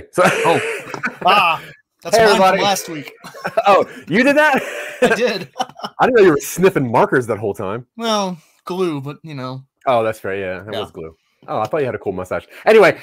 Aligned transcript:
hey. 0.00 0.06
So, 0.12 0.22
Oh, 0.24 0.60
ah, 1.26 1.62
that's 2.02 2.16
Hey, 2.16 2.24
mine 2.24 2.36
from 2.36 2.42
everybody. 2.44 2.62
last 2.62 2.88
week. 2.88 3.12
oh, 3.66 3.86
you 4.08 4.22
did 4.22 4.36
that? 4.36 4.62
I 5.02 5.14
did. 5.14 5.48
I 5.98 6.06
didn't 6.06 6.16
know 6.16 6.22
you 6.22 6.30
were 6.32 6.38
sniffing 6.40 6.90
markers 6.90 7.26
that 7.28 7.38
whole 7.38 7.54
time. 7.54 7.86
well, 7.96 8.36
glue, 8.64 9.00
but 9.00 9.18
you 9.22 9.34
know, 9.34 9.62
Oh, 9.86 10.02
that's 10.02 10.24
right. 10.24 10.38
Yeah, 10.38 10.60
that 10.64 10.72
Yeah. 10.74 10.80
was 10.80 10.90
glue. 10.90 11.16
Oh, 11.48 11.60
I 11.60 11.66
thought 11.66 11.78
you 11.78 11.86
had 11.86 11.94
a 11.94 11.98
cool 11.98 12.12
mustache. 12.12 12.46
Anyway, 12.64 12.98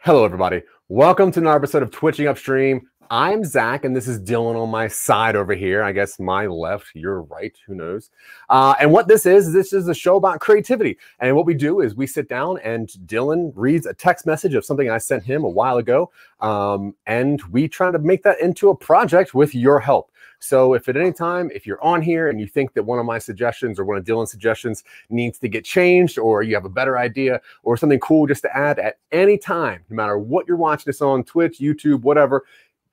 hello 0.00 0.24
everybody. 0.24 0.62
Welcome 0.88 1.30
to 1.32 1.40
another 1.40 1.56
episode 1.56 1.82
of 1.82 1.90
Twitching 1.90 2.26
Upstream. 2.26 2.82
I'm 3.10 3.44
Zach, 3.44 3.84
and 3.84 3.94
this 3.94 4.08
is 4.08 4.20
Dylan 4.20 4.60
on 4.60 4.70
my 4.70 4.88
side 4.88 5.36
over 5.36 5.54
here. 5.54 5.82
I 5.82 5.92
guess 5.92 6.18
my 6.18 6.46
left, 6.46 6.86
your 6.94 7.22
right, 7.22 7.56
who 7.66 7.74
knows? 7.74 8.10
Uh, 8.48 8.74
and 8.80 8.92
what 8.92 9.08
this 9.08 9.26
is, 9.26 9.52
this 9.52 9.72
is 9.72 9.88
a 9.88 9.94
show 9.94 10.16
about 10.16 10.40
creativity. 10.40 10.98
And 11.20 11.36
what 11.36 11.46
we 11.46 11.54
do 11.54 11.80
is 11.80 11.94
we 11.94 12.06
sit 12.06 12.28
down 12.28 12.58
and 12.64 12.88
Dylan 13.06 13.52
reads 13.54 13.86
a 13.86 13.94
text 13.94 14.26
message 14.26 14.54
of 14.54 14.64
something 14.64 14.90
I 14.90 14.98
sent 14.98 15.24
him 15.24 15.44
a 15.44 15.48
while 15.48 15.76
ago, 15.76 16.10
um, 16.40 16.94
and 17.06 17.42
we 17.50 17.68
try 17.68 17.90
to 17.90 17.98
make 17.98 18.22
that 18.24 18.40
into 18.40 18.70
a 18.70 18.76
project 18.76 19.34
with 19.34 19.54
your 19.54 19.78
help. 19.78 20.10
So 20.38 20.74
if 20.74 20.88
at 20.88 20.96
any 20.96 21.12
time, 21.12 21.50
if 21.54 21.66
you're 21.66 21.82
on 21.82 22.02
here 22.02 22.28
and 22.28 22.38
you 22.38 22.46
think 22.46 22.74
that 22.74 22.82
one 22.82 22.98
of 22.98 23.06
my 23.06 23.18
suggestions 23.18 23.78
or 23.78 23.84
one 23.84 23.96
of 23.96 24.04
Dylan's 24.04 24.30
suggestions 24.30 24.84
needs 25.08 25.38
to 25.38 25.48
get 25.48 25.64
changed, 25.64 26.18
or 26.18 26.42
you 26.42 26.54
have 26.54 26.66
a 26.66 26.70
better 26.70 26.98
idea 26.98 27.40
or 27.62 27.76
something 27.76 28.00
cool 28.00 28.26
just 28.26 28.42
to 28.42 28.56
add 28.56 28.78
at 28.78 28.98
any 29.12 29.38
time, 29.38 29.82
no 29.88 29.96
matter 29.96 30.18
what 30.18 30.46
you're 30.46 30.56
watching 30.56 30.84
this 30.86 31.00
on 31.00 31.24
Twitch, 31.24 31.58
YouTube, 31.58 32.02
whatever, 32.02 32.44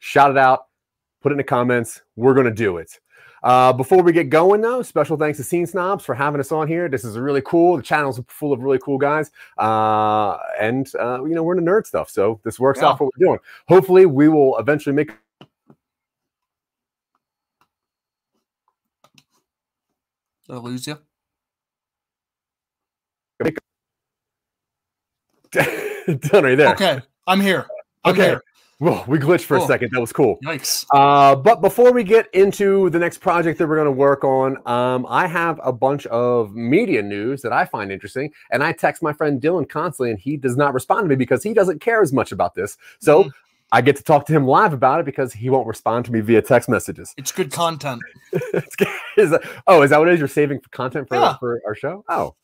shout 0.04 0.30
it 0.30 0.38
out, 0.38 0.66
put 1.22 1.32
it 1.32 1.34
in 1.34 1.38
the 1.38 1.44
comments. 1.46 2.02
We're 2.18 2.34
going 2.34 2.46
to 2.46 2.52
do 2.54 2.78
it. 2.78 3.00
Uh, 3.42 3.72
before 3.74 4.04
we 4.04 4.12
get 4.12 4.30
going, 4.30 4.60
though, 4.62 4.82
special 4.82 5.18
thanks 5.18 5.38
to 5.38 5.44
Scene 5.44 5.66
Snobs 5.66 6.04
for 6.06 6.14
having 6.14 6.40
us 6.40 6.52
on 6.52 6.68
here. 6.68 6.88
This 6.90 7.04
is 7.06 7.18
really 7.18 7.42
cool. 7.42 7.78
The 7.78 7.84
channel's 7.84 8.20
full 8.28 8.54
of 8.54 8.62
really 8.62 8.80
cool 8.80 8.98
guys, 8.98 9.32
uh, 9.58 10.38
and 10.60 10.90
uh, 11.00 11.24
you 11.24 11.36
know 11.36 11.44
we're 11.44 11.58
into 11.58 11.70
nerd 11.70 11.86
stuff, 11.86 12.10
so 12.10 12.40
this 12.44 12.60
works 12.60 12.80
Yeah. 12.82 12.90
out 12.90 12.98
for 12.98 13.06
what 13.06 13.14
we're 13.18 13.26
doing. 13.26 13.40
Hopefully, 13.68 14.06
we 14.06 14.30
will 14.30 14.58
eventually 14.60 14.94
make 14.96 15.12
did 20.48 20.56
I 20.56 20.58
lose 20.58 20.88
you? 20.88 20.98
done 25.52 26.44
right 26.44 26.56
there. 26.56 26.74
Okay, 26.74 27.02
I'm 27.28 27.40
here. 27.42 27.68
I'm 28.06 28.14
Okay. 28.14 28.26
here. 28.28 28.42
Whoa, 28.84 29.02
we 29.08 29.18
glitched 29.18 29.46
for 29.46 29.56
a 29.56 29.62
second. 29.62 29.92
That 29.94 30.02
was 30.02 30.12
cool. 30.12 30.40
Yikes. 30.44 30.86
Uh, 30.94 31.38
but 31.38 31.62
before 31.62 31.94
we 31.94 32.04
get 32.04 32.28
into 32.34 32.90
the 32.90 33.00
next 33.00 33.20
project 33.20 33.58
that 33.60 33.68
we're 33.68 33.78
going 33.78 33.86
to 33.86 33.92
work 33.94 34.26
on, 34.26 34.58
um, 34.68 35.06
I 35.08 35.26
have 35.28 35.58
a 35.64 35.72
bunch 35.72 36.06
of 36.08 36.54
media 36.54 37.02
news 37.02 37.42
that 37.44 37.54
I 37.54 37.64
find 37.64 37.94
interesting, 37.94 38.32
and 38.52 38.62
I 38.62 38.74
text 38.74 39.02
my 39.02 39.14
friend 39.14 39.42
Dylan 39.42 39.70
constantly, 39.70 40.10
and 40.10 40.20
he 40.20 40.36
does 40.36 40.58
not 40.58 40.74
respond 40.74 41.06
to 41.06 41.10
me 41.10 41.16
because 41.16 41.44
he 41.44 41.54
doesn't 41.54 41.80
care 41.80 42.02
as 42.02 42.12
much 42.12 42.34
about 42.34 42.56
this. 42.56 42.76
So 43.00 43.24
Mhm. 43.24 43.32
I 43.72 43.80
get 43.82 43.96
to 43.96 44.04
talk 44.04 44.26
to 44.26 44.34
him 44.34 44.46
live 44.46 44.74
about 44.74 45.00
it 45.00 45.06
because 45.06 45.32
he 45.32 45.50
won't 45.50 45.66
respond 45.66 46.04
to 46.06 46.12
me 46.12 46.20
via 46.20 46.42
text 46.42 46.68
messages. 46.68 47.14
It's 47.18 47.32
good 47.32 47.54
content. 47.54 48.02
Is 49.18 49.30
that- 49.30 49.44
oh, 49.66 49.82
is 49.84 49.92
that 49.92 50.00
what 50.00 50.10
it 50.10 50.16
is? 50.16 50.20
You're 50.20 50.28
saving 50.28 50.60
content 50.72 51.08
for, 51.08 51.16
Yeah. 51.16 51.38
for 51.38 51.62
our 51.66 51.74
show? 51.74 52.04
Oh, 52.10 52.36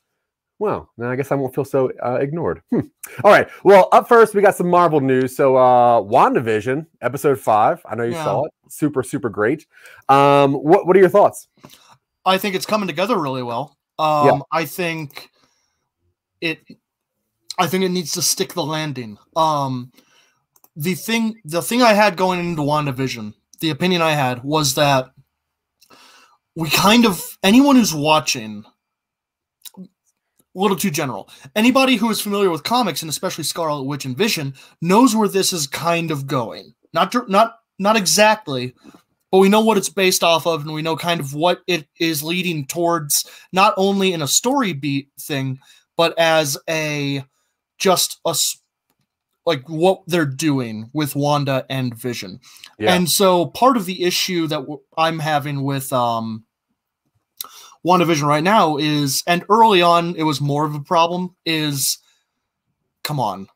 well, 0.60 0.92
then 0.98 1.08
I 1.10 1.16
guess 1.16 1.32
I 1.32 1.36
won't 1.36 1.56
feel 1.56 1.66
so 1.66 1.92
uh, 2.04 2.16
ignored. 2.22 2.62
Hmm. 2.70 2.82
All 3.24 3.32
right. 3.32 3.48
Well, 3.64 3.88
up 3.92 4.08
first, 4.08 4.36
we 4.36 4.42
got 4.42 4.56
some 4.56 4.68
Marvel 4.70 5.00
news. 5.00 5.36
So, 5.36 5.56
uh, 5.56 6.02
WandaVision, 6.02 6.86
episode 7.02 7.40
five. 7.40 7.82
I 7.90 7.96
know 7.96 8.04
you 8.04 8.12
Yeah. 8.12 8.24
saw 8.26 8.46
it. 8.46 8.52
Super, 8.70 9.02
super 9.02 9.30
great. 9.30 9.66
Um, 10.10 10.54
what, 10.54 10.86
what 10.86 10.96
are 10.96 11.00
your 11.00 11.10
thoughts? 11.10 11.48
I 12.26 12.38
think 12.38 12.56
it's 12.56 12.66
coming 12.66 12.88
together 12.88 13.18
really 13.18 13.42
well. 13.42 13.78
Um, 13.98 14.26
Yeah. 14.26 14.40
I 14.52 14.66
think 14.66 15.30
it. 16.42 16.60
I 17.58 17.68
think 17.68 17.84
it 17.84 17.90
needs 17.90 18.14
to 18.14 18.22
stick 18.22 18.54
the 18.54 18.64
landing. 18.64 19.18
Um, 19.36 19.92
the 20.76 20.94
thing, 20.94 21.42
the 21.44 21.62
thing 21.62 21.82
I 21.82 21.94
had 21.94 22.16
going 22.16 22.40
into 22.40 22.62
WandaVision, 22.62 23.34
the 23.60 23.70
opinion 23.72 24.02
I 24.02 24.12
had 24.12 24.44
was 24.44 24.76
that 24.76 25.12
we 26.56 26.70
kind 26.70 27.06
of 27.06 27.22
anyone 27.44 27.76
who's 27.76 27.94
watching. 27.94 28.64
A 30.56 30.60
little 30.60 30.78
too 30.78 30.92
general. 30.92 31.30
Anybody 31.56 31.96
who 31.96 32.10
is 32.10 32.22
familiar 32.22 32.50
with 32.50 32.64
comics 32.64 33.02
and 33.02 33.10
especially 33.10 33.44
Scarlet 33.44 33.84
Witch 33.84 34.06
and 34.06 34.18
Vision 34.18 34.56
knows 34.82 35.16
where 35.16 35.28
this 35.28 35.54
is 35.54 35.68
kind 35.68 36.12
of 36.12 36.28
going. 36.28 36.74
Not 36.94 37.14
not 37.30 37.56
not 37.78 37.96
exactly, 37.96 38.74
but 39.32 39.38
we 39.38 39.50
know 39.50 39.62
what 39.62 39.78
it's 39.78 39.90
based 39.90 40.24
off 40.24 40.48
of 40.48 40.62
and 40.62 40.74
we 40.74 40.82
know 40.82 40.96
kind 40.96 41.20
of 41.20 41.34
what 41.34 41.62
it 41.68 41.88
is 42.00 42.24
leading 42.24 42.66
towards 42.66 43.30
not 43.54 43.74
only 43.78 44.14
in 44.14 44.22
a 44.22 44.28
story 44.28 44.74
beat 44.74 45.10
thing 45.20 45.60
but 46.00 46.18
as 46.18 46.58
a 46.70 47.24
just 47.78 48.20
a 48.26 48.34
like 49.46 49.68
what 49.68 50.02
they're 50.08 50.26
doing 50.26 50.90
with 50.94 51.16
Wanda 51.16 51.66
and 51.70 51.94
Vision. 51.94 52.40
Yeah. 52.78 52.94
And 52.94 53.10
so 53.10 53.48
part 53.48 53.78
of 53.78 53.86
the 53.86 54.04
issue 54.04 54.48
that 54.48 54.66
I'm 54.98 55.20
having 55.20 55.64
with 55.64 55.92
um 55.92 56.46
WandaVision 57.86 58.24
right 58.24 58.44
now 58.44 58.78
is 58.78 59.24
and 59.26 59.44
early 59.50 59.82
on 59.82 60.16
it 60.16 60.24
was 60.24 60.42
more 60.42 60.66
of 60.66 60.76
a 60.76 60.82
problem 60.82 61.36
is 61.46 61.98
come 63.04 63.20
on. 63.20 63.48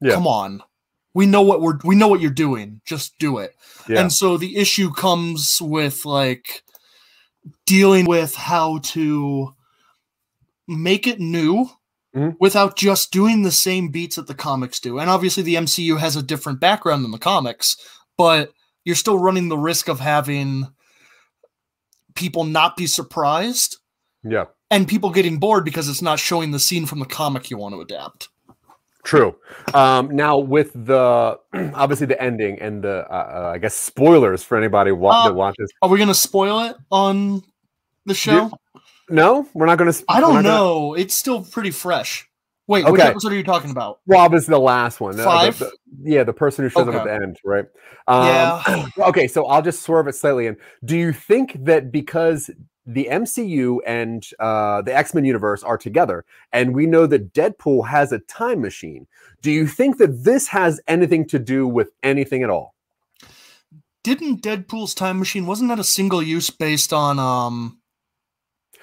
Yeah. 0.00 0.14
Come 0.14 0.26
on. 0.26 0.62
We 1.14 1.26
know 1.26 1.42
what 1.42 1.60
we're 1.60 1.78
we 1.84 1.94
know 1.96 2.08
what 2.08 2.20
you're 2.20 2.30
doing. 2.30 2.80
Just 2.84 3.18
do 3.18 3.38
it. 3.38 3.54
Yeah. 3.88 4.00
And 4.00 4.12
so 4.12 4.36
the 4.36 4.56
issue 4.56 4.92
comes 4.92 5.58
with 5.60 6.04
like 6.04 6.62
dealing 7.66 8.06
with 8.06 8.34
how 8.34 8.78
to 8.78 9.54
make 10.66 11.06
it 11.06 11.20
new 11.20 11.68
Mhm. 12.14 12.36
without 12.38 12.76
just 12.76 13.10
doing 13.10 13.42
the 13.42 13.50
same 13.50 13.88
beats 13.88 14.16
that 14.16 14.28
the 14.28 14.34
comics 14.34 14.78
do. 14.78 14.98
And 15.00 15.10
obviously 15.10 15.42
the 15.42 15.56
MCU 15.56 15.96
has 15.98 16.14
a 16.14 16.22
different 16.22 16.60
background 16.60 17.04
than 17.04 17.10
the 17.10 17.18
comics, 17.18 17.76
but 18.16 18.52
you're 18.84 18.94
still 18.94 19.18
running 19.18 19.48
the 19.48 19.58
risk 19.58 19.88
of 19.88 19.98
having 19.98 20.68
people 22.14 22.44
not 22.44 22.76
be 22.76 22.86
surprised 22.86 23.78
yeah. 24.22 24.46
and 24.70 24.88
people 24.88 25.10
getting 25.10 25.38
bored 25.38 25.64
because 25.64 25.88
it's 25.88 26.02
not 26.02 26.18
showing 26.18 26.50
the 26.50 26.58
scene 26.58 26.86
from 26.86 26.98
the 26.98 27.06
comic 27.06 27.50
you 27.50 27.56
want 27.56 27.74
to 27.74 27.80
adapt. 27.80 28.28
True. 29.04 29.36
Um, 29.74 30.16
now 30.16 30.38
with 30.38 30.72
the 30.72 31.38
obviously 31.74 32.06
the 32.06 32.20
ending 32.20 32.58
and 32.58 32.82
the 32.82 33.06
uh, 33.10 33.14
uh, 33.14 33.52
I 33.54 33.58
guess 33.58 33.74
spoilers 33.74 34.42
for 34.42 34.56
anybody 34.56 34.92
wa- 34.92 35.10
Uh, 35.10 35.28
that 35.28 35.34
watches. 35.34 35.70
Are 35.82 35.90
we 35.90 35.98
going 35.98 36.08
to 36.08 36.14
spoil 36.14 36.60
it 36.60 36.76
on 36.90 37.42
the 38.06 38.14
show? 38.14 38.50
No, 39.10 39.46
we're 39.52 39.66
not 39.66 39.76
going 39.76 39.92
to. 39.92 40.04
I 40.08 40.20
don't 40.20 40.42
know. 40.42 40.94
It's 40.94 41.14
still 41.14 41.44
pretty 41.44 41.70
fresh. 41.70 42.26
Wait, 42.66 42.90
which 42.90 43.00
episode 43.00 43.32
are 43.32 43.36
you 43.36 43.42
talking 43.44 43.70
about? 43.70 44.00
Rob 44.06 44.32
is 44.32 44.46
the 44.46 44.58
last 44.58 45.00
one. 45.00 45.14
Uh, 45.14 45.16
the- 45.18 45.24
Five? 45.24 45.58
the- 45.58 45.72
yeah, 46.02 46.24
the 46.24 46.32
person 46.32 46.64
who 46.64 46.68
shows 46.70 46.88
up 46.88 46.94
at 46.94 47.04
the 47.04 47.12
end, 47.12 47.38
right? 47.44 47.66
Um, 48.08 48.26
yeah. 48.26 48.86
okay, 49.08 49.26
so 49.28 49.46
I'll 49.46 49.62
just 49.62 49.82
swerve 49.82 50.08
it 50.08 50.14
slightly. 50.14 50.46
And 50.46 50.56
do 50.84 50.96
you 50.96 51.12
think 51.12 51.56
that 51.64 51.92
because 51.92 52.50
the 52.86 53.08
MCU 53.10 53.78
and 53.86 54.26
uh, 54.38 54.82
the 54.82 54.94
X 54.94 55.14
Men 55.14 55.24
universe 55.24 55.62
are 55.62 55.78
together, 55.78 56.24
and 56.52 56.74
we 56.74 56.86
know 56.86 57.06
that 57.06 57.32
Deadpool 57.32 57.88
has 57.88 58.12
a 58.12 58.18
time 58.20 58.60
machine, 58.60 59.06
do 59.42 59.50
you 59.50 59.66
think 59.66 59.98
that 59.98 60.24
this 60.24 60.48
has 60.48 60.80
anything 60.88 61.26
to 61.28 61.38
do 61.38 61.66
with 61.66 61.90
anything 62.02 62.42
at 62.42 62.50
all? 62.50 62.74
Didn't 64.02 64.42
Deadpool's 64.42 64.94
time 64.94 65.18
machine 65.18 65.46
wasn't 65.46 65.70
that 65.70 65.78
a 65.78 65.84
single 65.84 66.22
use 66.22 66.50
based 66.50 66.92
on 66.92 67.18
um 67.18 67.78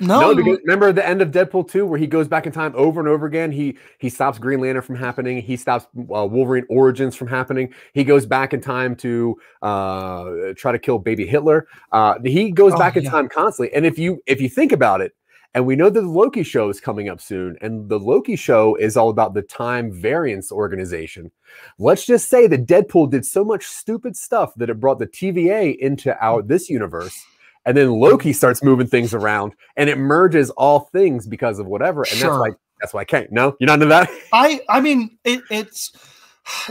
No, 0.01 0.35
because 0.35 0.57
remember 0.63 0.91
the 0.91 1.07
end 1.07 1.21
of 1.21 1.29
Deadpool 1.31 1.69
2 1.69 1.85
where 1.85 1.99
he 1.99 2.07
goes 2.07 2.27
back 2.27 2.45
in 2.45 2.51
time 2.51 2.73
over 2.75 2.99
and 2.99 3.07
over 3.07 3.25
again. 3.25 3.51
He 3.51 3.77
he 3.99 4.09
stops 4.09 4.39
Green 4.39 4.59
Lantern 4.59 4.81
from 4.81 4.95
happening. 4.95 5.41
He 5.41 5.55
stops 5.55 5.85
uh, 5.97 6.25
Wolverine 6.25 6.65
Origins 6.69 7.15
from 7.15 7.27
happening. 7.27 7.73
He 7.93 8.03
goes 8.03 8.25
back 8.25 8.53
in 8.53 8.61
time 8.61 8.95
to 8.97 9.37
uh, 9.61 10.31
try 10.57 10.71
to 10.71 10.79
kill 10.79 10.97
baby 10.99 11.25
Hitler. 11.27 11.67
Uh, 11.91 12.15
he 12.23 12.51
goes 12.51 12.73
Oh, 12.73 12.77
back 12.77 12.97
in 12.97 13.03
yeah. 13.03 13.11
time 13.11 13.29
constantly. 13.29 13.73
And 13.75 13.85
if 13.85 13.97
you 13.99 14.21
if 14.25 14.41
you 14.41 14.49
think 14.49 14.71
about 14.71 15.01
it, 15.01 15.13
and 15.53 15.65
we 15.65 15.75
know 15.75 15.89
that 15.89 15.99
the 16.01 16.07
Loki 16.07 16.43
show 16.43 16.69
is 16.69 16.79
coming 16.79 17.09
up 17.09 17.19
soon, 17.19 17.57
and 17.61 17.89
the 17.89 17.99
Loki 17.99 18.37
show 18.37 18.75
is 18.75 18.95
all 18.95 19.09
about 19.09 19.33
the 19.33 19.41
Time 19.41 19.91
Variance 19.91 20.49
Organization. 20.51 21.29
Let's 21.77 22.05
just 22.05 22.29
say 22.29 22.47
that 22.47 22.65
Deadpool 22.65 23.11
did 23.11 23.25
so 23.25 23.43
much 23.43 23.65
stupid 23.65 24.15
stuff 24.15 24.53
that 24.55 24.69
it 24.69 24.79
brought 24.79 24.99
the 24.99 25.07
TVA 25.07 25.75
into 25.77 26.15
our 26.23 26.41
this 26.41 26.69
universe, 26.69 27.21
and 27.65 27.75
then 27.77 27.89
Loki 27.91 28.33
starts 28.33 28.63
moving 28.63 28.87
things 28.87 29.13
around, 29.13 29.53
and 29.77 29.89
it 29.89 29.97
merges 29.97 30.49
all 30.51 30.89
things 30.91 31.27
because 31.27 31.59
of 31.59 31.67
whatever, 31.67 32.01
and 32.01 32.09
Sure. 32.17 32.29
that's 32.29 32.39
why 32.39 32.49
that's 32.81 32.93
why 32.93 33.01
I 33.01 33.05
can't. 33.05 33.31
No, 33.31 33.55
you're 33.59 33.67
not 33.67 33.75
into 33.75 33.85
that. 33.87 34.09
I 34.33 34.61
I 34.69 34.81
mean 34.81 35.17
it, 35.23 35.41
it's 35.51 35.91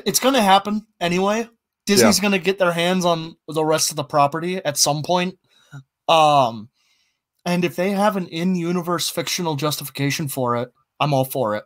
it's 0.04 0.19
gonna 0.19 0.42
happen 0.42 0.87
anyway. 1.00 1.48
Disney's 1.87 2.20
gonna 2.20 2.38
get 2.38 2.58
their 2.58 2.72
hands 2.72 3.04
on 3.04 3.37
the 3.48 3.64
rest 3.64 3.90
of 3.90 3.96
the 3.96 4.04
property 4.04 4.56
at 4.64 4.76
some 4.76 5.02
point. 5.02 5.38
Um 6.08 6.69
and 7.46 7.64
if 7.64 7.75
they 7.76 7.90
have 7.92 8.16
an 8.16 8.26
in-universe 8.26 9.08
fictional 9.08 9.56
justification 9.56 10.28
for 10.28 10.56
it, 10.56 10.70
I'm 10.98 11.14
all 11.14 11.25
for 11.25 11.56
it. 11.56 11.64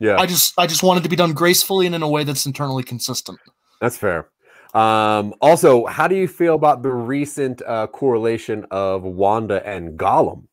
Yeah, 0.00 0.16
I 0.16 0.26
just 0.26 0.54
I 0.58 0.66
just 0.66 0.82
want 0.82 0.98
it 1.00 1.02
to 1.02 1.08
be 1.08 1.16
done 1.16 1.32
gracefully 1.34 1.86
and 1.86 1.94
in 1.94 2.02
a 2.02 2.08
way 2.08 2.24
that's 2.24 2.46
internally 2.46 2.82
consistent. 2.82 3.38
that's 3.80 3.96
fair. 3.96 4.28
Um, 4.74 5.34
also, 5.40 5.86
how 5.86 6.08
do 6.08 6.16
you 6.16 6.26
feel 6.28 6.54
about 6.54 6.82
the 6.82 6.90
recent 6.90 7.62
uh, 7.62 7.86
correlation 7.86 8.66
of 8.70 9.02
Wanda 9.04 9.64
and 9.66 9.98
Gollum? 9.98 10.44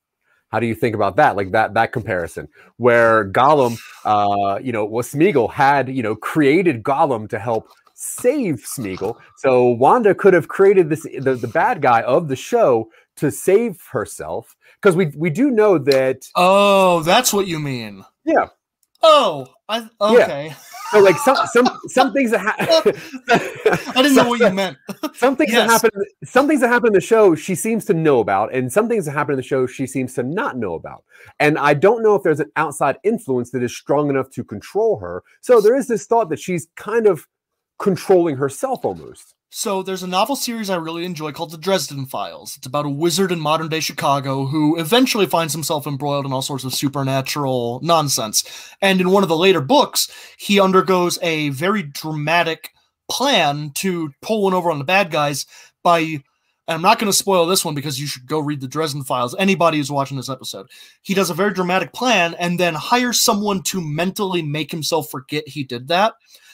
How 0.49 0.59
do 0.59 0.67
you 0.67 0.75
think 0.75 0.95
about 0.95 1.15
that? 1.15 1.35
Like 1.35 1.51
that 1.51 1.73
that 1.75 1.93
comparison, 1.93 2.47
where 2.77 3.25
Gollum, 3.29 3.79
uh, 4.05 4.59
you 4.61 4.71
know, 4.71 4.85
was 4.85 5.11
Smeagol 5.11 5.51
had 5.51 5.89
you 5.89 6.03
know 6.03 6.15
created 6.15 6.83
Gollum 6.83 7.29
to 7.29 7.39
help 7.39 7.69
save 7.93 8.55
Smeagol. 8.57 9.15
So 9.37 9.67
Wanda 9.69 10.13
could 10.13 10.33
have 10.33 10.47
created 10.49 10.89
this 10.89 11.03
the, 11.03 11.35
the 11.35 11.47
bad 11.47 11.81
guy 11.81 12.01
of 12.01 12.27
the 12.27 12.35
show 12.35 12.89
to 13.17 13.31
save 13.31 13.81
herself 13.91 14.55
because 14.81 14.95
we 14.95 15.07
we 15.15 15.29
do 15.29 15.51
know 15.51 15.77
that 15.77 16.27
Oh, 16.35 17.01
that's 17.03 17.31
what 17.31 17.47
you 17.47 17.59
mean. 17.59 18.03
yeah. 18.25 18.47
Oh, 19.03 19.47
I 19.69 19.87
okay. 20.01 20.53
So 20.91 20.99
like 20.99 21.17
some 21.19 21.37
some 21.53 21.70
some 21.87 22.13
things 22.13 22.31
that 22.31 22.39
happen. 22.39 22.93
I 23.29 24.01
didn't 24.01 24.15
know 24.15 24.27
what 24.29 24.39
you 24.39 24.49
meant. 24.51 24.77
some 25.15 25.35
things 25.35 25.51
Yes. 25.51 25.67
that 25.67 25.73
happen 25.91 26.03
some 26.23 26.47
things 26.47 26.61
that 26.61 26.69
happen 26.69 26.87
in 26.87 26.93
the 26.93 27.01
show 27.01 27.35
she 27.35 27.55
seems 27.55 27.85
to 27.85 27.93
know 27.93 28.19
about 28.19 28.53
and 28.53 28.71
some 28.71 28.87
things 28.87 29.05
that 29.05 29.11
happen 29.11 29.33
in 29.33 29.37
the 29.37 29.43
show 29.43 29.65
she 29.67 29.85
seems 29.87 30.13
to 30.13 30.23
not 30.23 30.57
know 30.57 30.73
about 30.75 31.03
and 31.39 31.57
i 31.57 31.73
don't 31.73 32.01
know 32.03 32.15
if 32.15 32.23
there's 32.23 32.39
an 32.39 32.51
outside 32.55 32.97
influence 33.03 33.51
that 33.51 33.63
is 33.63 33.75
strong 33.75 34.09
enough 34.09 34.29
to 34.29 34.43
control 34.43 34.97
her 34.97 35.23
so 35.41 35.59
there 35.61 35.75
is 35.75 35.87
this 35.87 36.05
thought 36.05 36.29
that 36.29 36.39
she's 36.39 36.67
kind 36.75 37.07
of 37.07 37.27
controlling 37.79 38.35
herself 38.35 38.85
almost 38.85 39.35
So 39.53 39.83
there's 39.83 40.01
a 40.01 40.07
novel 40.07 40.37
series 40.37 40.69
I 40.69 40.77
really 40.77 41.03
enjoy 41.03 41.33
called 41.33 41.51
The 41.51 41.57
Dresden 41.57 42.05
Files. 42.05 42.55
It's 42.55 42.65
about 42.65 42.85
a 42.85 42.89
wizard 42.89 43.33
in 43.33 43.39
modern 43.41 43.67
day 43.67 43.81
Chicago 43.81 44.45
who 44.45 44.79
eventually 44.79 45.25
finds 45.25 45.51
himself 45.51 45.85
embroiled 45.85 46.25
in 46.25 46.31
all 46.31 46.41
sorts 46.41 46.63
of 46.63 46.73
supernatural 46.73 47.81
nonsense. 47.83 48.45
And 48.81 49.01
in 49.01 49.09
one 49.09 49.23
of 49.23 49.29
the 49.29 49.35
later 49.35 49.59
books, 49.59 50.09
he 50.37 50.61
undergoes 50.61 51.19
a 51.21 51.49
very 51.49 51.83
dramatic 51.83 52.69
plan 53.09 53.71
to 53.75 54.13
pull 54.21 54.43
one 54.43 54.53
over 54.53 54.71
on 54.71 54.79
the 54.79 54.85
bad 54.85 55.11
guys 55.11 55.45
by 55.83 56.23
I'm 56.69 56.81
not 56.81 56.97
going 56.97 57.11
to 57.11 57.17
spoil 57.17 57.45
this 57.45 57.65
one 57.65 57.75
because 57.75 57.99
you 57.99 58.07
should 58.07 58.27
go 58.27 58.39
read 58.39 58.61
the 58.61 58.69
Dresden 58.69 59.03
Files. 59.03 59.35
Anybody 59.37 59.79
who's 59.79 59.91
watching 59.91 60.15
this 60.15 60.29
episode, 60.29 60.67
he 61.01 61.13
does 61.13 61.29
a 61.29 61.33
very 61.33 61.53
dramatic 61.53 61.91
plan 61.91 62.35
and 62.39 62.57
then 62.57 62.73
hires 62.73 63.21
someone 63.21 63.63
to 63.63 63.81
mentally 63.81 64.43
make 64.43 64.71
himself 64.71 65.11
forget 65.11 65.45
he 65.45 65.65
did 65.65 65.89
that. 65.89 66.13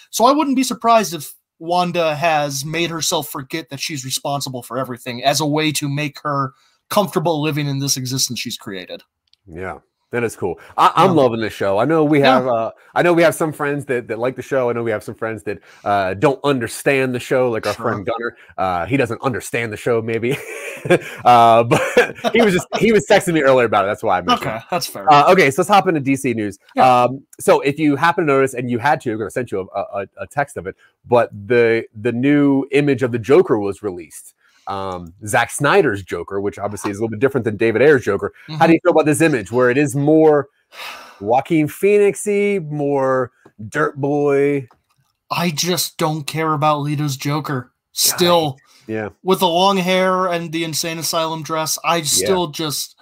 So 0.10 0.26
I 0.26 0.32
wouldn't 0.32 0.56
be 0.56 0.64
surprised 0.64 1.14
if 1.14 1.37
Wanda 1.60 2.16
has 2.16 2.64
made 2.64 2.90
herself 2.90 3.30
forget 3.30 3.70
that 3.70 3.80
she's 3.80 4.06
responsible 4.06 4.64
for 4.64 4.78
everything 4.78 5.24
as 5.24 5.40
a 5.40 5.46
way 5.46 5.72
to 5.74 5.90
make 5.90 6.20
her 6.22 6.54
comfortable 6.90 7.42
living 7.42 7.68
in 7.68 7.80
this 7.80 7.98
existence 7.98 8.40
she's 8.40 8.58
created. 8.58 9.04
yeah 9.46 9.80
that 10.12 10.24
is 10.24 10.36
cool 10.36 10.60
I, 10.78 10.92
i'm 10.96 11.10
Yeah. 11.16 11.22
loving 11.24 11.42
the 11.42 11.50
show 11.50 11.78
i 11.78 11.86
know 11.86 12.04
we 12.04 12.20
Yeah. 12.20 12.36
have 12.36 12.48
uh 12.48 12.72
i 12.96 13.02
know 13.02 13.14
we 13.14 13.24
have 13.24 13.36
some 13.36 13.52
friends 13.52 13.86
that, 13.86 14.08
that 14.08 14.20
like 14.20 14.36
the 14.36 14.42
show 14.42 14.70
i 14.70 14.74
know 14.74 14.84
we 14.84 14.92
have 14.92 15.04
some 15.04 15.16
friends 15.16 15.44
that 15.44 15.60
uh 15.84 16.14
don't 16.14 16.40
understand 16.44 17.14
the 17.14 17.20
show 17.20 17.50
like 17.52 17.66
our 17.66 17.74
Sure. 17.74 17.84
friend 17.92 18.06
gunner 18.06 18.38
uh 18.58 18.86
he 18.86 18.96
doesn't 18.98 19.22
understand 19.22 19.72
the 19.74 19.78
show 19.78 20.02
maybe 20.02 20.38
uh 21.26 21.64
but 21.64 21.82
he 22.34 22.42
was 22.42 22.54
just 22.54 22.68
he 22.80 22.92
was 22.92 23.06
texting 23.08 23.34
me 23.34 23.42
earlier 23.42 23.66
about 23.66 23.86
it 23.86 23.88
that's 23.88 24.04
why 24.04 24.18
i 24.18 24.22
mentioned 24.22 24.50
it. 24.50 24.54
Okay, 24.56 24.64
that's 24.72 24.88
fair. 24.88 25.12
Uh, 25.12 25.32
okay, 25.32 25.52
so 25.52 25.62
let's 25.62 25.70
hop 25.70 25.88
into 25.88 26.00
DC 26.02 26.36
news. 26.36 26.58
Yeah. 26.76 27.04
Um, 27.04 27.24
so 27.40 27.62
if 27.62 27.80
you 27.80 27.96
happen 27.96 28.26
to 28.26 28.34
notice, 28.34 28.54
and 28.54 28.70
you 28.70 28.78
had 28.80 29.02
to, 29.02 29.12
I'm 29.12 29.18
going 29.18 29.28
to 29.28 29.32
send 29.32 29.52
you 29.52 29.68
a, 29.74 29.80
a, 29.80 30.08
a 30.22 30.28
text 30.28 30.58
of 30.58 30.68
it, 30.68 30.76
but 31.06 31.30
the 31.48 31.86
the 32.02 32.12
new 32.12 32.66
image 32.72 33.04
of 33.04 33.12
the 33.12 33.20
Joker 33.20 33.58
was 33.60 33.82
released. 33.84 34.34
Um, 34.68 35.14
Zack 35.26 35.50
Snyder's 35.52 36.04
Joker, 36.04 36.42
which 36.42 36.60
obviously 36.60 36.92
is 36.92 36.98
a 36.98 37.00
little 37.02 37.12
bit 37.12 37.20
different 37.20 37.46
than 37.46 37.56
David 37.58 37.82
Ayer's 37.82 38.04
Joker. 38.04 38.34
How 38.60 38.68
do 38.68 38.74
you 38.74 38.80
feel 38.84 38.92
about 38.92 39.06
this 39.06 39.22
image, 39.22 39.52
where 39.52 39.70
it 39.70 39.78
is 39.78 39.96
more 39.96 40.50
Joaquin 41.22 41.68
Phoenixy, 41.68 42.64
more 42.70 43.32
Dirt 43.70 43.96
Boy? 44.00 44.68
I 45.32 45.50
just 45.52 45.98
don't 45.98 46.24
care 46.26 46.54
about 46.54 46.82
Leto's 46.82 47.18
Joker. 47.18 47.72
Still, 47.94 48.58
Yeah, 48.88 49.10
with 49.24 49.40
the 49.40 49.48
long 49.48 49.78
hair 49.78 50.28
and 50.28 50.52
the 50.52 50.64
insane 50.64 50.98
asylum 51.00 51.44
dress, 51.44 51.80
I 51.84 52.02
still 52.04 52.48
just 52.48 52.96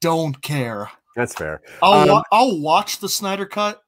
don't 0.00 0.40
care. 0.42 0.90
that's 1.16 1.34
fair. 1.34 1.60
I'll 1.82 1.92
Um, 2.02 2.08
wa- 2.08 2.22
I'll 2.32 2.60
watch 2.60 2.98
the 2.98 3.08
Snyder 3.08 3.46
cut 3.46 3.80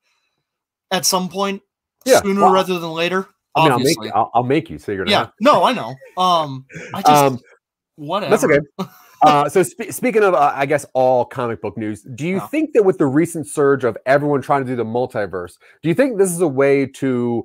at 0.91 1.05
some 1.06 1.29
point 1.29 1.62
Yeah, 2.05 2.23
sooner 2.23 2.43
well, 2.43 2.52
rather 2.52 2.79
than 2.79 2.91
later. 2.91 3.29
I 3.56 3.65
mean, 3.65 3.73
obviously. 3.73 3.97
I'll 3.99 4.05
make 4.05 4.15
I'll, 4.15 4.31
I'll 4.35 4.43
make 4.43 4.71
you. 4.71 4.79
So 4.79 4.93
you're 4.93 5.06
yeah, 5.06 5.29
no, 5.41 5.62
I 5.65 5.73
know. 5.73 5.95
Um, 6.17 6.67
I 6.93 7.03
just 7.03 7.09
Um, 7.09 7.41
whatever. 7.97 8.31
That's 8.31 8.45
okay. 8.45 8.61
uh, 9.23 9.49
so 9.49 9.62
spe- 9.62 9.91
speaking 9.91 10.23
of, 10.23 10.35
uh, 10.35 10.53
I 10.55 10.67
guess 10.67 10.85
all 10.95 11.25
comic 11.25 11.61
book 11.62 11.77
news, 11.79 12.03
do 12.15 12.27
you 12.27 12.37
Yeah. 12.37 12.47
think 12.49 12.73
that 12.75 12.85
with 12.85 12.99
the 12.99 13.06
recent 13.06 13.47
surge 13.49 13.85
of 13.85 13.97
everyone 14.06 14.43
trying 14.43 14.65
to 14.65 14.71
do 14.71 14.77
the 14.77 14.85
multiverse, 14.85 15.53
do 15.83 15.89
you 15.89 15.95
think 15.95 16.19
this 16.19 16.31
is 16.31 16.41
a 16.41 16.49
way 16.49 16.87
to 16.87 17.45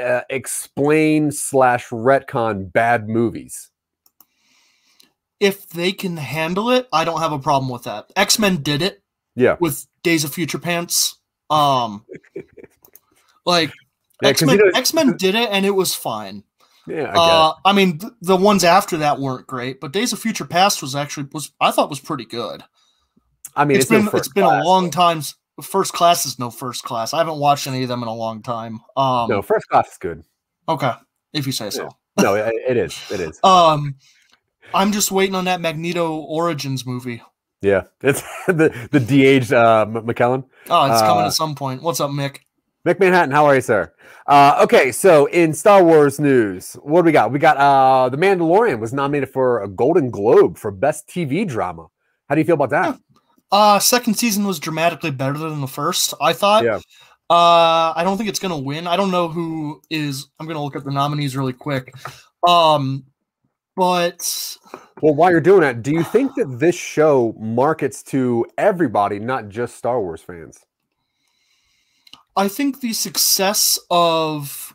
uh, 0.00 0.20
explain 0.28 1.30
slash 1.32 1.88
retcon 1.88 2.70
bad 2.70 3.08
movies? 3.08 3.70
If 5.40 5.68
they 5.68 5.92
can 5.92 6.16
handle 6.16 6.70
it, 6.70 6.88
I 6.92 7.04
don't 7.04 7.20
have 7.20 7.32
a 7.32 7.38
problem 7.38 7.70
with 7.70 7.84
that. 7.84 8.10
X 8.16 8.38
Men 8.38 8.62
did 8.62 8.82
it 8.82 9.02
Yeah, 9.34 9.56
with 9.60 9.86
Days 10.02 10.24
of 10.24 10.32
Future 10.32 10.58
Pants. 10.58 11.18
Um, 11.50 12.04
like 13.46 13.72
Yeah, 14.22 14.28
X 14.30 14.42
Men, 14.42 14.60
X 14.74 14.94
Men 14.94 15.16
did 15.16 15.34
it, 15.34 15.48
and 15.50 15.66
it 15.66 15.70
was 15.72 15.94
fine. 15.94 16.42
yeah, 16.86 17.12
I 17.14 17.16
Uh, 17.18 17.52
I 17.64 17.72
mean, 17.72 17.98
th- 17.98 18.12
the 18.22 18.36
ones 18.36 18.64
after 18.64 18.96
that 18.98 19.18
weren't 19.18 19.46
great, 19.46 19.80
but 19.80 19.92
Days 19.92 20.12
of 20.12 20.18
Future 20.18 20.44
Past 20.46 20.80
was 20.82 20.94
actually 20.96 21.28
was 21.32 21.52
I 21.60 21.70
thought 21.70 21.90
was 21.90 22.00
pretty 22.00 22.24
good. 22.24 22.62
I 23.54 23.64
mean, 23.64 23.76
it's 23.78 23.88
been 23.88 24.08
it's 24.14 24.28
been 24.28 24.44
class, 24.44 24.62
a 24.62 24.66
long 24.66 24.90
time. 24.90 25.22
First 25.62 25.92
class 25.94 26.26
is 26.26 26.38
no 26.38 26.50
first 26.50 26.82
class. 26.82 27.14
I 27.14 27.18
haven't 27.18 27.38
watched 27.38 27.66
any 27.66 27.82
of 27.82 27.88
them 27.88 28.02
in 28.02 28.08
a 28.08 28.14
long 28.14 28.42
time. 28.42 28.80
Um, 28.96 29.28
No, 29.30 29.40
first 29.42 29.66
class 29.68 29.88
is 29.92 29.98
good. 29.98 30.22
okay, 30.68 30.92
if 31.32 31.46
you 31.46 31.52
say 31.52 31.70
so. 31.70 31.88
No, 32.20 32.34
it, 32.34 32.54
it 32.68 32.76
is. 32.76 32.98
It 33.10 33.20
is. 33.20 33.38
Um, 33.44 33.96
I'm 34.74 34.90
just 34.92 35.10
waiting 35.12 35.34
on 35.34 35.44
that 35.44 35.60
Magneto 35.60 36.16
Origins 36.16 36.84
movie. 36.84 37.22
Yeah, 37.62 37.84
it's 38.02 38.22
the 38.46 38.88
the 38.90 39.00
de-aged 39.00 39.52
uh, 39.52 39.86
McKellen. 39.88 40.44
Oh, 40.68 40.90
it's 40.92 41.00
coming 41.02 41.24
Uh, 41.24 41.26
at 41.28 41.32
some 41.34 41.54
point. 41.54 41.82
What's 41.82 42.00
up, 42.00 42.10
Mick? 42.10 42.38
Mick 42.86 43.00
Manhattan, 43.00 43.32
how 43.32 43.46
are 43.46 43.56
you, 43.56 43.60
sir? 43.60 43.92
Uh, 44.28 44.60
okay, 44.62 44.92
so 44.92 45.26
in 45.26 45.52
Star 45.52 45.82
Wars 45.82 46.20
news, 46.20 46.74
what 46.84 47.02
do 47.02 47.06
we 47.06 47.10
got? 47.10 47.32
We 47.32 47.40
got 47.40 47.56
uh, 47.56 48.08
The 48.10 48.16
Mandalorian 48.16 48.78
was 48.78 48.92
nominated 48.92 49.28
for 49.28 49.64
a 49.64 49.68
Golden 49.68 50.08
Globe 50.08 50.56
for 50.56 50.70
Best 50.70 51.08
TV 51.08 51.44
Drama. 51.44 51.88
How 52.28 52.36
do 52.36 52.40
you 52.40 52.44
feel 52.44 52.54
about 52.54 52.70
that? 52.70 52.96
Uh, 53.50 53.80
second 53.80 54.14
season 54.14 54.46
was 54.46 54.60
dramatically 54.60 55.10
better 55.10 55.36
than 55.36 55.60
the 55.60 55.66
first. 55.66 56.14
I 56.20 56.32
thought. 56.32 56.62
Yeah. 56.62 56.76
Uh, 57.28 57.92
I 57.96 58.02
don't 58.04 58.16
think 58.16 58.28
it's 58.28 58.38
gonna 58.38 58.56
win. 58.56 58.86
I 58.86 58.96
don't 58.96 59.10
know 59.10 59.26
who 59.26 59.82
is. 59.90 60.28
I'm 60.38 60.46
gonna 60.46 60.62
look 60.62 60.76
at 60.76 60.84
the 60.84 60.92
nominees 60.92 61.36
really 61.36 61.54
quick. 61.54 61.92
Um, 62.46 63.04
but 63.74 64.56
Well, 65.02 65.16
while 65.16 65.32
you're 65.32 65.40
doing 65.40 65.62
that, 65.62 65.82
do 65.82 65.90
you 65.90 66.04
think 66.04 66.36
that 66.36 66.60
this 66.60 66.76
show 66.76 67.34
markets 67.36 68.04
to 68.04 68.46
everybody, 68.56 69.18
not 69.18 69.48
just 69.48 69.74
Star 69.74 70.00
Wars 70.00 70.22
fans? 70.22 70.60
I 72.36 72.48
think 72.48 72.80
the 72.80 72.92
success 72.92 73.78
of 73.90 74.74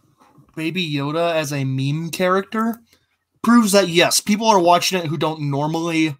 Baby 0.56 0.92
Yoda 0.92 1.34
as 1.36 1.54
a 1.54 1.64
meme 1.64 2.10
character 2.10 2.82
proves 3.44 3.72
that 3.72 3.88
yes, 3.90 4.20
people 4.20 4.48
are 4.48 4.60
watching 4.60 5.00
it 5.00 5.06
who 5.06 5.18
don't 5.18 5.42
normally 5.50 6.16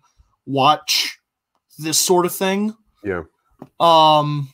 watch 0.46 1.18
this 1.80 1.98
sort 1.98 2.26
of 2.26 2.34
thing. 2.34 2.76
Yeah. 3.04 3.24
Um 3.80 4.50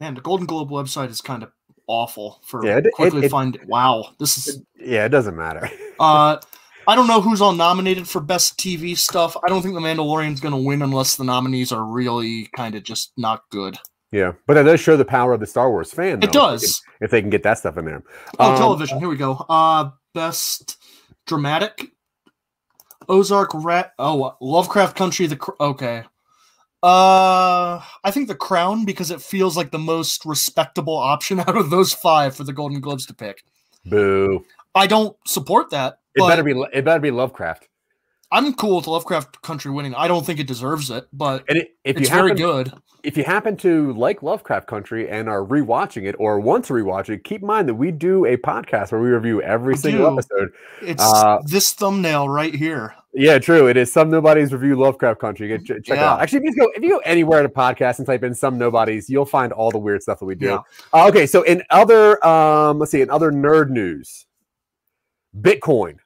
man, 0.00 0.14
the 0.14 0.20
Golden 0.20 0.46
Globe 0.46 0.70
website 0.70 1.10
is 1.10 1.20
kind 1.20 1.42
of 1.42 1.50
awful 1.86 2.40
for 2.44 2.64
Yeah, 2.64 2.78
it- 2.78 2.86
it- 2.86 2.92
quickly 2.94 3.26
it- 3.26 3.30
find 3.30 3.58
wow. 3.66 4.10
This 4.18 4.46
is 4.48 4.62
Yeah, 4.78 5.04
it 5.04 5.10
doesn't 5.10 5.36
matter. 5.36 5.68
uh 6.00 6.38
I 6.86 6.94
don't 6.94 7.06
know 7.06 7.20
who's 7.20 7.42
all 7.42 7.52
nominated 7.52 8.08
for 8.08 8.18
best 8.20 8.58
TV 8.58 8.96
stuff. 8.96 9.36
I 9.44 9.48
don't 9.48 9.60
think 9.60 9.74
The 9.74 9.80
Mandalorian's 9.80 10.40
going 10.40 10.52
to 10.54 10.56
win 10.66 10.80
unless 10.80 11.16
the 11.16 11.24
nominees 11.24 11.70
are 11.70 11.84
really 11.84 12.48
kind 12.56 12.74
of 12.74 12.82
just 12.82 13.12
not 13.18 13.42
good. 13.50 13.76
Yeah, 14.12 14.32
but 14.46 14.54
that 14.54 14.62
does 14.64 14.80
show 14.80 14.96
the 14.96 15.04
power 15.04 15.32
of 15.32 15.40
the 15.40 15.46
Star 15.46 15.70
Wars 15.70 15.92
fan. 15.92 16.20
It 16.20 16.20
though, 16.20 16.26
if 16.26 16.32
they 16.32 16.38
does. 16.38 16.80
can- 16.80 16.94
if 17.04 17.10
they 17.10 17.20
can 17.20 17.30
get 17.30 17.42
that 17.44 17.58
stuff 17.58 17.76
in 17.78 17.84
there. 17.84 18.02
Oh, 18.38 18.52
Um, 18.52 18.58
television. 18.58 18.98
Here 18.98 19.08
we 19.08 19.16
go. 19.16 19.44
Uh, 19.48 19.90
best 20.14 20.76
dramatic. 21.26 21.92
Ozark 23.08 23.50
Rat. 23.54 23.92
Oh, 23.98 24.34
Lovecraft 24.40 24.96
Country. 24.96 25.26
The 25.26 25.36
Cr- 25.36 25.52
okay. 25.60 26.04
Uh, 26.82 27.80
I 28.04 28.10
think 28.12 28.28
The 28.28 28.34
Crown 28.34 28.84
because 28.84 29.10
it 29.10 29.20
feels 29.20 29.56
like 29.56 29.70
the 29.70 29.78
most 29.78 30.24
respectable 30.24 30.96
option 30.96 31.40
out 31.46 31.56
of 31.56 31.70
those 31.70 31.92
five 31.92 32.36
for 32.36 32.44
the 32.44 32.52
Golden 32.52 32.80
Globes 32.80 33.06
to 33.06 33.14
pick. 33.14 33.44
Boo! 33.84 34.44
I 34.74 34.86
don't 34.86 35.16
support 35.26 35.70
that. 35.70 36.00
It 36.14 36.26
better 36.28 36.42
be. 36.42 36.52
It 36.72 36.84
better 36.84 37.00
be 37.00 37.10
Lovecraft. 37.10 37.67
I'm 38.30 38.52
cool 38.54 38.76
with 38.76 38.86
Lovecraft 38.86 39.40
Country 39.42 39.70
winning. 39.70 39.94
I 39.94 40.06
don't 40.08 40.24
think 40.26 40.38
it 40.38 40.46
deserves 40.46 40.90
it, 40.90 41.08
but 41.12 41.44
And 41.48 41.58
it, 41.58 41.76
if 41.84 41.96
it's 41.96 42.10
you 42.10 42.14
very 42.14 42.34
good. 42.34 42.72
if 43.02 43.16
you 43.16 43.24
happen 43.24 43.56
to 43.58 43.92
like 43.94 44.22
Lovecraft 44.22 44.66
Country 44.66 45.08
and 45.08 45.28
are 45.30 45.42
rewatching 45.44 46.04
it 46.04 46.14
or 46.18 46.38
want 46.38 46.66
to 46.66 46.74
rewatch 46.74 47.08
it, 47.08 47.24
keep 47.24 47.40
in 47.40 47.46
mind 47.46 47.68
that 47.68 47.74
we 47.74 47.90
do 47.90 48.26
a 48.26 48.36
podcast 48.36 48.92
where 48.92 49.00
we 49.00 49.08
review 49.08 49.40
every 49.40 49.72
We 49.74 49.78
single 49.78 50.10
do. 50.10 50.12
episode. 50.18 50.52
It's 50.82 51.02
uh, 51.02 51.38
this 51.46 51.72
thumbnail 51.72 52.28
right 52.28 52.54
here. 52.54 52.94
Yeah, 53.14 53.38
true. 53.38 53.66
It 53.66 53.78
is 53.78 53.90
some 53.90 54.10
nobodies 54.10 54.52
review 54.52 54.76
Lovecraft 54.76 55.18
Country. 55.20 55.48
Get, 55.48 55.64
ch- 55.64 55.82
check 55.82 55.96
it 55.96 55.98
out. 55.98 56.20
Actually, 56.20 56.40
if 56.40 56.54
you 56.54 56.56
go 56.56 56.70
if 56.76 56.82
you 56.82 56.90
go 56.90 56.98
anywhere 56.98 57.42
to 57.42 57.48
podcast 57.48 57.96
and 57.98 58.06
type 58.06 58.22
in 58.22 58.34
some 58.34 58.58
nobodies, 58.58 59.08
you'll 59.08 59.24
find 59.24 59.52
all 59.54 59.70
the 59.70 59.78
weird 59.78 60.02
stuff 60.02 60.18
that 60.18 60.26
we 60.26 60.34
do. 60.34 60.46
Yeah. 60.48 60.58
Uh, 60.92 61.08
okay, 61.08 61.26
so 61.26 61.42
in 61.42 61.62
other 61.70 62.22
um, 62.24 62.78
let's 62.78 62.92
see, 62.92 63.00
in 63.00 63.08
other 63.08 63.32
nerd 63.32 63.70
news, 63.70 64.26
Bitcoin. 65.40 65.96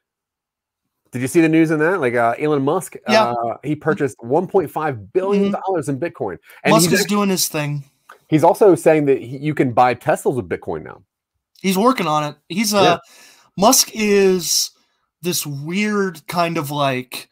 Did 1.12 1.21
you 1.23 1.28
see 1.28 1.40
the 1.42 1.49
news 1.49 1.71
in 1.71 1.78
that? 1.78 2.00
Like 2.00 2.14
uh, 2.14 2.35
Elon 2.38 2.62
Musk, 2.62 2.97
Yeah. 3.09 3.33
uh, 3.33 3.57
he 3.62 3.76
purchased 3.76 4.16
1.5 4.19 5.12
billion 5.12 5.52
dollars 5.52 5.88
in 5.88 6.00
Bitcoin, 6.00 6.38
and 6.64 6.73
Musk 6.73 6.90
he's, 6.90 7.00
is 7.00 7.07
doing 7.07 7.28
his 7.28 7.49
thing. 7.49 7.85
he's 8.28 8.42
also 8.42 8.75
saying 8.75 9.04
that 9.07 9.19
he, 9.21 9.37
you 9.37 9.54
can 9.54 9.73
buy 9.73 9.95
Teslas 9.95 10.35
with 10.37 10.49
Bitcoin 10.49 10.83
now. 10.85 11.02
He's 11.61 11.76
working 11.78 12.07
on 12.07 12.25
it. 12.25 12.37
He's 12.49 12.73
uh 12.75 12.83
Yeah. 12.83 12.99
Musk 13.59 13.90
is 13.92 14.71
this 15.21 15.47
weird 15.47 16.26
kind 16.26 16.57
of 16.57 16.71
like 16.71 17.28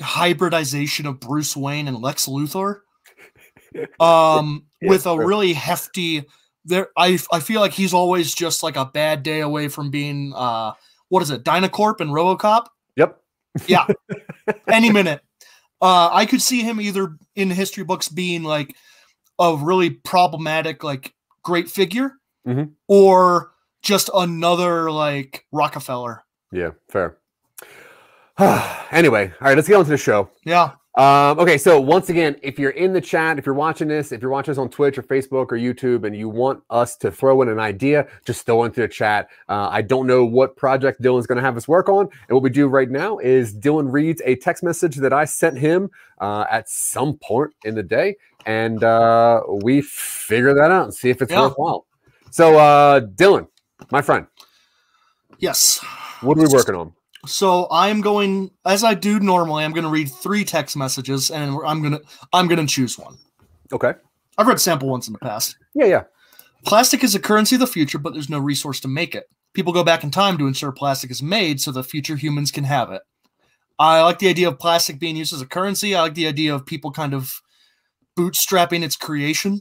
hybridization 0.00 1.06
of 1.06 1.20
Bruce 1.20 1.56
Wayne 1.56 1.88
and 1.88 1.98
Lex 2.00 2.26
Luthor. 2.26 2.80
Um 4.00 4.66
Yeah, 4.80 4.90
with 4.90 5.06
a 5.06 5.16
really 5.16 5.52
hefty 5.54 6.24
there 6.64 6.88
I 6.96 7.18
I 7.32 7.40
feel 7.40 7.60
like 7.60 7.72
he's 7.72 7.94
always 7.94 8.34
just 8.34 8.62
like 8.62 8.76
a 8.76 8.84
bad 8.84 9.22
day 9.22 9.40
away 9.40 9.68
from 9.68 9.90
being 9.90 10.32
uh 10.34 10.72
what 11.08 11.22
is 11.22 11.30
it, 11.30 11.44
Dynacorp 11.44 12.00
and 12.00 12.10
Robocop? 12.10 12.66
Yep. 12.96 13.20
Yeah. 13.66 13.86
Any 14.68 14.90
minute. 14.90 15.20
Uh 15.80 16.08
I 16.12 16.26
could 16.26 16.42
see 16.42 16.62
him 16.62 16.80
either 16.80 17.16
in 17.36 17.50
history 17.50 17.84
books 17.84 18.08
being 18.08 18.42
like 18.44 18.74
a 19.38 19.56
really 19.56 19.90
problematic, 19.90 20.84
like 20.84 21.14
great 21.42 21.68
figure, 21.68 22.12
Mhm. 22.46 22.72
or 22.88 23.52
just 23.82 24.08
another 24.14 24.90
like 24.90 25.44
Rockefeller. 25.52 26.22
Yeah. 26.52 26.70
Fair. 26.88 27.16
anyway, 28.90 29.32
all 29.40 29.48
right. 29.48 29.56
Let's 29.56 29.68
get 29.68 29.76
on 29.76 29.84
to 29.84 29.90
the 29.90 29.96
show. 29.96 30.30
Yeah. 30.44 30.72
Um, 30.94 31.38
okay, 31.38 31.56
so 31.56 31.80
once 31.80 32.10
again, 32.10 32.36
if 32.42 32.58
you're 32.58 32.72
in 32.72 32.92
the 32.92 33.00
chat, 33.00 33.38
if 33.38 33.46
you're 33.46 33.54
watching 33.54 33.88
this, 33.88 34.12
if 34.12 34.20
you're 34.20 34.30
watching 34.30 34.52
this 34.52 34.58
on 34.58 34.68
Twitch 34.68 34.98
or 34.98 35.02
Facebook 35.02 35.46
or 35.50 35.56
YouTube, 35.56 36.04
and 36.04 36.14
you 36.14 36.28
want 36.28 36.62
us 36.68 36.96
to 36.98 37.10
throw 37.10 37.40
in 37.40 37.48
an 37.48 37.58
idea, 37.58 38.06
just 38.26 38.44
throw 38.44 38.64
into 38.64 38.82
the 38.82 38.88
chat. 38.88 39.28
Uh, 39.48 39.68
I 39.70 39.80
don't 39.80 40.06
know 40.06 40.26
what 40.26 40.54
project 40.54 41.00
Dylan's 41.00 41.26
going 41.26 41.36
to 41.36 41.42
have 41.42 41.56
us 41.56 41.66
work 41.66 41.88
on, 41.88 42.10
and 42.28 42.34
what 42.34 42.42
we 42.42 42.50
do 42.50 42.68
right 42.68 42.90
now 42.90 43.16
is 43.18 43.54
Dylan 43.56 43.90
reads 43.90 44.20
a 44.26 44.36
text 44.36 44.62
message 44.62 44.96
that 44.96 45.14
I 45.14 45.24
sent 45.24 45.56
him 45.58 45.90
uh, 46.20 46.44
at 46.50 46.68
some 46.68 47.16
point 47.16 47.52
in 47.64 47.74
the 47.74 47.82
day, 47.82 48.16
and 48.44 48.84
uh, 48.84 49.40
we 49.62 49.80
figure 49.80 50.52
that 50.52 50.70
out 50.70 50.84
and 50.84 50.94
see 50.94 51.08
if 51.08 51.22
it's 51.22 51.32
Yeah. 51.32 51.40
worthwhile. 51.46 51.86
So, 52.30 52.58
uh, 52.58 53.00
Dylan, 53.00 53.48
my 53.90 54.02
friend, 54.02 54.26
Yes. 55.38 55.80
what 56.20 56.36
are 56.36 56.42
we 56.42 56.48
working 56.48 56.74
on? 56.74 56.92
So 57.26 57.68
I'm 57.70 58.00
going 58.00 58.50
as 58.64 58.82
I 58.82 58.94
do 58.94 59.20
normally. 59.20 59.64
I'm 59.64 59.72
going 59.72 59.84
to 59.84 59.90
read 59.90 60.10
three 60.10 60.44
text 60.44 60.76
messages, 60.76 61.30
and 61.30 61.56
I'm 61.64 61.80
going 61.80 61.92
to 61.92 62.02
I'm 62.32 62.48
going 62.48 62.64
to 62.64 62.72
choose 62.72 62.98
one. 62.98 63.16
Okay. 63.72 63.92
I've 64.38 64.46
read 64.46 64.60
sample 64.60 64.88
ones 64.88 65.06
in 65.06 65.12
the 65.12 65.18
past. 65.18 65.56
Yeah, 65.74 65.86
yeah. 65.86 66.02
Plastic 66.64 67.04
is 67.04 67.14
a 67.14 67.20
currency 67.20 67.56
of 67.56 67.60
the 67.60 67.66
future, 67.66 67.98
but 67.98 68.12
there's 68.12 68.30
no 68.30 68.38
resource 68.38 68.80
to 68.80 68.88
make 68.88 69.14
it. 69.14 69.28
People 69.52 69.72
go 69.72 69.84
back 69.84 70.04
in 70.04 70.10
time 70.10 70.38
to 70.38 70.46
ensure 70.46 70.72
plastic 70.72 71.10
is 71.10 71.22
made 71.22 71.60
so 71.60 71.70
the 71.70 71.84
future 71.84 72.16
humans 72.16 72.50
can 72.50 72.64
have 72.64 72.90
it. 72.90 73.02
I 73.78 74.02
like 74.02 74.18
the 74.18 74.28
idea 74.28 74.48
of 74.48 74.58
plastic 74.58 74.98
being 74.98 75.16
used 75.16 75.32
as 75.32 75.40
a 75.40 75.46
currency. 75.46 75.94
I 75.94 76.02
like 76.02 76.14
the 76.14 76.26
idea 76.26 76.54
of 76.54 76.64
people 76.64 76.92
kind 76.92 77.14
of 77.14 77.42
bootstrapping 78.16 78.82
its 78.82 78.96
creation. 78.96 79.60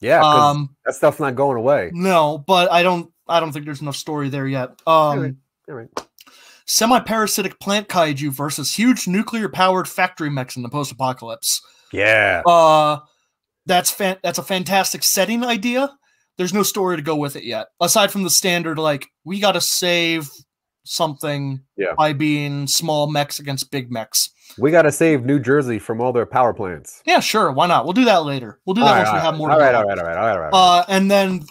Yeah, 0.00 0.22
Um, 0.22 0.76
that 0.84 0.94
stuff's 0.94 1.18
not 1.20 1.34
going 1.34 1.56
away. 1.56 1.90
no, 1.92 2.38
but 2.46 2.70
I 2.70 2.82
don't. 2.82 3.10
I 3.28 3.40
don't 3.40 3.50
think 3.52 3.64
there's 3.64 3.80
enough 3.80 3.96
story 3.96 4.28
there 4.28 4.46
yet. 4.46 4.70
Um, 4.86 4.94
Alright. 4.94 5.34
All 5.68 5.74
right. 5.74 5.88
Semi-parasitic 6.66 7.58
plant 7.60 7.88
kaiju 7.88 8.30
versus 8.30 8.74
huge 8.74 9.06
nuclear-powered 9.08 9.88
factory 9.88 10.30
mechs 10.30 10.56
in 10.56 10.62
the 10.62 10.68
post-apocalypse. 10.68 11.60
Yeah. 11.92 12.42
Uh, 12.46 12.98
that's 13.66 13.90
fan- 13.90 14.18
that's 14.22 14.38
a 14.38 14.42
fantastic 14.42 15.02
setting 15.02 15.44
idea. 15.44 15.90
There's 16.38 16.52
no 16.52 16.62
story 16.62 16.96
to 16.96 17.02
go 17.02 17.16
with 17.16 17.34
it 17.36 17.44
yet, 17.44 17.68
aside 17.80 18.10
from 18.12 18.22
the 18.22 18.30
standard 18.30 18.78
like 18.78 19.06
we 19.24 19.40
got 19.40 19.52
to 19.52 19.60
save 19.60 20.28
something 20.84 21.60
Yeah. 21.76 21.94
by 21.96 22.12
being 22.12 22.66
small 22.66 23.06
mechs 23.10 23.38
against 23.40 23.70
big 23.70 23.90
mechs. 23.90 24.28
We 24.58 24.70
got 24.70 24.82
to 24.82 24.92
save 24.92 25.24
New 25.24 25.40
Jersey 25.40 25.78
from 25.78 26.00
all 26.00 26.12
their 26.12 26.26
power 26.26 26.54
plants. 26.54 27.02
Yeah, 27.04 27.20
sure, 27.20 27.50
why 27.50 27.66
not? 27.66 27.84
We'll 27.84 27.94
do 27.94 28.04
that 28.04 28.24
later. 28.24 28.60
We'll 28.64 28.74
do 28.74 28.82
that 28.82 28.86
All 28.88 28.94
right, 28.94 29.04
once 29.04 29.14
we 29.14 29.20
have 29.20 29.36
more. 29.36 29.50
All 29.50 29.58
right, 29.58 29.74
all 29.74 29.84
right, 29.84 29.98
all 29.98 30.04
right, 30.04 30.16
all 30.16 30.26
right, 30.26 30.32
all 30.34 30.40
right. 30.40 30.80
Uh, 30.80 30.84
and 30.88 31.10
then 31.10 31.42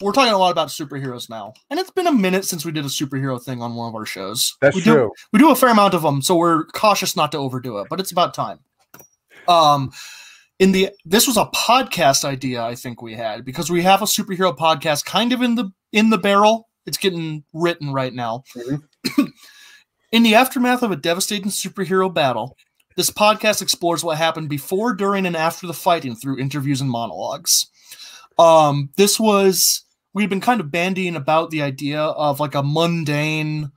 we're 0.00 0.12
talking 0.12 0.32
a 0.32 0.38
lot 0.38 0.52
about 0.52 0.68
superheroes 0.68 1.28
now, 1.28 1.52
and 1.68 1.78
it's 1.78 1.90
been 1.90 2.06
a 2.06 2.12
minute 2.12 2.44
since 2.44 2.64
we 2.64 2.72
did 2.72 2.84
a 2.84 2.88
superhero 2.88 3.42
thing 3.42 3.60
on 3.62 3.74
one 3.74 3.88
of 3.88 3.94
our 3.94 4.06
shows. 4.06 4.56
That's 4.60 4.74
we 4.76 4.82
do, 4.82 4.92
true. 4.94 5.10
we 5.32 5.38
do 5.38 5.50
a 5.50 5.56
fair 5.56 5.70
amount 5.70 5.94
of 5.94 6.02
them, 6.02 6.22
so 6.22 6.36
we're 6.36 6.64
cautious 6.66 7.16
not 7.16 7.32
to 7.32 7.38
overdo 7.38 7.78
it, 7.78 7.88
but 7.90 8.00
it's 8.00 8.12
about 8.12 8.34
time. 8.34 8.60
Um, 9.48 9.90
in 10.58 10.72
the 10.72 10.90
this 11.04 11.26
was 11.26 11.36
a 11.36 11.46
podcast 11.46 12.24
idea 12.24 12.62
I 12.62 12.74
think 12.74 13.02
we 13.02 13.14
had 13.14 13.44
because 13.44 13.70
we 13.70 13.82
have 13.82 14.02
a 14.02 14.06
superhero 14.06 14.56
podcast 14.56 15.04
kind 15.04 15.32
of 15.32 15.42
in 15.42 15.54
the 15.54 15.70
in 15.92 16.10
the 16.10 16.18
barrel. 16.18 16.68
It's 16.86 16.98
getting 16.98 17.44
written 17.52 17.92
right 17.92 18.12
now. 18.12 18.44
Mhm. 18.56 18.82
in 20.12 20.22
the 20.22 20.34
aftermath 20.34 20.82
of 20.82 20.90
a 20.90 20.96
devastating 20.96 21.50
superhero 21.50 22.12
battle, 22.12 22.56
this 22.96 23.10
podcast 23.10 23.62
explores 23.62 24.02
what 24.04 24.18
happened 24.18 24.48
before, 24.48 24.94
during, 24.94 25.24
and 25.26 25.36
after 25.36 25.66
the 25.66 25.74
fighting 25.74 26.14
through 26.16 26.38
interviews 26.38 26.80
and 26.80 26.90
monologues. 26.90 27.66
Um, 28.38 28.90
this 28.96 29.20
was 29.20 29.84
we've 30.14 30.28
been 30.30 30.40
kind 30.40 30.60
of 30.60 30.68
bandying 30.68 31.16
about 31.16 31.50
the 31.50 31.62
idea 31.62 32.00
of 32.00 32.40
like 32.40 32.54
a 32.54 32.62
mundane 32.62 33.70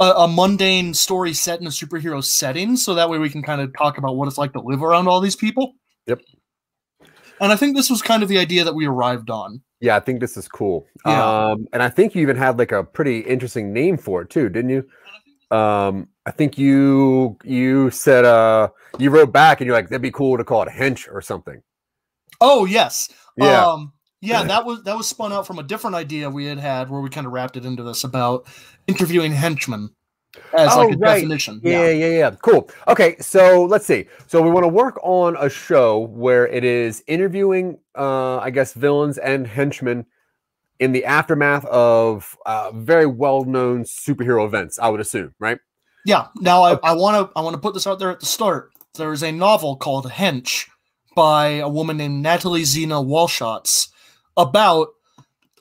a, 0.00 0.04
a 0.04 0.28
mundane 0.28 0.92
story 0.94 1.32
set 1.32 1.60
in 1.60 1.66
a 1.66 1.70
superhero 1.70 2.22
setting 2.22 2.76
so 2.76 2.94
that 2.94 3.08
way 3.08 3.18
we 3.18 3.30
can 3.30 3.42
kind 3.42 3.60
of 3.60 3.72
talk 3.76 3.96
about 3.98 4.16
what 4.16 4.26
it's 4.28 4.38
like 4.38 4.52
to 4.52 4.60
live 4.60 4.82
around 4.82 5.08
all 5.08 5.20
these 5.20 5.36
people 5.36 5.74
Yep. 6.06 6.20
and 7.40 7.52
i 7.52 7.56
think 7.56 7.76
this 7.76 7.88
was 7.90 8.02
kind 8.02 8.22
of 8.22 8.28
the 8.28 8.38
idea 8.38 8.64
that 8.64 8.74
we 8.74 8.86
arrived 8.86 9.30
on 9.30 9.62
Yeah, 9.80 9.96
I 9.96 10.00
think 10.00 10.20
this 10.20 10.36
is 10.38 10.48
cool. 10.48 10.86
Yeah. 11.04 11.22
Um, 11.50 11.66
and 11.74 11.82
I 11.82 11.90
think 11.90 12.14
you 12.14 12.22
even 12.22 12.36
had 12.36 12.58
like 12.58 12.72
a 12.72 12.82
pretty 12.82 13.18
interesting 13.20 13.72
name 13.72 13.98
for 13.98 14.22
it 14.22 14.30
too, 14.30 14.48
didn't 14.48 14.70
you? 14.70 14.82
Um, 15.56 16.08
I 16.24 16.30
think 16.30 16.56
you 16.56 17.36
you 17.44 17.90
said 17.90 18.24
uh 18.24 18.68
you 18.98 19.10
wrote 19.10 19.30
back 19.32 19.60
and 19.60 19.66
you're 19.66 19.76
like 19.76 19.88
that'd 19.90 20.00
be 20.00 20.10
cool 20.10 20.38
to 20.38 20.44
call 20.44 20.62
it 20.62 20.70
hench 20.70 21.06
or 21.12 21.20
something. 21.20 21.60
oh 22.40 22.64
yes 22.64 23.08
Yeah. 23.36 23.64
um 23.66 23.92
yeah 24.24 24.42
that 24.42 24.64
was 24.64 24.82
that 24.82 24.96
was 24.96 25.08
spun 25.08 25.32
out 25.32 25.46
from 25.46 25.58
a 25.58 25.62
different 25.62 25.94
idea 25.96 26.28
we 26.30 26.46
had 26.46 26.58
had 26.58 26.90
where 26.90 27.00
we 27.00 27.10
kind 27.10 27.26
of 27.26 27.32
wrapped 27.32 27.56
it 27.56 27.64
into 27.64 27.82
this 27.82 28.04
about 28.04 28.46
interviewing 28.86 29.32
henchmen 29.32 29.90
as 30.56 30.70
Oh, 30.72 30.86
like 30.86 30.94
a 30.94 30.98
right. 30.98 31.14
definition 31.16 31.60
Yeah, 31.62 31.88
yeah, 31.90 32.08
yeah. 32.08 32.30
Cool. 32.42 32.68
Okay, 32.88 33.16
so 33.20 33.64
let's 33.64 33.86
see. 33.86 34.06
So 34.26 34.42
we 34.42 34.50
want 34.50 34.64
to 34.64 34.68
work 34.68 34.98
on 35.02 35.36
a 35.38 35.48
show 35.48 36.00
where 36.00 36.46
it 36.46 36.64
is 36.64 37.02
interviewing, 37.06 37.78
uh, 37.96 38.38
I 38.38 38.50
guess, 38.50 38.72
villains 38.72 39.18
and 39.18 39.46
henchmen 39.46 40.06
in 40.80 40.92
the 40.92 41.04
aftermath 41.04 41.64
of 41.66 42.36
uh, 42.46 42.72
very 42.74 43.06
well-known 43.06 43.84
superhero 43.84 44.44
events. 44.44 44.78
I 44.78 44.88
would 44.88 45.00
assume, 45.00 45.34
right? 45.38 45.58
Yeah. 46.04 46.26
Now 46.36 46.62
I, 46.64 46.78
I 46.82 46.92
want 46.94 47.32
to 47.32 47.38
I 47.38 47.42
want 47.42 47.54
to 47.54 47.60
put 47.60 47.74
this 47.74 47.86
out 47.86 47.98
there 47.98 48.10
at 48.10 48.20
the 48.20 48.26
start. 48.26 48.72
There 48.94 49.12
is 49.12 49.22
a 49.22 49.32
novel 49.32 49.76
called 49.76 50.06
Hench 50.10 50.68
by 51.14 51.46
a 51.46 51.68
woman 51.68 51.96
named 51.96 52.22
Natalie 52.22 52.64
Zina 52.64 52.96
Walschots 52.96 53.88
about 54.36 54.88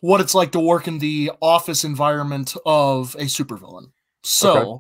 what 0.02 0.20
it's 0.22 0.36
like 0.36 0.52
to 0.52 0.60
work 0.60 0.88
in 0.88 1.00
the 1.00 1.32
office 1.42 1.84
environment 1.84 2.56
of 2.66 3.16
a 3.16 3.24
supervillain. 3.26 3.92
So 4.24 4.58
Okay. 4.58 4.80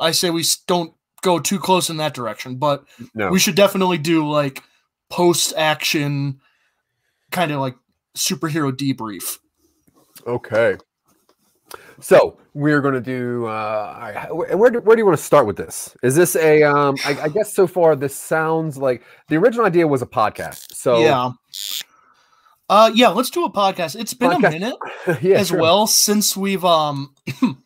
I 0.00 0.10
say 0.12 0.30
we 0.30 0.44
don't 0.66 0.92
go 1.22 1.40
too 1.40 1.58
close 1.58 1.90
in 1.90 1.96
that 1.96 2.14
direction, 2.14 2.56
but 2.56 2.84
No. 3.14 3.30
we 3.30 3.38
should 3.38 3.56
definitely 3.56 3.98
do 3.98 4.28
like 4.28 4.62
post 5.10 5.52
action 5.56 6.40
kind 7.30 7.50
of 7.50 7.60
like 7.60 7.76
superhero 8.16 8.70
debrief. 8.72 9.38
Okay. 10.26 10.76
So 12.00 12.38
we're 12.54 12.80
going 12.80 12.94
to 12.94 13.00
do. 13.00 13.46
Uh, 13.46 13.48
all 13.48 14.00
right, 14.00 14.34
where, 14.36 14.56
where 14.56 14.70
do, 14.70 14.80
where 14.80 14.94
do 14.96 15.00
you 15.00 15.06
want 15.06 15.18
to 15.18 15.24
start 15.24 15.46
with 15.46 15.56
this? 15.56 15.96
Is 16.02 16.14
this 16.14 16.36
a? 16.36 16.62
Um, 16.62 16.96
I, 17.04 17.22
I 17.22 17.28
guess 17.28 17.52
so 17.54 17.66
far 17.66 17.96
this 17.96 18.16
sounds 18.16 18.78
like 18.78 19.02
the 19.28 19.36
original 19.36 19.66
idea 19.66 19.86
was 19.86 20.00
a 20.00 20.06
podcast. 20.06 20.72
So 20.74 21.00
yeah. 21.00 21.30
Uh 22.68 22.90
yeah, 22.94 23.08
let's 23.08 23.30
do 23.30 23.44
a 23.44 23.52
podcast. 23.52 23.98
It's 23.98 24.14
been 24.14 24.30
Podcast. 24.30 24.48
a 24.48 24.50
minute. 24.50 24.76
yeah, 25.22 25.38
as 25.38 25.48
sure. 25.48 25.60
well 25.60 25.86
since 25.86 26.36
we've 26.36 26.64
um 26.64 27.14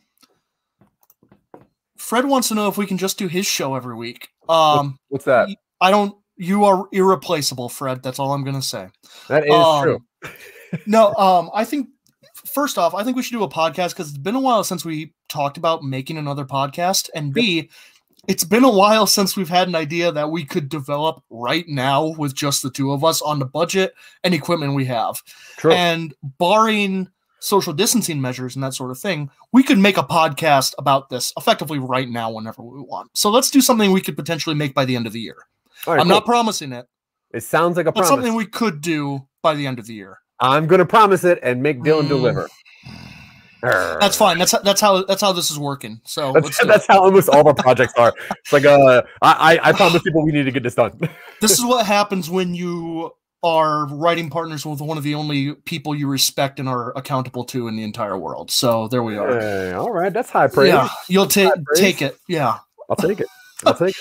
Fred 1.97 2.26
wants 2.26 2.49
to 2.49 2.54
know 2.54 2.68
if 2.68 2.76
we 2.76 2.87
can 2.87 2.99
just 2.99 3.18
do 3.18 3.26
his 3.26 3.47
show 3.47 3.75
every 3.75 3.97
week. 3.97 4.28
Um 4.49 4.99
What's 5.09 5.25
that? 5.25 5.49
I 5.80 5.90
don't 5.90 6.14
you 6.37 6.64
are 6.64 6.87
irreplaceable, 6.92 7.68
Fred. 7.68 8.02
That's 8.02 8.18
all 8.18 8.32
I'm 8.32 8.44
gonna 8.44 8.62
say. 8.62 8.88
That 9.28 9.47
is 9.47 9.52
um, 9.52 9.82
true. 9.82 9.99
No, 10.87 11.12
um 11.14 11.50
I 11.52 11.64
think 11.64 11.88
first 12.52 12.78
off, 12.78 12.94
I 12.94 13.02
think 13.02 13.16
we 13.16 13.23
should 13.23 13.37
do 13.37 13.42
a 13.42 13.49
podcast 13.49 13.90
because 13.90 14.11
it's 14.11 14.18
been 14.18 14.35
a 14.35 14.40
while 14.40 14.64
since 14.64 14.85
we 14.85 15.12
talked 15.28 15.56
about 15.56 15.82
making 15.82 16.16
another 16.16 16.44
podcast. 16.44 17.11
And 17.14 17.32
B, 17.32 17.71
it's 18.29 18.45
been 18.45 18.64
a 18.64 18.71
while 18.71 19.07
since 19.07 19.37
we've 19.37 19.49
had 19.49 19.69
an 19.69 19.75
idea 19.75 20.12
that 20.12 20.31
we 20.31 20.45
could 20.45 20.69
develop 20.69 21.23
right 21.31 21.67
now 21.69 22.14
with 22.19 22.35
just 22.35 22.62
the 22.62 22.71
two 22.71 22.93
of 22.93 23.05
us 23.05 23.21
on 23.23 23.38
the 23.38 23.45
budget 23.45 23.95
and 24.23 24.33
equipment 24.35 24.75
we 24.75 24.85
have. 24.85 25.21
True. 25.57 25.73
And 25.73 26.14
barring 26.38 27.09
social 27.41 27.73
distancing 27.73 28.21
measures 28.21 28.55
and 28.55 28.62
that 28.62 28.75
sort 28.75 28.93
of 28.93 28.99
thing, 28.99 29.29
we 29.52 29.64
could 29.64 29.79
make 29.79 29.99
a 29.99 30.02
podcast 30.05 30.75
about 30.79 31.09
this 31.09 31.33
effectively 31.37 31.81
right 31.81 32.09
now 32.09 32.31
whenever 32.31 32.62
we 32.62 32.81
want. 32.81 33.11
So 33.14 33.31
let's 33.31 33.50
do 33.50 33.61
something 33.61 33.91
we 33.91 34.00
could 34.00 34.14
potentially 34.17 34.55
make 34.55 34.75
by 34.75 34.85
the 34.85 34.95
end 34.95 35.09
of 35.09 35.12
the 35.12 35.21
year. 35.21 35.37
Right, 35.87 35.95
I'm 35.99 36.07
cool. 36.07 36.11
not 36.14 36.25
promising 36.25 36.73
it, 36.73 36.87
It 37.35 37.43
sounds 37.43 37.76
like 37.76 37.87
a 37.87 37.93
but 37.93 38.02
promise. 38.02 38.09
something 38.11 38.35
we 38.35 38.47
could 38.47 38.81
do 38.81 39.26
by 39.43 39.55
the 39.55 39.67
end 39.67 39.81
of 39.81 39.87
the 39.87 39.95
year. 39.95 40.19
I'm 40.38 40.69
going 40.69 40.79
to 40.79 40.87
promise 40.87 41.25
it 41.25 41.41
and 41.43 41.61
make 41.62 41.81
Dylan 41.81 42.05
Mm. 42.05 42.09
deliver. 42.09 42.49
That's 43.62 44.16
fine. 44.16 44.38
That's 44.38 44.52
that's 44.62 44.81
how 44.81 45.04
that's 45.04 45.21
how 45.21 45.33
this 45.33 45.50
is 45.50 45.59
working. 45.59 46.00
So 46.04 46.33
That's, 46.42 46.64
that's 46.64 46.87
how 46.87 47.02
almost 47.02 47.28
all 47.28 47.40
of 47.40 47.47
our 47.47 47.54
projects 47.54 47.92
are. 47.97 48.12
It's 48.31 48.52
like, 48.52 48.64
uh, 48.64 49.02
I, 49.23 49.57
I, 49.57 49.69
I 49.69 49.73
promise 49.73 50.02
people 50.02 50.25
we 50.25 50.33
need 50.33 50.45
to 50.45 50.50
get 50.50 50.62
this 50.62 50.75
done. 50.75 50.99
this 51.40 51.52
is 51.52 51.64
what 51.64 51.87
happens 51.87 52.28
when 52.28 52.54
you 52.54 53.12
are 53.45 53.87
writing 53.87 54.31
partners 54.31 54.64
with 54.64 54.81
one 54.81 54.99
of 54.99 55.04
the 55.04 55.14
only 55.14 55.54
people 55.54 55.95
you 55.95 56.09
respect 56.09 56.61
and 56.61 56.69
are 56.69 56.97
accountable 56.97 57.45
to 57.45 57.69
in 57.69 57.76
the 57.76 57.83
entire 57.83 58.19
world. 58.19 58.50
So 58.50 58.88
there 58.88 59.02
we 59.02 59.16
are. 59.16 59.38
Hey, 59.38 59.73
all 59.73 59.90
right, 59.90 60.12
that's 60.12 60.31
high 60.31 60.49
praise. 60.49 60.69
Yeah, 60.73 60.88
you'll 61.09 61.26
take 61.26 61.52
take 61.76 62.02
it. 62.02 62.16
Yeah. 62.28 62.59
I'll 62.88 62.97
take 62.97 63.21
it. 63.21 63.28
I'll 63.64 63.75
take. 63.75 63.95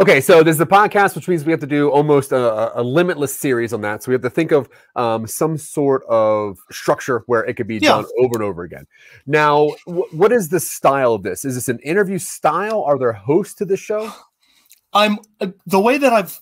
Okay, 0.00 0.20
so 0.20 0.42
there's 0.42 0.58
the 0.58 0.66
podcast, 0.66 1.14
which 1.16 1.28
means 1.28 1.44
we 1.44 1.50
have 1.52 1.60
to 1.60 1.66
do 1.66 1.90
almost 1.90 2.32
a, 2.32 2.78
a- 2.78 2.82
limitless 2.82 3.34
series 3.34 3.72
on 3.72 3.80
that. 3.82 4.02
So 4.02 4.10
we 4.10 4.14
have 4.14 4.22
to 4.22 4.30
think 4.30 4.52
of 4.52 4.68
um, 4.96 5.26
some 5.26 5.58
sort 5.58 6.02
of 6.08 6.58
structure 6.70 7.22
where 7.26 7.44
it 7.44 7.54
could 7.54 7.66
be 7.66 7.76
Yeah. 7.78 7.88
done 7.90 8.04
over 8.18 8.34
and 8.34 8.42
over 8.42 8.62
again. 8.62 8.86
Now, 9.26 9.70
wh- 9.86 10.12
what 10.14 10.32
is 10.32 10.48
the 10.50 10.60
style 10.60 11.14
of 11.14 11.22
this? 11.22 11.44
Is 11.44 11.54
this 11.56 11.68
an 11.68 11.78
interview 11.80 12.18
style? 12.18 12.82
Are 12.84 12.98
there 12.98 13.12
hosts 13.12 13.54
to 13.56 13.64
the 13.64 13.76
show? 13.76 14.12
I'm 14.92 15.18
uh, 15.40 15.48
the 15.66 15.80
way 15.80 15.98
that 15.98 16.12
I've 16.12 16.40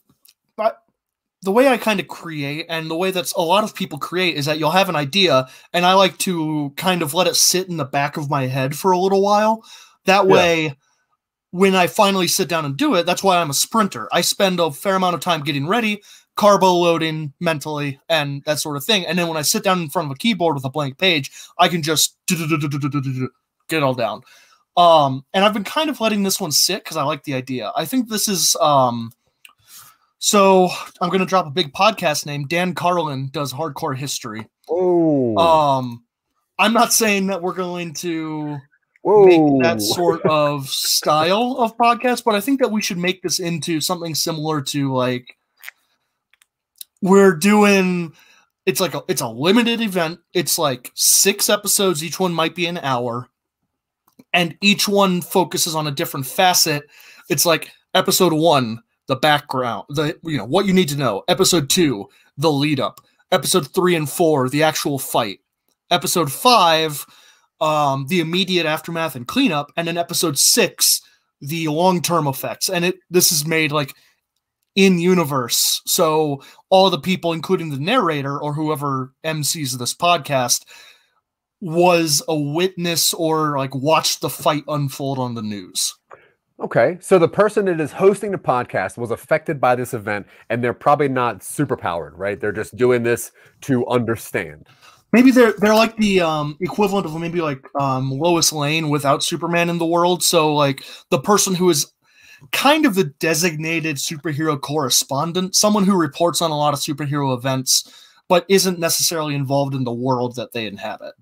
I- 0.59 0.73
the 1.43 1.53
way 1.53 1.69
I 1.69 1.77
kind 1.77 2.01
of 2.01 2.09
create 2.09 2.67
and 2.69 2.91
the 2.91 2.97
way 2.97 3.11
that's 3.11 3.33
a 3.33 3.41
lot 3.41 3.63
of 3.65 3.75
people 3.75 3.99
create 3.99 4.37
is 4.37 4.47
that 4.47 4.59
you'll 4.59 4.71
have 4.71 4.89
an 4.89 4.97
idea 4.97 5.47
and 5.73 5.85
I 5.85 5.93
like 5.95 6.19
to 6.19 6.73
kind 6.77 7.03
of 7.03 7.15
let 7.15 7.27
it 7.27 7.37
sit 7.37 7.69
in 7.69 7.77
the 7.77 7.85
back 7.85 8.17
of 8.17 8.29
my 8.31 8.47
head 8.47 8.77
for 8.77 8.91
a 8.91 8.99
little 8.99 9.23
while. 9.23 9.63
That 10.07 10.27
Yeah. 10.27 10.33
When 11.57 11.75
I 11.75 11.87
finally 11.87 12.29
sit 12.29 12.49
down 12.51 12.67
and 12.67 12.77
do 12.77 12.95
it, 12.97 13.07
that's 13.07 13.23
why 13.23 13.39
I'm 13.39 13.49
a 13.49 13.55
sprinter. 13.55 14.09
I 14.13 14.21
spend 14.21 14.61
a 14.61 14.71
fair 14.71 14.95
amount 14.95 15.15
of 15.15 15.21
time 15.21 15.43
getting 15.43 15.67
ready, 15.67 16.03
carbo 16.35 16.71
loading 16.71 17.33
mentally 17.41 17.99
and 18.11 18.43
that 18.45 18.61
sort 18.61 18.77
of 18.77 18.85
thing. 18.85 19.07
And 19.07 19.19
then 19.19 19.27
when 19.27 19.39
I 19.39 19.43
sit 19.43 19.65
down 19.65 19.81
in 19.81 19.89
front 19.89 20.07
of 20.07 20.13
a 20.13 20.19
keyboard 20.19 20.55
with 20.55 20.67
a 20.67 20.71
blank 20.71 20.99
page, 20.99 21.33
I 21.59 21.69
can 21.69 21.81
just 21.83 22.15
get 22.27 22.39
it 23.79 23.83
all 23.83 23.95
down. 23.95 24.21
Um, 24.77 25.25
and 25.33 25.47
I've 25.47 25.55
been 25.55 25.65
kind 25.65 25.89
of 25.89 25.99
letting 25.99 26.25
this 26.25 26.39
one 26.39 26.53
sit 26.53 26.85
because 26.85 26.99
I 26.99 27.05
like 27.05 27.25
the 27.25 27.33
idea. 27.33 27.73
I 27.75 27.87
think 27.87 28.11
this 28.11 28.29
is 28.29 28.55
um 28.61 29.13
so 30.19 30.69
I'm 31.01 31.09
gonna 31.09 31.25
drop 31.25 31.47
a 31.47 31.51
big 31.51 31.73
podcast 31.73 32.27
name. 32.27 32.47
Dan 32.47 32.75
Carlin 32.75 33.31
does 33.33 33.55
hardcore 33.55 33.97
history. 33.97 34.47
Oh, 34.69 35.39
Um 35.39 36.05
I'm 36.59 36.75
not 36.75 36.93
saying 36.93 37.29
that 37.29 37.41
we're 37.41 37.55
going 37.55 37.95
to 37.95 38.59
whoa. 39.07 39.27
make 39.27 39.63
that 39.63 39.81
sort 39.81 40.23
of 40.23 40.69
style 40.69 41.57
of 41.59 41.77
podcast, 41.77 42.25
but 42.25 42.35
I 42.35 42.41
think 42.41 42.61
that 42.61 42.73
we 42.73 42.83
should 42.83 42.99
make 42.99 43.23
this 43.23 43.39
into 43.39 43.81
something 43.81 44.15
similar 44.15 44.61
to 44.63 44.93
like 44.93 45.37
we're 47.03 47.35
doing 47.35 48.13
it's 48.67 48.81
like 48.81 48.95
a 48.95 49.05
it's 49.09 49.21
a 49.21 49.29
limited 49.29 49.81
event. 49.81 50.19
It's 50.35 50.59
like 50.59 50.91
six 50.95 51.49
episodes, 51.49 52.03
each 52.03 52.19
one 52.19 52.35
might 52.35 52.57
be 52.57 52.67
an 52.67 52.79
hour, 52.79 53.29
and 54.33 54.57
each 54.61 54.89
one 54.89 55.23
focuses 55.23 55.75
on 55.77 55.87
a 55.87 55.93
different 55.93 56.27
facet. 56.27 56.83
It's 57.31 57.47
like 57.47 57.71
episode 57.95 58.33
one, 58.33 58.83
the 59.07 59.17
background, 59.17 59.85
the 59.89 60.19
you 60.25 60.37
know, 60.37 60.45
what 60.45 60.67
you 60.67 60.73
need 60.73 60.89
to 60.89 60.97
know. 60.97 61.23
Episode 61.29 61.71
two, 61.71 62.09
the 62.37 62.51
lead 62.51 62.81
up. 62.81 63.01
Episode 63.31 63.73
three 63.73 63.95
and 63.95 64.11
four, 64.11 64.49
the 64.49 64.65
actual 64.65 64.99
fight. 64.99 65.39
Episode 65.91 66.33
five, 66.33 67.07
um, 67.61 68.07
the 68.09 68.21
immediate 68.21 68.67
aftermath 68.67 69.17
and 69.17 69.27
cleanup, 69.27 69.73
and 69.77 69.89
then 69.89 69.97
episode 69.97 70.39
six, 70.39 71.01
the 71.41 71.69
long 71.69 72.03
term 72.03 72.27
effects. 72.27 72.69
And 72.69 72.85
it 72.85 72.97
this 73.11 73.33
is 73.33 73.47
made 73.47 73.73
like 73.73 73.95
in 74.75 74.99
universe, 74.99 75.81
so 75.87 76.43
all 76.69 76.91
the 76.91 77.01
people, 77.01 77.33
including 77.33 77.71
the 77.71 77.79
narrator 77.79 78.39
or 78.39 78.53
whoever 78.53 79.15
MCs 79.25 79.79
this 79.79 79.95
podcast, 79.95 80.65
was 81.61 82.23
a 82.29 82.37
witness 82.37 83.15
or 83.15 83.57
like 83.57 83.75
watched 83.75 84.21
the 84.21 84.29
fight 84.29 84.65
unfold 84.69 85.19
on 85.19 85.35
the 85.35 85.43
news. 85.43 85.95
Okay, 86.59 86.97
so 87.01 87.19
the 87.19 87.29
person 87.29 87.67
that 87.67 87.81
is 87.81 87.93
hosting 87.93 88.31
the 88.31 88.39
podcast 88.39 88.97
was 88.97 89.11
affected 89.11 89.61
by 89.61 89.75
this 89.75 89.93
event, 89.93 90.27
and 90.49 90.65
they're 90.65 90.73
probably 90.73 91.09
not 91.09 91.43
super 91.43 91.77
powered, 91.77 92.17
right? 92.17 92.41
They're 92.41 92.51
just 92.51 92.77
doing 92.77 93.03
this 93.03 93.31
to 93.63 93.87
understand. 93.89 94.67
Maybe 95.13 95.31
they're 95.31 95.53
they're 95.59 95.75
like 95.75 95.97
the 95.97 96.21
um, 96.21 96.57
equivalent 96.61 97.07
of 97.07 97.19
maybe 97.19 97.41
like 97.41 97.65
um, 97.81 98.11
Lois 98.11 98.53
Lane 98.53 98.89
without 98.89 99.23
Superman 99.23 99.71
in 99.71 99.79
the 99.79 99.87
world. 99.87 100.23
So 100.23 100.55
like 100.55 100.85
the 101.11 101.21
person 101.21 101.55
who 101.55 101.71
is 101.71 101.91
kind 102.53 102.85
of 102.85 102.95
the 102.95 103.05
designated 103.05 103.97
superhero 103.97 104.61
correspondent, 104.61 105.55
someone 105.55 105.85
who 105.85 105.97
reports 105.97 106.43
on 106.43 106.51
a 106.51 106.57
lot 106.57 106.75
of 106.75 106.81
superhero 106.81 107.37
events, 107.37 107.91
but 108.29 108.45
isn't 108.49 108.79
necessarily 108.79 109.35
involved 109.35 109.75
in 109.75 109.85
the 109.85 109.93
world 109.93 110.37
that 110.37 110.53
they 110.53 110.67
inhabit. 110.67 111.15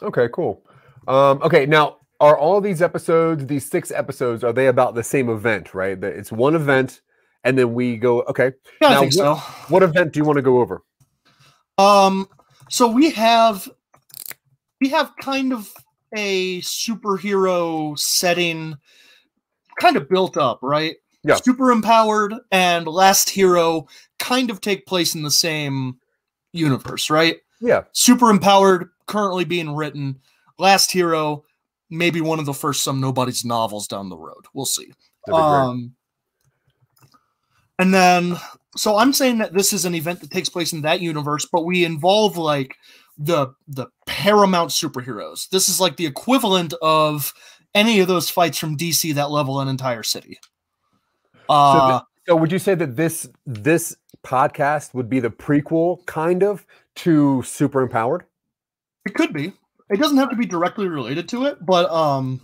Okay, 0.00 0.28
cool. 0.32 0.62
Um, 1.06 1.40
okay, 1.42 1.66
now 1.66 1.98
are 2.20 2.36
all 2.36 2.60
these 2.60 2.82
episodes, 2.82 3.46
these 3.46 3.68
six 3.68 3.90
episodes, 3.90 4.42
are 4.42 4.52
they 4.52 4.66
about 4.68 4.94
the 4.94 5.02
same 5.02 5.28
event, 5.28 5.74
right? 5.74 6.02
It's 6.02 6.32
one 6.32 6.54
event, 6.54 7.00
and 7.44 7.58
then 7.58 7.74
we 7.74 7.96
go. 7.96 8.22
Okay, 8.22 8.52
Yeah, 8.80 8.88
Now, 8.88 8.96
I 8.96 9.00
think 9.00 9.12
so. 9.12 9.34
what 9.68 9.82
event 9.82 10.12
do 10.12 10.20
you 10.20 10.24
want 10.24 10.36
to 10.36 10.42
go 10.42 10.60
over? 10.60 10.82
Um, 11.76 12.28
so 12.68 12.88
we 12.88 13.10
have 13.10 13.68
we 14.80 14.88
have 14.90 15.12
kind 15.20 15.52
of 15.52 15.72
a 16.16 16.60
superhero 16.60 17.98
setting 17.98 18.76
kind 19.78 19.96
of 19.96 20.08
built 20.08 20.36
up, 20.36 20.60
right? 20.62 20.96
Yeah. 21.24 21.36
Super 21.36 21.70
empowered 21.70 22.34
and 22.50 22.86
Last 22.86 23.28
Hero 23.28 23.86
kind 24.18 24.50
of 24.50 24.60
take 24.60 24.86
place 24.86 25.14
in 25.14 25.22
the 25.22 25.30
same 25.30 25.98
universe, 26.52 27.10
right? 27.10 27.38
Yeah, 27.60 27.82
Super 27.92 28.30
empowered 28.30 28.90
currently 29.06 29.44
being 29.44 29.74
written. 29.74 30.20
Last 30.58 30.90
Hero 30.90 31.44
maybe 31.90 32.20
one 32.20 32.38
of 32.38 32.46
the 32.46 32.54
first 32.54 32.82
some 32.82 33.00
nobody's 33.00 33.44
novels 33.44 33.88
down 33.88 34.08
the 34.08 34.16
road. 34.16 34.46
We'll 34.52 34.66
see. 34.66 34.92
Um, 35.32 35.94
and 37.78 37.92
then, 37.92 38.36
so 38.78 38.96
I'm 38.96 39.12
saying 39.12 39.38
that 39.38 39.52
this 39.52 39.72
is 39.72 39.84
an 39.84 39.94
event 39.94 40.20
that 40.20 40.30
takes 40.30 40.48
place 40.48 40.72
in 40.72 40.82
that 40.82 41.00
universe, 41.00 41.46
but 41.50 41.64
we 41.64 41.84
involve 41.84 42.36
like 42.36 42.76
the 43.18 43.48
the 43.66 43.86
paramount 44.06 44.70
superheroes. 44.70 45.48
This 45.50 45.68
is 45.68 45.80
like 45.80 45.96
the 45.96 46.06
equivalent 46.06 46.72
of 46.80 47.32
any 47.74 48.00
of 48.00 48.08
those 48.08 48.30
fights 48.30 48.58
from 48.58 48.76
DC 48.76 49.14
that 49.14 49.30
level 49.30 49.60
an 49.60 49.68
entire 49.68 50.02
city. 50.02 50.38
Uh, 51.48 52.00
So 52.26 52.36
would 52.36 52.52
you 52.52 52.58
say 52.58 52.74
that 52.74 52.96
this 52.96 53.28
this 53.46 53.96
podcast 54.24 54.94
would 54.94 55.08
be 55.08 55.18
the 55.20 55.30
prequel, 55.30 56.04
kind 56.06 56.42
of, 56.42 56.64
to 56.96 57.42
Super 57.42 57.80
Empowered? 57.82 58.24
it 59.06 59.14
could 59.14 59.32
be. 59.32 59.52
It 59.90 59.98
doesn't 59.98 60.18
have 60.18 60.28
to 60.30 60.36
be 60.36 60.44
directly 60.44 60.86
related 60.88 61.28
to 61.30 61.46
it, 61.46 61.64
but 61.64 61.88
um, 61.90 62.42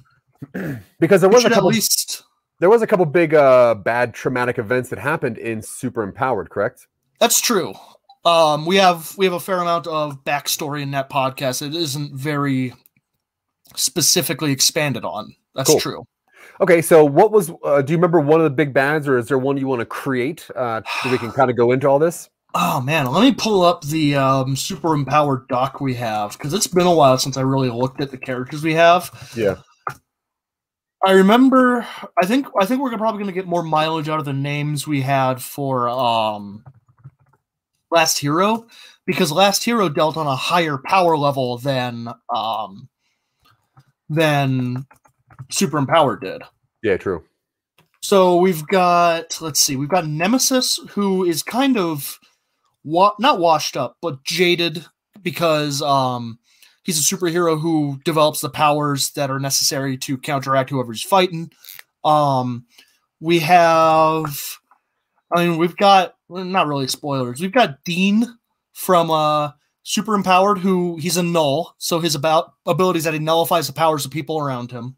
Because 0.99 1.21
there 1.21 1.29
was 1.29 1.41
a 1.41 1.43
should 1.43 1.53
at 1.53 1.57
couple, 1.57 1.69
least. 1.71 2.14
There 2.61 2.71
was 2.71 2.83
a 2.83 2.87
couple 2.87 3.05
big 3.07 3.35
uh, 3.35 3.75
bad 3.75 4.15
traumatic 4.15 4.59
events 4.59 4.91
that 4.91 4.99
happened 4.99 5.39
in 5.39 5.63
Super 5.63 6.03
Empowered, 6.03 6.51
correct? 6.51 6.87
That's 7.21 7.41
true. 7.41 7.75
Um, 8.25 8.65
we 8.65 8.77
have 8.77 9.15
we 9.19 9.27
have 9.27 9.35
a 9.35 9.41
fair 9.41 9.59
amount 9.59 9.87
of 9.87 10.25
backstory 10.25 10.83
in 10.83 10.91
that 10.93 11.11
podcast. 11.11 11.61
It 11.67 11.75
isn't 11.75 12.15
very 12.15 12.73
specifically 13.77 14.53
expanded 14.53 15.05
on. 15.05 15.35
That's 15.55 15.71
Cool. 15.71 15.81
true. 15.81 16.05
Okay, 16.61 16.81
so 16.83 17.05
what 17.05 17.33
was? 17.33 17.51
Uh, 17.65 17.83
do 17.83 17.93
you 17.93 17.97
remember 17.99 18.21
one 18.21 18.41
of 18.41 18.45
the 18.45 18.51
big 18.51 18.73
bads, 18.73 19.09
or 19.09 19.19
is 19.19 19.27
there 19.27 19.39
one 19.39 19.57
you 19.57 19.67
want 19.67 19.81
to 19.81 19.87
create 19.87 20.49
uh, 20.55 20.81
so 21.03 21.11
we 21.11 21.19
can 21.19 21.33
kind 21.33 21.51
of 21.51 21.57
go 21.57 21.73
into 21.73 21.89
all 21.89 21.99
this? 21.99 22.29
Oh 22.57 22.81
man, 22.81 23.07
let 23.11 23.23
me 23.23 23.33
pull 23.33 23.63
up 23.65 23.83
the 23.83 24.15
um, 24.15 24.55
super 24.55 24.95
empowered 24.95 25.49
doc 25.49 25.81
we 25.81 25.93
have 25.95 26.35
because 26.35 26.55
it's 26.55 26.69
been 26.69 26.87
a 26.87 26.95
while 26.95 27.19
since 27.19 27.37
I 27.37 27.41
really 27.41 27.69
looked 27.69 28.01
at 28.01 28.13
the 28.13 28.17
characters 28.17 28.63
we 28.63 28.75
have. 28.75 29.11
Yeah. 29.37 29.57
I 31.07 31.13
remember. 31.13 31.87
I 32.21 32.27
think. 32.27 32.47
I 32.59 32.67
think 32.67 32.81
we're 32.81 32.97
probably 32.97 33.23
going 33.23 33.33
to 33.35 33.39
get 33.39 33.47
more 33.47 33.63
mileage 33.63 34.09
out 34.09 34.19
of 34.19 34.25
the 34.25 34.33
names 34.33 34.87
we 34.87 35.03
had 35.03 35.43
for 35.43 35.89
um, 35.89 36.65
Last 37.91 38.19
Hero 38.19 38.67
because 39.07 39.31
Last 39.31 39.65
Hero 39.65 39.89
dealt 39.89 40.17
on 40.17 40.27
a 40.27 40.37
higher 40.37 40.79
power 40.79 41.17
level 41.17 41.59
than 41.59 42.09
um, 42.35 42.89
than 44.09 44.87
Super 45.51 45.79
Empowered 45.79 46.21
did. 46.21 46.43
Yeah, 46.83 46.97
true. 46.97 47.25
So 48.01 48.37
we've 48.37 48.67
got 48.67 49.41
let's 49.41 49.61
see, 49.61 49.77
we've 49.77 49.89
got 49.89 50.07
Nemesis 50.07 50.79
who 50.91 51.25
is 51.25 51.43
kind 51.43 51.79
of 51.79 52.19
wa- 52.85 53.15
not 53.19 53.39
washed 53.41 53.77
up, 53.77 53.97
but 54.03 54.23
jaded 54.25 54.85
because 55.23 55.81
um 55.81 56.39
he's 56.85 56.99
a 56.99 57.17
superhero 57.17 57.61
who 57.61 57.99
develops 58.05 58.41
the 58.41 58.51
powers 58.51 59.11
that 59.13 59.31
are 59.31 59.41
necessary 59.41 59.97
to 59.99 60.17
counteract 60.17 60.71
whoever 60.71 60.93
he's 60.93 61.03
fighting. 61.03 61.51
Um 62.05 62.67
We 63.21 63.41
have, 63.41 64.37
I 65.35 65.47
mean, 65.47 65.59
we've 65.59 65.77
got 65.77 66.15
well, 66.29 66.45
not 66.45 66.67
really 66.67 66.89
spoilers. 66.89 67.41
We've 67.41 67.53
got 67.53 67.85
Dean 67.85 68.27
from 68.73 69.11
uh, 69.11 69.53
Super 69.83 70.15
Empowered, 70.15 70.59
who 70.59 70.97
he's 70.97 71.17
a 71.17 71.23
null, 71.23 71.75
so 71.79 72.01
his 72.01 72.15
about 72.15 72.55
abilities 72.67 73.05
that 73.05 73.15
he 73.15 73.21
nullifies 73.21 73.67
the 73.67 73.73
powers 73.73 74.05
of 74.05 74.11
people 74.11 74.39
around 74.39 74.71
him. 74.71 74.97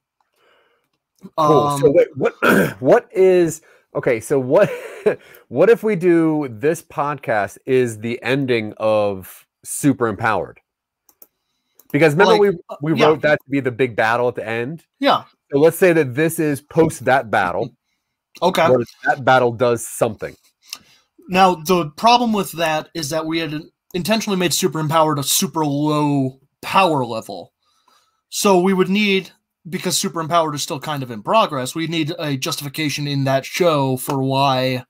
Cool. 1.37 1.59
Um, 1.59 1.81
so 1.81 1.90
wait, 1.90 2.09
what 2.16 2.35
what 2.81 3.09
is 3.12 3.62
okay? 3.94 4.20
So 4.20 4.38
what 4.38 4.70
what 5.49 5.70
if 5.70 5.83
we 5.83 5.96
do 5.96 6.49
this 6.51 6.83
podcast 6.83 7.59
is 7.66 7.99
the 7.99 8.22
ending 8.22 8.75
of 8.77 9.46
Super 9.64 10.07
Empowered? 10.07 10.61
Because 11.99 12.15
remember 12.15 12.45
Like, 12.45 12.55
uh, 12.71 12.77
we 12.83 12.93
we 12.93 13.01
yeah. 13.01 13.07
wrote 13.07 13.23
that 13.23 13.39
to 13.45 13.51
be 13.51 13.61
the 13.61 13.71
big 13.71 13.97
battle 13.97 14.29
at 14.29 14.35
the 14.35 14.47
end. 14.47 14.85
yeah. 14.99 15.25
So 15.53 15.59
let's 15.61 15.79
say 15.79 15.93
that 15.93 16.15
this 16.15 16.39
is 16.41 16.61
post 16.61 17.05
that 17.05 17.31
battle. 17.31 17.71
Okay. 18.43 18.69
that 19.05 19.25
battle 19.25 19.53
does 19.53 19.87
something. 19.87 20.37
Now 21.29 21.55
the 21.55 21.91
problem 21.91 22.33
with 22.33 22.53
that 22.53 22.89
is 22.95 23.11
that 23.11 23.27
we 23.27 23.39
had 23.39 23.63
intentionally 23.95 24.39
made 24.39 24.53
super 24.53 24.81
empowered 24.81 25.19
a 25.19 25.23
super 25.23 25.65
low 25.65 26.41
power 26.63 27.05
level. 27.05 27.53
So 28.29 28.61
we 28.61 28.75
would 28.75 28.89
need 28.89 29.31
because 29.69 29.97
super 29.97 30.21
empowered 30.21 30.55
is 30.55 30.63
still 30.63 30.81
kind 30.81 31.03
of 31.03 31.11
in 31.11 31.23
progress, 31.23 31.75
we 31.75 31.87
need 31.87 32.13
a 32.19 32.37
justification 32.37 33.07
in 33.07 33.25
that 33.25 33.45
show 33.45 33.97
for 33.97 34.23
why 34.23 34.85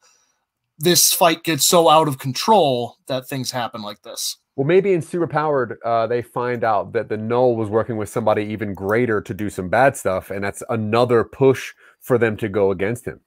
this 0.79 1.13
fight 1.13 1.43
gets 1.43 1.67
so 1.67 1.89
out 1.89 2.09
of 2.09 2.19
control 2.19 2.97
that 3.07 3.29
things 3.29 3.51
happen 3.51 3.83
like 3.83 4.03
this. 4.03 4.37
Well, 4.57 4.67
maybe 4.67 4.95
in 4.95 5.03
Superpowered, 5.03 5.77
uh, 5.85 6.07
they 6.07 6.23
find 6.23 6.65
out 6.65 6.95
that 6.95 7.11
the 7.11 7.19
Null 7.19 7.57
was 7.57 7.69
working 7.69 7.99
with 7.99 8.09
somebody 8.09 8.43
even 8.45 8.73
greater 8.73 9.21
to 9.21 9.35
do 9.35 9.51
some 9.51 9.69
bad 9.69 9.99
stuff, 9.99 10.31
and 10.31 10.43
that's 10.43 10.63
another 10.71 11.25
push 11.25 11.75
for 12.01 12.17
them 12.17 12.39
to 12.39 12.49
go 12.49 12.71
against 12.71 13.07
him. 13.07 13.21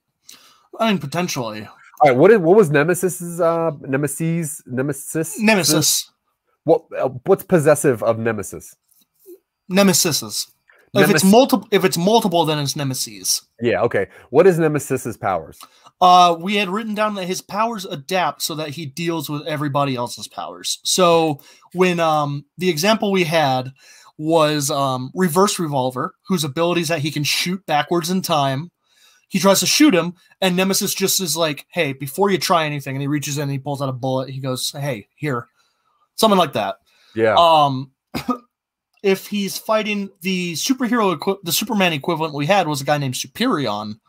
I 0.78 0.90
mean 0.90 0.98
potentially. 0.98 1.68
All 2.02 2.08
right, 2.08 2.16
what 2.16 2.30
is 2.30 2.38
what 2.38 2.56
was 2.56 2.70
Nemesis's 2.70 3.40
uh 3.40 3.70
Nemesis 3.80 4.62
Nemesis 4.66 5.38
Nemesis. 5.40 6.10
What 6.64 6.82
uh, 6.98 7.08
what's 7.26 7.44
possessive 7.44 8.02
of 8.02 8.18
Nemesis? 8.18 8.76
If 10.94 11.10
it's 11.10 11.24
multiple 11.24 11.68
if 11.70 11.84
it's 11.84 11.96
multiple, 11.96 12.44
then 12.44 12.58
it's 12.58 12.74
nemesis. 12.74 13.46
Yeah, 13.60 13.82
okay. 13.82 14.08
What 14.30 14.46
is 14.46 14.58
Nemesis's 14.58 15.16
powers? 15.16 15.58
Uh, 16.00 16.36
we 16.40 16.56
had 16.56 16.68
written 16.68 16.94
down 16.94 17.14
that 17.14 17.26
his 17.26 17.42
powers 17.42 17.84
adapt 17.84 18.42
so 18.42 18.54
that 18.56 18.70
he 18.70 18.86
deals 18.86 19.28
with 19.28 19.46
everybody 19.46 19.94
else's 19.94 20.26
powers. 20.26 20.80
So 20.82 21.40
when 21.74 22.00
um 22.00 22.44
the 22.58 22.68
example 22.70 23.12
we 23.12 23.24
had 23.24 23.72
was 24.18 24.70
um 24.70 25.10
reverse 25.14 25.58
revolver, 25.58 26.14
whose 26.26 26.44
abilities 26.44 26.88
that 26.88 27.00
he 27.00 27.10
can 27.10 27.24
shoot 27.24 27.64
backwards 27.66 28.10
in 28.10 28.22
time. 28.22 28.70
He 29.28 29.38
tries 29.38 29.60
to 29.60 29.66
shoot 29.66 29.94
him, 29.94 30.14
and 30.40 30.56
Nemesis 30.56 30.92
just 30.92 31.20
is 31.20 31.36
like, 31.36 31.64
"Hey, 31.70 31.92
before 31.92 32.30
you 32.30 32.38
try 32.38 32.66
anything," 32.66 32.96
and 32.96 33.00
he 33.00 33.06
reaches 33.06 33.38
in, 33.38 33.44
and 33.44 33.52
he 33.52 33.60
pulls 33.60 33.80
out 33.80 33.88
a 33.88 33.92
bullet. 33.92 34.28
He 34.28 34.40
goes, 34.40 34.72
"Hey, 34.72 35.06
here," 35.14 35.46
something 36.16 36.36
like 36.36 36.54
that. 36.54 36.78
Yeah. 37.14 37.36
Um, 37.38 37.92
if 39.02 39.26
he's 39.28 39.56
fighting 39.58 40.10
the 40.20 40.54
superhero, 40.54 41.14
equi- 41.14 41.38
the 41.42 41.52
Superman 41.52 41.92
equivalent 41.92 42.34
we 42.34 42.46
had 42.46 42.68
was 42.68 42.80
a 42.80 42.84
guy 42.84 42.98
named 42.98 43.14
Superion, 43.14 44.00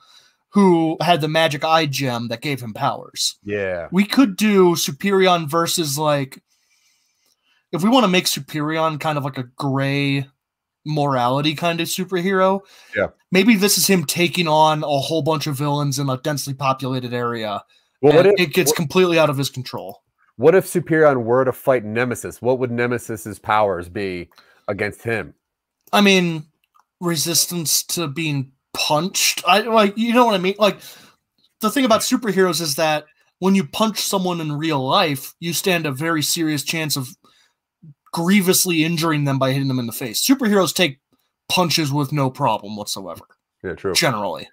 who 0.49 0.97
had 1.01 1.21
the 1.21 1.27
magic 1.27 1.63
eye 1.63 1.85
gem 1.85 2.27
that 2.27 2.41
gave 2.41 2.61
him 2.61 2.73
powers. 2.73 3.37
yeah. 3.43 3.87
We 3.91 4.03
could 4.05 4.35
do 4.35 4.75
Superion 4.75 5.47
versus 5.49 5.97
like, 5.97 6.41
if 7.71 7.83
we 7.83 7.89
want 7.89 8.03
to 8.03 8.09
make 8.09 8.25
Superion 8.25 8.99
kind 8.99 9.17
of 9.17 9.23
like 9.23 9.37
a 9.37 9.43
gray 9.43 10.25
morality 10.85 11.55
kind 11.55 11.79
of 11.79 11.87
superhero. 11.87 12.61
Yeah. 12.95 13.07
Maybe 13.31 13.55
this 13.55 13.77
is 13.77 13.87
him 13.87 14.03
taking 14.05 14.47
on 14.47 14.83
a 14.83 14.87
whole 14.99 15.21
bunch 15.21 15.47
of 15.47 15.55
villains 15.55 15.99
in 15.99 16.09
a 16.09 16.17
densely 16.17 16.53
populated 16.53 17.13
area. 17.13 17.63
Well, 18.01 18.25
if 18.25 18.33
it 18.39 18.53
gets 18.53 18.71
what, 18.71 18.77
completely 18.77 19.19
out 19.19 19.29
of 19.29 19.37
his 19.37 19.49
control. 19.49 20.01
what 20.35 20.55
if 20.55 20.65
Superion 20.65 21.23
were 21.23 21.45
to 21.45 21.51
fight 21.51 21.85
Nemesis? 21.85 22.41
What 22.41 22.57
would 22.59 22.71
Nemesis's 22.71 23.37
powers 23.39 23.89
be 23.89 24.29
against 24.67 25.03
him? 25.03 25.33
I 25.93 26.01
mean, 26.01 26.45
resistance 26.99 27.83
to 27.83 28.07
being 28.07 28.51
punched. 28.73 29.43
I 29.47 29.61
like 29.61 29.97
you 29.97 30.13
know 30.13 30.25
what 30.25 30.35
I 30.35 30.39
mean. 30.39 30.55
Like 30.57 30.77
the 31.61 31.69
thing 31.69 31.85
about 31.85 32.01
superheroes 32.01 32.61
is 32.61 32.75
that 32.75 33.05
when 33.39 33.55
you 33.55 33.65
punch 33.65 33.99
someone 33.99 34.39
in 34.39 34.53
real 34.53 34.85
life, 34.85 35.33
you 35.39 35.53
stand 35.53 35.85
a 35.85 35.91
very 35.91 36.21
serious 36.21 36.63
chance 36.63 36.95
of 36.95 37.09
grievously 38.13 38.83
injuring 38.83 39.23
them 39.25 39.39
by 39.39 39.51
hitting 39.51 39.67
them 39.67 39.79
in 39.79 39.87
the 39.87 39.93
face. 39.93 40.25
Superheroes 40.25 40.73
take 40.73 40.99
punches 41.49 41.91
with 41.91 42.11
no 42.11 42.29
problem 42.29 42.75
whatsoever. 42.75 43.21
Yeah, 43.63 43.73
true. 43.73 43.93
Generally, 43.93 44.47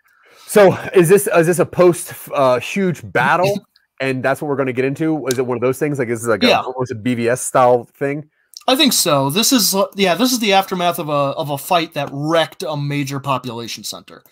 So 0.46 0.72
is 0.94 1.08
this 1.08 1.28
is 1.34 1.46
this 1.46 1.58
a 1.58 1.66
post 1.66 2.12
uh, 2.32 2.58
huge 2.60 3.00
battle, 3.12 3.66
and 4.00 4.22
that's 4.22 4.40
what 4.42 4.48
we're 4.48 4.56
going 4.56 4.66
to 4.66 4.72
get 4.72 4.84
into? 4.84 5.26
Is 5.28 5.38
it 5.38 5.46
one 5.46 5.56
of 5.56 5.62
those 5.62 5.78
things 5.78 5.98
like 5.98 6.08
is 6.08 6.20
this 6.22 6.28
like 6.28 6.42
Yeah. 6.42 6.60
a, 6.60 6.62
almost 6.64 6.92
a 6.92 6.94
BVS 6.96 7.38
style 7.38 7.84
thing? 7.94 8.28
I 8.68 8.76
think 8.76 8.92
so. 8.92 9.30
This 9.30 9.50
is 9.50 9.74
yeah, 9.96 10.14
this 10.14 10.30
is 10.30 10.40
the 10.40 10.52
aftermath 10.52 10.98
of 10.98 11.08
a 11.08 11.12
of 11.12 11.48
a 11.48 11.56
fight 11.56 11.94
that 11.94 12.10
wrecked 12.12 12.62
a 12.62 12.76
major 12.76 13.18
population 13.18 13.82
center. 13.82 14.22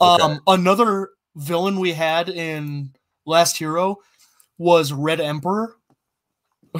Okay. 0.00 0.22
Um, 0.22 0.40
another 0.46 1.10
villain 1.36 1.78
we 1.78 1.92
had 1.92 2.30
in 2.30 2.94
Last 3.26 3.58
Hero 3.58 3.98
was 4.56 4.94
Red 4.94 5.20
Emperor, 5.20 5.76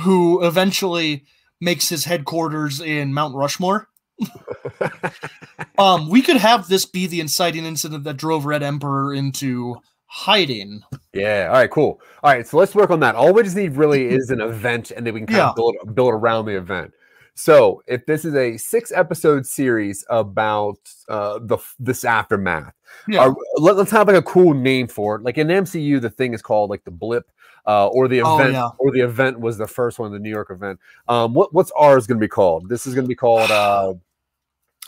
who 0.01 0.42
eventually 0.42 1.25
makes 1.61 1.90
his 1.90 2.07
headquarters 2.07 2.81
in 2.81 3.12
Mount 3.12 3.35
Rushmore. 3.35 3.88
um, 5.79 6.09
we 6.09 6.22
could 6.22 6.38
have 6.38 6.66
this 6.68 6.87
be 6.87 7.07
the 7.07 7.20
inciting 7.20 7.66
incident 7.66 8.05
that 8.05 8.16
drove 8.16 8.46
Red 8.46 8.62
Emperor 8.62 9.12
into 9.12 9.77
hiding. 10.07 10.83
Yeah. 11.12 11.48
All 11.48 11.55
right. 11.55 11.70
Cool. 11.70 12.01
All 12.22 12.33
right. 12.33 12.46
So 12.46 12.57
let's 12.57 12.75
work 12.75 12.90
on 12.90 13.01
that. 13.01 13.16
All 13.16 13.35
we 13.35 13.42
just 13.42 13.57
need 13.57 13.77
really 13.77 14.07
is 14.07 14.31
an 14.31 14.40
event, 14.40 14.90
and 14.90 15.07
then 15.07 15.12
we 15.12 15.20
can 15.20 15.27
kind 15.27 15.38
Yeah. 15.38 15.51
of 15.51 15.57
build 15.57 15.77
build 15.94 16.14
around 16.14 16.46
the 16.46 16.57
event. 16.57 16.92
So 17.34 17.82
if 17.86 18.04
this 18.06 18.24
is 18.24 18.34
a 18.34 18.56
six 18.58 18.92
episode 18.92 19.46
series 19.46 20.04
about 20.10 20.76
uh, 21.08 21.38
the 21.42 21.58
this 21.78 22.04
aftermath, 22.04 22.74
Yeah. 23.08 23.26
uh, 23.28 23.34
let, 23.56 23.76
us 23.76 23.90
have 23.90 24.06
like 24.06 24.16
a 24.16 24.22
cool 24.22 24.52
name 24.54 24.86
for 24.86 25.16
it. 25.16 25.22
Like 25.22 25.38
in 25.38 25.48
MCU, 25.48 26.00
the 26.00 26.10
thing 26.10 26.34
is 26.34 26.42
called 26.42 26.70
like 26.70 26.84
the 26.84 26.90
blip. 26.90 27.30
Uh, 27.64 27.86
or 27.88 28.08
the 28.08 28.20
Oh, 28.22 28.34
event, 28.38 28.54
yeah. 28.54 28.70
or 28.80 28.90
the 28.90 28.98
event 29.02 29.38
was 29.38 29.56
the 29.56 29.68
first 29.68 30.00
one, 30.00 30.10
the 30.10 30.18
New 30.18 30.28
York 30.30 30.50
event. 30.50 30.80
Um, 31.06 31.32
what 31.32 31.54
what's 31.54 31.70
ours 31.76 32.08
going 32.08 32.18
to 32.18 32.24
be 32.24 32.28
called? 32.28 32.68
This 32.68 32.88
is 32.88 32.94
going 32.94 33.04
to 33.04 33.08
be 33.08 33.14
called. 33.14 33.52
Uh, 33.52 33.94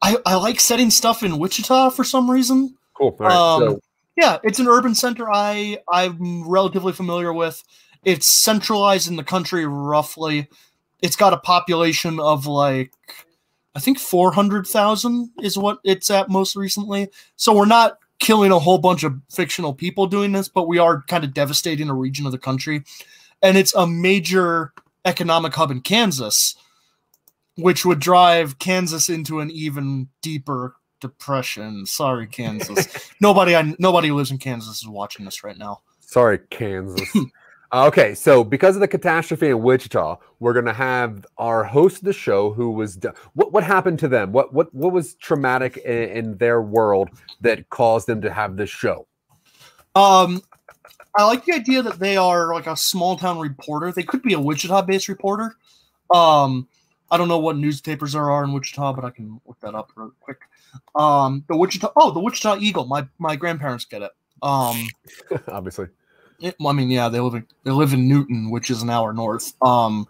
I, 0.00 0.16
I 0.26 0.34
like 0.34 0.58
setting 0.58 0.90
stuff 0.90 1.22
in 1.22 1.38
Wichita 1.38 1.90
for 1.90 2.02
some 2.02 2.30
reason. 2.30 2.76
Cool. 2.94 3.16
Right. 3.18 3.32
Um, 3.32 3.60
so 3.60 3.80
Yeah, 4.16 4.38
it's 4.42 4.58
an 4.58 4.66
urban 4.66 4.94
center 4.94 5.30
I 5.30 5.78
I'm 5.90 6.48
relatively 6.48 6.92
familiar 6.92 7.32
with. 7.32 7.62
It's 8.04 8.42
centralized 8.42 9.08
in 9.08 9.16
the 9.16 9.22
country 9.22 9.64
roughly. 9.64 10.48
It's 11.00 11.16
got 11.16 11.32
a 11.32 11.38
population 11.38 12.18
of 12.18 12.46
like 12.46 12.92
I 13.74 13.80
think 13.80 13.98
400,000 13.98 15.30
is 15.42 15.56
what 15.56 15.78
it's 15.84 16.10
at 16.10 16.28
most 16.28 16.56
recently. 16.56 17.08
So 17.36 17.54
we're 17.54 17.64
not 17.64 17.98
killing 18.18 18.52
a 18.52 18.58
whole 18.58 18.78
bunch 18.78 19.02
of 19.02 19.20
fictional 19.30 19.74
people 19.74 20.06
doing 20.06 20.32
this, 20.32 20.48
but 20.48 20.68
we 20.68 20.78
are 20.78 21.02
kind 21.02 21.24
of 21.24 21.34
devastating 21.34 21.88
a 21.88 21.94
region 21.94 22.26
of 22.26 22.32
the 22.32 22.38
country. 22.38 22.84
And 23.42 23.56
it's 23.56 23.74
a 23.74 23.86
major 23.86 24.72
economic 25.04 25.54
hub 25.54 25.70
in 25.70 25.80
Kansas, 25.80 26.54
which 27.56 27.84
would 27.84 27.98
drive 28.00 28.58
Kansas 28.58 29.08
into 29.08 29.40
an 29.40 29.50
even 29.50 30.08
deeper 30.22 30.76
depression. 31.00 31.86
Sorry, 31.86 32.26
Kansas. 32.26 33.10
nobody 33.20 33.54
I 33.54 33.74
nobody 33.78 34.08
who 34.08 34.14
lives 34.14 34.30
in 34.30 34.38
Kansas 34.38 34.82
is 34.82 34.88
watching 34.88 35.24
this 35.24 35.44
right 35.44 35.58
now. 35.58 35.80
sorry, 36.00 36.38
Kansas. 36.50 37.08
Uh, 37.74 37.86
okay, 37.86 38.14
so 38.14 38.44
because 38.44 38.76
of 38.76 38.80
the 38.80 38.86
catastrophe 38.86 39.48
in 39.48 39.62
Wichita, 39.62 40.18
we're 40.40 40.52
gonna 40.52 40.74
have 40.74 41.24
our 41.38 41.64
host 41.64 42.00
of 42.00 42.04
the 42.04 42.12
show, 42.12 42.52
who 42.52 42.70
was 42.70 42.96
d- 42.96 43.08
what 43.32 43.50
what 43.54 43.64
happened 43.64 43.98
to 43.98 44.08
them? 44.08 44.30
What 44.30 44.52
what 44.52 44.74
what 44.74 44.92
was 44.92 45.14
traumatic 45.14 45.78
in, 45.78 46.10
in 46.10 46.36
their 46.36 46.60
world 46.60 47.08
that 47.40 47.70
caused 47.70 48.06
them 48.06 48.20
to 48.20 48.30
have 48.30 48.58
this 48.58 48.68
show? 48.68 49.06
Um 49.94 50.42
I 51.16 51.24
like 51.24 51.46
the 51.46 51.54
idea 51.54 51.82
that 51.82 51.98
they 51.98 52.18
are 52.18 52.52
like 52.54 52.66
a 52.66 52.76
small 52.76 53.16
town 53.16 53.38
reporter. 53.38 53.90
They 53.90 54.02
could 54.02 54.22
be 54.22 54.34
a 54.34 54.40
Wichita 54.40 54.82
based 54.82 55.08
reporter. 55.08 55.56
Um, 56.14 56.68
I 57.12 57.18
don't 57.18 57.28
know 57.28 57.38
what 57.38 57.58
newspapers 57.58 58.14
there 58.14 58.30
are 58.30 58.42
in 58.42 58.52
Wichita, 58.54 58.94
but 58.94 59.04
I 59.04 59.10
can 59.10 59.38
look 59.46 59.60
that 59.60 59.74
up 59.74 59.90
real 59.94 60.12
quick. 60.18 60.38
Um, 60.94 61.44
the 61.46 61.56
Wichita, 61.56 61.92
oh, 61.94 62.10
the 62.10 62.18
Wichita 62.20 62.56
Eagle. 62.58 62.86
My 62.86 63.06
my 63.18 63.36
grandparents 63.36 63.84
get 63.84 64.00
it. 64.02 64.10
Um, 64.42 64.88
Obviously. 65.48 65.88
it- 66.40 66.56
I 66.66 66.72
mean, 66.72 66.90
yeah, 66.90 67.08
they 67.10 67.20
live 67.20 67.34
in 67.34 67.46
they 67.64 67.70
live 67.70 67.92
in 67.92 68.08
Newton, 68.08 68.50
which 68.50 68.70
is 68.70 68.82
an 68.82 68.88
hour 68.90 69.12
north. 69.12 69.52
Um, 69.62 70.08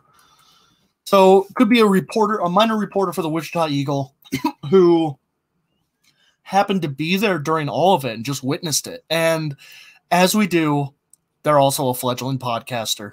so 1.05 1.49
could 1.57 1.69
be 1.69 1.81
a 1.81 1.87
reporter, 1.87 2.39
a 2.39 2.49
minor 2.49 2.79
reporter 2.79 3.13
for 3.13 3.23
the 3.23 3.29
Wichita 3.29 3.67
Eagle, 3.69 4.15
who 4.71 5.19
happened 6.43 6.83
to 6.83 6.89
be 6.89 7.17
there 7.17 7.39
during 7.41 7.69
all 7.69 7.95
of 7.95 8.05
it 8.05 8.13
and 8.15 8.25
just 8.25 8.45
witnessed 8.45 8.87
it. 8.87 9.05
And 9.11 9.57
as 10.13 10.35
we 10.37 10.47
do, 10.47 10.95
they're 11.43 11.59
also 11.59 11.89
a 11.89 11.95
fledgling 11.95 12.39
podcaster. 12.39 13.13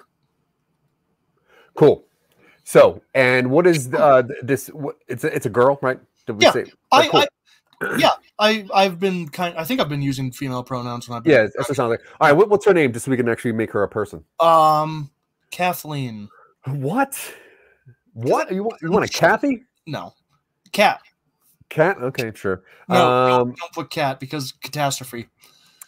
Cool. 1.74 2.04
So, 2.70 3.02
and 3.14 3.50
what 3.50 3.66
is 3.66 3.92
uh 3.92 4.22
this? 4.42 4.68
What, 4.68 4.94
it's 5.08 5.24
a, 5.24 5.34
it's 5.34 5.44
a 5.44 5.50
girl, 5.50 5.76
right? 5.82 5.98
Did 6.24 6.36
we 6.38 6.44
Yeah, 6.44 6.52
say? 6.52 6.66
I, 6.92 7.08
cool. 7.08 7.22
I 7.82 7.98
yeah, 7.98 8.10
I 8.38 8.64
I've 8.72 9.00
been 9.00 9.28
kind. 9.28 9.56
I 9.58 9.64
think 9.64 9.80
I've 9.80 9.88
been 9.88 10.02
using 10.02 10.30
female 10.30 10.62
pronouns 10.62 11.08
when 11.08 11.16
I've 11.16 11.24
been. 11.24 11.32
yeah, 11.32 11.48
that's 11.56 11.68
what 11.68 11.74
sounds 11.74 11.90
like. 11.90 12.02
All 12.20 12.28
right, 12.28 12.32
what, 12.32 12.48
what's 12.48 12.64
her 12.66 12.72
name? 12.72 12.92
Just 12.92 13.06
so 13.06 13.10
we 13.10 13.16
can 13.16 13.28
actually 13.28 13.50
make 13.50 13.72
her 13.72 13.82
a 13.82 13.88
person. 13.88 14.22
Um, 14.38 15.10
Kathleen. 15.50 16.28
What? 16.66 17.18
What 18.12 18.52
you 18.52 18.62
want? 18.62 18.80
You 18.82 18.92
want 18.92 19.04
a 19.04 19.08
Kathy? 19.08 19.64
No, 19.88 20.14
cat. 20.70 21.00
Cat? 21.70 21.96
Okay, 22.00 22.30
sure. 22.36 22.62
No, 22.88 22.94
don't- 22.94 23.40
um. 23.40 23.54
don't 23.58 23.72
put 23.72 23.90
cat 23.90 24.20
because 24.20 24.52
catastrophe. 24.52 25.26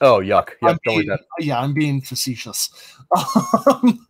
Oh, 0.01 0.19
yuck. 0.19 0.49
Yep. 0.63 0.79
Don't 0.83 0.83
being, 0.85 1.07
that. 1.07 1.21
yeah, 1.39 1.61
I'm 1.61 1.75
being 1.75 2.01
facetious. 2.01 2.71
Um, 3.67 4.05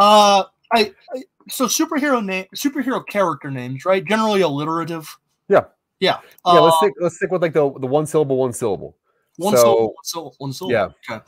uh, 0.00 0.44
I, 0.74 0.92
I 1.14 1.22
so 1.48 1.66
superhero 1.66 2.24
name, 2.24 2.46
superhero 2.54 3.04
character 3.06 3.50
names, 3.50 3.84
right? 3.84 4.04
Generally 4.04 4.42
alliterative. 4.42 5.16
Yeah. 5.48 5.64
yeah. 6.00 6.18
Yeah. 6.46 6.52
Let's 6.60 6.76
Uh, 6.76 6.78
stick. 6.78 6.92
Let's 7.00 7.16
stick 7.16 7.30
with 7.30 7.42
like 7.42 7.52
the 7.52 7.72
the 7.78 7.86
one 7.86 8.06
syllable, 8.06 8.36
one 8.36 8.52
syllable. 8.52 8.96
one 9.36 9.56
so- 9.56 9.62
syllable, 9.62 9.86
one 9.94 10.04
syllable, 10.04 10.34
one 10.38 10.52
syllable. 10.52 10.72
Yeah. 10.72 10.88
Okay. 11.10 11.24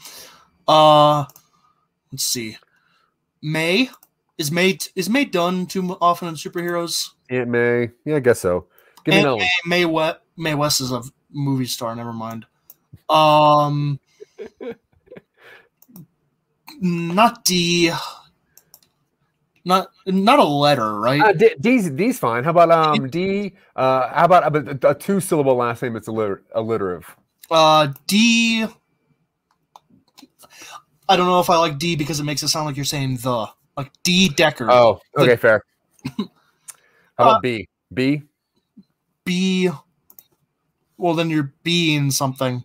Uh, 0.66 1.24
let's 2.12 2.24
see. 2.24 2.57
May 3.42 3.90
is 4.38 4.50
May 4.50 4.79
is 4.96 5.11
May 5.11 5.24
done 5.27 5.66
too 5.66 5.96
often 6.00 6.29
in 6.29 6.35
superheroes? 6.35 7.11
Aunt 7.31 7.48
May. 7.48 7.90
Yeah, 8.05 8.16
I 8.16 8.20
guess 8.20 8.40
so. 8.40 8.66
Give 9.05 9.12
me 9.12 9.18
Aunt 9.18 9.27
another 9.27 9.37
one. 9.38 9.48
May 9.66 9.85
West 9.85 10.18
May 10.37 10.55
West 10.55 10.81
is 10.81 10.92
a 10.92 11.03
movie 11.31 11.66
star. 11.66 11.94
Never 11.94 12.12
mind. 12.12 12.46
Um, 13.11 14.00
not 16.81 17.44
D. 17.44 17.92
Not 19.64 19.88
not 20.07 20.38
a 20.38 20.44
letter, 20.44 21.00
right? 21.00 21.20
Uh, 21.20 21.33
D, 21.33 21.55
D's 21.59 21.88
D's 21.90 22.18
fine. 22.18 22.44
How 22.44 22.50
about 22.50 22.70
um 22.70 23.09
D? 23.09 23.55
Uh, 23.74 24.09
how 24.12 24.27
about 24.27 24.55
a, 24.55 24.90
a 24.90 24.94
two 24.94 25.20
syllable 25.20 25.55
last 25.57 25.83
name 25.83 25.94
that's 25.94 26.07
alliter- 26.09 26.42
alliterative? 26.55 27.07
Uh, 27.50 27.88
D. 28.07 28.66
I 31.09 31.16
don't 31.16 31.27
know 31.27 31.40
if 31.40 31.48
I 31.50 31.57
like 31.57 31.79
D 31.79 31.96
because 31.96 32.20
it 32.20 32.24
makes 32.24 32.42
it 32.42 32.48
sound 32.48 32.66
like 32.66 32.77
you're 32.77 32.85
saying 32.85 33.16
the 33.18 33.46
like 33.77 33.90
D 34.03 34.29
Decker. 34.29 34.70
Oh, 34.70 35.00
The- 35.14 35.22
okay, 35.22 35.37
fair. 35.37 35.62
How 36.16 36.24
about 37.16 37.37
Uh, 37.37 37.40
B? 37.40 37.68
B? 37.92 38.22
B. 39.24 39.70
Well, 40.98 41.14
then 41.14 41.31
you're 41.31 41.53
being 41.62 42.11
something. 42.11 42.64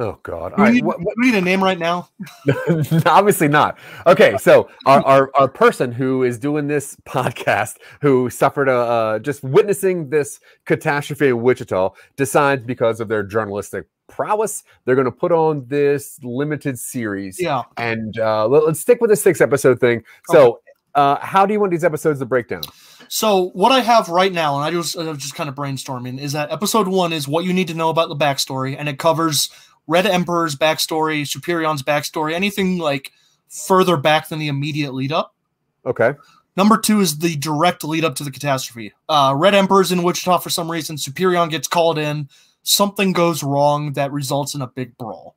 Oh 0.00 0.18
God! 0.22 0.56
Do 0.56 0.62
we, 0.62 0.70
need, 0.70 0.80
do 0.80 1.12
we 1.18 1.30
need 1.30 1.34
a 1.34 1.42
name 1.42 1.62
right 1.62 1.78
now? 1.78 2.08
obviously 3.04 3.48
not. 3.48 3.78
Okay, 4.06 4.34
so 4.38 4.70
our, 4.86 5.04
our 5.04 5.30
our 5.38 5.46
person 5.46 5.92
who 5.92 6.22
is 6.22 6.38
doing 6.38 6.68
this 6.68 6.96
podcast, 7.06 7.76
who 8.00 8.30
suffered 8.30 8.70
a 8.70 8.76
uh, 8.76 9.18
just 9.18 9.42
witnessing 9.44 10.08
this 10.08 10.40
catastrophe 10.64 11.28
in 11.28 11.42
Wichita, 11.42 11.90
decides 12.16 12.64
because 12.64 13.00
of 13.00 13.08
their 13.08 13.22
journalistic 13.22 13.88
prowess, 14.08 14.64
they're 14.86 14.94
going 14.94 15.04
to 15.04 15.12
put 15.12 15.32
on 15.32 15.66
this 15.68 16.18
limited 16.22 16.78
series. 16.78 17.38
Yeah. 17.38 17.64
and 17.76 18.18
uh, 18.18 18.48
let, 18.48 18.62
us 18.62 18.80
stick 18.80 19.02
with 19.02 19.10
the 19.10 19.16
six 19.16 19.42
episode 19.42 19.80
thing. 19.80 20.02
So, 20.28 20.62
uh, 20.94 21.18
how 21.20 21.44
do 21.44 21.52
you 21.52 21.60
want 21.60 21.72
these 21.72 21.84
episodes 21.84 22.20
to 22.20 22.26
break 22.26 22.48
down? 22.48 22.62
So 23.12 23.50
what 23.54 23.72
I 23.72 23.80
have 23.80 24.08
right 24.08 24.32
now, 24.32 24.54
and 24.54 24.64
I 24.64 24.70
just 24.70 24.96
I 24.96 25.02
was 25.02 25.18
just 25.18 25.34
kind 25.34 25.48
of 25.48 25.56
brainstorming, 25.56 26.20
is 26.20 26.30
that 26.32 26.52
episode 26.52 26.86
one 26.86 27.12
is 27.12 27.26
what 27.26 27.44
you 27.44 27.52
need 27.52 27.66
to 27.66 27.74
know 27.74 27.88
about 27.88 28.08
the 28.08 28.14
backstory, 28.14 28.76
and 28.78 28.88
it 28.88 29.00
covers 29.00 29.50
Red 29.90 30.06
Emperor's 30.06 30.54
backstory, 30.54 31.22
Superion's 31.22 31.82
backstory, 31.82 32.32
anything 32.32 32.78
like 32.78 33.10
further 33.48 33.96
back 33.96 34.28
than 34.28 34.38
the 34.38 34.46
immediate 34.46 34.94
lead 34.94 35.10
up. 35.10 35.34
Okay. 35.84 36.14
Number 36.56 36.78
two 36.78 37.00
is 37.00 37.18
the 37.18 37.34
direct 37.36 37.82
lead 37.82 38.04
up 38.04 38.14
to 38.16 38.24
the 38.24 38.30
catastrophe. 38.30 38.92
Uh, 39.08 39.34
Red 39.36 39.54
Emperor's 39.54 39.90
in 39.90 40.04
Wichita 40.04 40.38
for 40.38 40.48
some 40.48 40.70
reason. 40.70 40.94
Superion 40.94 41.50
gets 41.50 41.66
called 41.66 41.98
in. 41.98 42.28
Something 42.62 43.12
goes 43.12 43.42
wrong 43.42 43.94
that 43.94 44.12
results 44.12 44.54
in 44.54 44.62
a 44.62 44.68
big 44.68 44.96
brawl. 44.96 45.34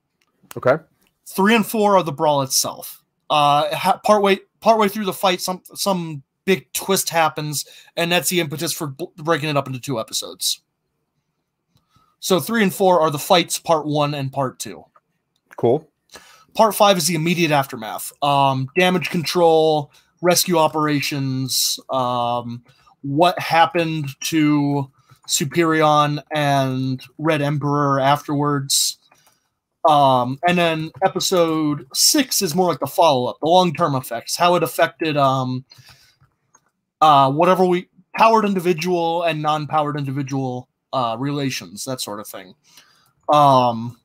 Okay. 0.55 0.83
Three 1.25 1.55
and 1.55 1.65
four 1.65 1.97
are 1.97 2.03
the 2.03 2.11
brawl 2.11 2.43
itself. 2.43 3.03
Uh, 3.31 3.73
ha- 3.75 3.99
partway 4.03 4.39
partway 4.59 4.87
through 4.87 5.05
the 5.05 5.13
fight, 5.13 5.41
some 5.41 5.63
some 5.73 6.21
big 6.45 6.71
twist 6.73 7.09
happens, 7.09 7.65
and 7.95 8.11
that's 8.11 8.29
the 8.29 8.39
impetus 8.39 8.71
for 8.71 8.87
b- 8.87 9.07
breaking 9.15 9.49
it 9.49 9.57
up 9.57 9.65
into 9.65 9.79
two 9.79 9.99
episodes. 9.99 10.61
So 12.23 12.39
three 12.39 12.63
and 12.63 12.73
four 12.73 13.01
are 13.01 13.11
the 13.11 13.19
fights, 13.19 13.59
part 13.59 13.85
one 13.85 14.13
and 14.13 14.31
part 14.31 14.57
two. 14.57 14.85
Cool. 15.57 15.91
Part 16.53 16.73
five 16.73 16.97
is 16.97 17.05
the 17.05 17.15
immediate 17.15 17.51
aftermath. 17.51 18.13
Um, 18.23 18.69
damage 18.77 19.09
control, 19.09 19.91
rescue 20.21 20.57
operations, 20.57 21.81
um, 21.89 22.63
what 23.01 23.37
happened 23.37 24.07
to 24.21 24.89
Superion 25.27 26.23
and 26.33 27.03
Red 27.17 27.41
Emperor 27.41 27.99
afterwards. 27.99 28.97
Um, 29.83 30.39
and 30.47 30.57
then 30.57 30.91
episode 31.03 31.85
six 31.93 32.41
is 32.41 32.55
more 32.55 32.69
like 32.69 32.79
the 32.79 32.87
follow 32.87 33.25
up, 33.25 33.37
the 33.41 33.49
long 33.49 33.73
term 33.73 33.95
effects, 33.95 34.37
how 34.37 34.55
it 34.55 34.63
affected 34.63 35.17
um, 35.17 35.65
uh, 37.01 37.29
whatever 37.29 37.65
we 37.65 37.89
powered 38.15 38.45
individual 38.45 39.23
and 39.23 39.41
non 39.41 39.67
powered 39.67 39.97
individual 39.97 40.69
uh, 40.93 41.17
relations, 41.17 41.83
that 41.85 41.99
sort 41.99 42.19
of 42.21 42.27
thing. 42.27 42.53
Um, 43.27 43.97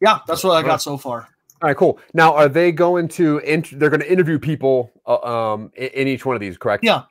yeah, 0.00 0.20
that's 0.26 0.42
what 0.42 0.52
I 0.52 0.66
got 0.66 0.82
so 0.82 0.96
far. 0.96 1.28
All 1.62 1.68
right, 1.68 1.76
cool. 1.76 2.00
Now, 2.14 2.34
are 2.34 2.48
they 2.48 2.72
going 2.72 3.06
to? 3.08 3.38
Int- 3.40 3.78
they're 3.78 3.90
going 3.90 4.00
to 4.00 4.10
interview 4.10 4.38
people 4.38 4.90
uh, 5.06 5.18
um, 5.52 5.70
in, 5.76 5.88
in 5.88 6.08
each 6.08 6.24
one 6.24 6.34
of 6.34 6.40
these, 6.40 6.56
correct? 6.56 6.82
Yeah. 6.82 7.02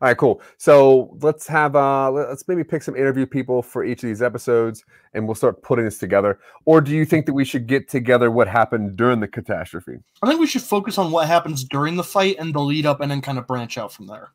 All 0.00 0.08
right, 0.08 0.16
cool. 0.16 0.40
So 0.56 1.16
let's 1.20 1.46
have 1.46 1.76
uh, 1.76 2.10
let- 2.10 2.30
let's 2.30 2.48
maybe 2.48 2.64
pick 2.64 2.82
some 2.82 2.96
interview 2.96 3.26
people 3.26 3.62
for 3.62 3.84
each 3.84 4.02
of 4.02 4.08
these 4.08 4.22
episodes, 4.22 4.84
and 5.12 5.26
we'll 5.26 5.34
start 5.34 5.62
putting 5.62 5.84
this 5.84 5.98
together. 5.98 6.38
Or 6.64 6.80
do 6.80 6.92
you 6.92 7.04
think 7.04 7.26
that 7.26 7.34
we 7.34 7.44
should 7.44 7.66
get 7.66 7.88
together 7.88 8.30
what 8.30 8.48
happened 8.48 8.96
during 8.96 9.20
the 9.20 9.28
catastrophe? 9.28 9.98
I 10.22 10.28
think 10.28 10.40
we 10.40 10.46
should 10.46 10.62
focus 10.62 10.96
on 10.96 11.10
what 11.10 11.26
happens 11.26 11.62
during 11.64 11.96
the 11.96 12.04
fight 12.04 12.36
and 12.38 12.54
the 12.54 12.60
lead 12.60 12.86
up, 12.86 13.00
and 13.02 13.10
then 13.10 13.20
kind 13.20 13.38
of 13.38 13.46
branch 13.46 13.76
out 13.76 13.92
from 13.92 14.06
there. 14.06 14.30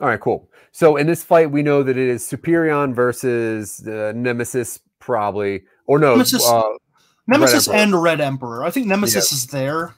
All 0.00 0.08
right, 0.08 0.20
cool. 0.20 0.48
So 0.72 0.96
in 0.96 1.06
this 1.06 1.22
fight, 1.22 1.50
we 1.50 1.62
know 1.62 1.82
that 1.82 1.96
it 1.96 2.08
is 2.08 2.22
Superion 2.28 2.94
versus 2.94 3.86
uh, 3.86 4.12
Nemesis, 4.14 4.80
probably, 4.98 5.62
or 5.86 5.98
no, 5.98 6.12
Nemesis- 6.14 6.48
uh, 6.48 6.62
Nemesis 7.26 7.68
Emperor. 7.68 7.80
and 7.82 8.02
Red 8.02 8.20
Emperor. 8.20 8.64
I 8.64 8.70
think 8.70 8.86
Nemesis 8.86 9.32
is 9.32 9.46
there. 9.46 9.94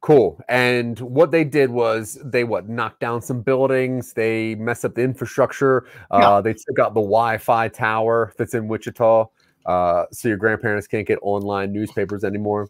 Cool. 0.00 0.40
And 0.48 0.98
what 1.00 1.30
they 1.30 1.44
did 1.44 1.70
was 1.70 2.18
they 2.24 2.44
what 2.44 2.68
knocked 2.68 3.00
down 3.00 3.20
some 3.20 3.42
buildings. 3.42 4.14
They 4.14 4.54
messed 4.54 4.84
up 4.86 4.94
the 4.94 5.02
infrastructure. 5.02 5.86
Uh, 6.10 6.40
They 6.40 6.54
took 6.54 6.78
out 6.78 6.94
the 6.94 7.02
Wi-Fi 7.02 7.68
tower 7.68 8.32
that's 8.38 8.54
in 8.54 8.66
Wichita, 8.68 9.26
uh, 9.66 10.04
so 10.10 10.28
your 10.28 10.38
grandparents 10.38 10.86
can't 10.86 11.06
get 11.06 11.18
online 11.20 11.72
newspapers 11.72 12.24
anymore. 12.24 12.68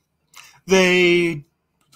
They, 0.67 1.45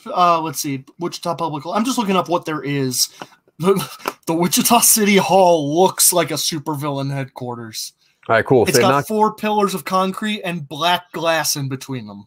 uh, 0.07 0.41
let's 0.41 0.61
see, 0.61 0.85
Wichita 1.01 1.35
Public. 1.35 1.65
I'm 1.67 1.85
just 1.85 1.99
looking 1.99 2.15
up 2.15 2.29
what 2.29 2.45
there 2.45 2.63
is. 2.63 3.09
The, 3.59 4.19
the 4.27 4.35
Wichita 4.35 4.81
City 4.81 5.17
Hall 5.17 5.81
looks 5.81 6.13
like 6.13 6.31
a 6.31 6.35
supervillain 6.35 7.13
headquarters. 7.13 7.93
All 8.29 8.35
right, 8.35 8.45
cool. 8.45 8.65
It's 8.65 8.77
so 8.77 8.81
got 8.81 8.91
knocked, 8.91 9.09
four 9.09 9.35
pillars 9.35 9.75
of 9.75 9.85
concrete 9.85 10.43
and 10.43 10.69
black 10.69 11.13
glass 11.13 11.57
in 11.57 11.69
between 11.69 12.07
them. 12.07 12.27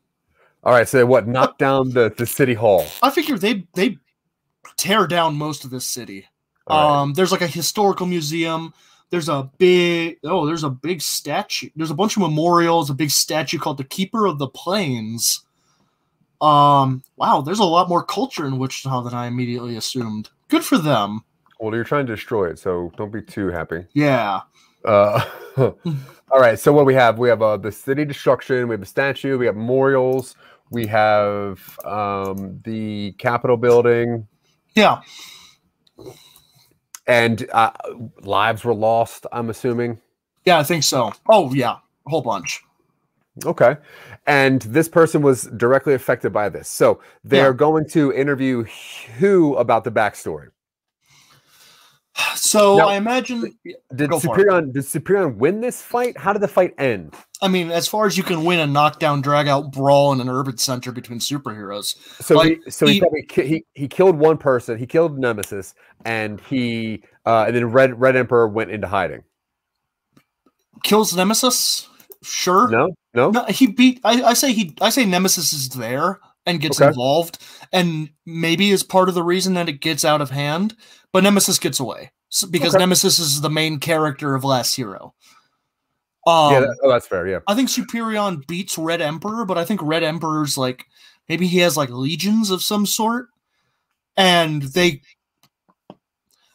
all 0.64 0.74
right, 0.74 0.88
so 0.88 0.98
they 0.98 1.04
what 1.04 1.28
Knock 1.28 1.58
down 1.58 1.90
the 1.90 2.14
the 2.16 2.26
city 2.26 2.54
hall. 2.54 2.86
I 3.02 3.10
figure 3.10 3.38
they 3.38 3.68
they 3.74 3.98
tear 4.78 5.08
down 5.08 5.36
most 5.36 5.66
of 5.66 5.72
this 5.72 5.86
city. 5.86 6.28
Right. 6.70 7.02
Um, 7.02 7.14
there's 7.14 7.32
like 7.32 7.42
a 7.42 7.48
historical 7.48 8.06
museum. 8.06 8.74
There's 9.10 9.30
a 9.30 9.50
big 9.58 10.18
oh, 10.24 10.46
there's 10.46 10.64
a 10.64 10.70
big 10.70 11.02
statue. 11.02 11.70
There's 11.76 11.92
a 11.92 11.96
bunch 11.96 12.16
of 12.16 12.22
memorials. 12.22 12.90
A 12.90 12.94
big 12.94 13.10
statue 13.10 13.58
called 13.58 13.78
the 13.78 13.84
Keeper 13.84 14.28
of 14.28 14.38
the 14.38 14.48
Plains. 14.48 15.44
Um, 16.42 17.04
wow, 17.16 17.42
there's 17.42 17.60
a 17.60 17.66
lot 17.66 17.90
more 17.90 18.04
culture 18.04 18.46
in 18.46 18.60
Wichita 18.60 19.02
than 19.02 19.14
I 19.14 19.26
immediately 19.26 19.78
assumed. 19.78 20.30
Good 20.50 20.64
for 20.64 20.78
them. 20.78 21.22
Well, 21.60 21.74
you're 21.74 21.84
trying 21.84 22.06
to 22.08 22.16
destroy 22.16 22.50
it, 22.50 22.60
so 22.60 22.92
don't 22.98 23.12
be 23.12 23.22
too 23.22 23.48
happy. 23.50 23.86
Yeah. 23.94 24.42
Uh, 24.86 25.26
all 25.58 25.76
right. 26.40 26.60
So 26.60 26.72
what 26.72 26.86
we 26.86 26.94
have? 26.94 27.18
We 27.18 27.30
have 27.30 27.42
uh, 27.42 27.58
the 27.58 27.72
city 27.72 28.06
destruction. 28.06 28.68
We 28.68 28.74
have 28.74 28.80
the 28.80 28.86
statue. 28.86 29.38
We 29.38 29.48
have 29.48 29.56
memorials. 29.56 30.36
We 30.70 30.86
have 30.88 31.80
um, 31.86 32.60
the 32.64 33.14
Capitol 33.14 33.58
building, 33.58 34.28
Yeah. 34.76 35.02
and 37.08 37.48
uh, 37.52 37.72
lives 38.22 38.64
were 38.64 38.74
lost. 38.74 39.26
I'm 39.32 39.50
assuming. 39.50 40.00
Yeah, 40.46 40.60
I 40.60 40.64
think 40.64 40.84
so. 40.84 41.14
Oh 41.30 41.54
yeah, 41.54 41.78
a 42.06 42.10
whole 42.10 42.22
bunch. 42.22 42.62
Okay. 43.46 43.78
And 44.26 44.62
this 44.64 44.90
person 44.90 45.22
was 45.22 45.44
directly 45.44 45.94
affected 45.94 46.34
by 46.34 46.50
this. 46.50 46.68
So 46.70 47.02
they're 47.24 47.48
Yeah. 47.52 47.54
going 47.58 47.88
to 47.90 48.12
interview 48.14 48.64
who 49.20 49.56
about 49.56 49.84
the 49.84 49.92
backstory. 49.92 50.48
So 52.36 52.78
Now- 52.78 52.88
I 52.90 52.96
imagine 52.96 53.42
Did. 53.96 54.10
Superion 54.10 54.74
did 54.74 54.84
Superion 54.84 55.36
win 55.38 55.62
this 55.62 55.84
fight? 55.84 56.18
How 56.18 56.34
did 56.34 56.42
the 56.42 56.48
fight 56.48 56.74
end? 56.80 57.14
I 57.44 57.48
mean, 57.48 57.70
as 57.70 57.88
far 57.88 58.08
as 58.08 58.18
you 58.18 58.24
can 58.24 58.44
win 58.44 58.60
a 58.60 58.66
knockdown 58.66 59.22
drag 59.22 59.48
out 59.48 59.72
brawl 59.72 60.12
in 60.14 60.20
an 60.20 60.28
urban 60.28 60.58
center 60.58 60.92
between 60.92 61.20
superheroes. 61.20 61.96
So 62.24 62.36
Like, 62.36 62.60
he 62.66 62.72
so 62.72 62.88
he, 62.88 63.04
he- 63.32 63.42
he 63.44 63.66
he 63.76 63.88
killed 63.88 64.16
one 64.18 64.38
person. 64.40 64.80
He 64.80 64.88
killed 64.88 65.20
Nemesis, 65.20 65.76
and 66.06 66.42
he 66.42 67.04
uh, 67.28 67.46
and 67.48 67.56
then 67.56 67.66
Red 67.72 68.00
Red 68.02 68.16
Emperor 68.16 68.48
went 68.48 68.72
into 68.72 68.88
hiding. 68.88 69.24
Kills 70.84 71.16
Nemesis? 71.16 71.88
Sure. 72.28 72.70
No, 72.70 72.90
no. 73.14 73.32
No, 73.32 73.46
he 73.46 73.68
beat 73.68 74.02
I, 74.04 74.22
I 74.22 74.34
say 74.34 74.52
he 74.54 74.76
I 74.82 74.90
say 74.90 75.06
Nemesis 75.06 75.54
is 75.54 75.70
there 75.70 76.20
and 76.46 76.60
gets 76.60 76.80
Okay. 76.82 76.90
involved 76.90 77.38
and 77.72 78.10
maybe 78.26 78.70
is 78.72 78.84
part 78.84 79.10
of 79.10 79.16
the 79.16 79.24
reason 79.24 79.54
that 79.54 79.70
it 79.70 79.80
gets 79.82 80.04
out 80.04 80.22
of 80.22 80.30
hand, 80.30 80.76
but 81.14 81.24
Nemesis 81.24 81.58
gets 81.60 81.80
away. 81.80 82.12
S 82.32 82.44
because 82.44 82.76
Okay. 82.76 82.82
Nemesis 82.84 83.18
is 83.20 83.42
the 83.42 83.50
main 83.50 83.80
character 83.80 84.36
of 84.36 84.44
Last 84.44 84.76
Hero. 84.76 85.14
Um 86.26 86.52
yeah, 86.54 86.60
that, 86.60 86.78
oh, 86.84 86.90
that's 86.90 87.08
fair. 87.08 87.26
Yeah. 87.28 87.40
I 87.48 87.56
think 87.56 87.70
Superion 87.70 88.46
beats 88.48 88.78
Red 88.78 89.02
Emperor, 89.02 89.46
but 89.46 89.58
I 89.58 89.64
think 89.64 89.82
Red 89.82 90.04
Emperor's 90.04 90.58
like 90.58 90.86
maybe 91.30 91.48
he 91.48 91.60
has 91.60 91.78
like 91.78 91.90
legions 91.90 92.50
of 92.50 92.62
some 92.62 92.86
sort, 92.86 93.28
and 94.18 94.62
they. 94.64 95.02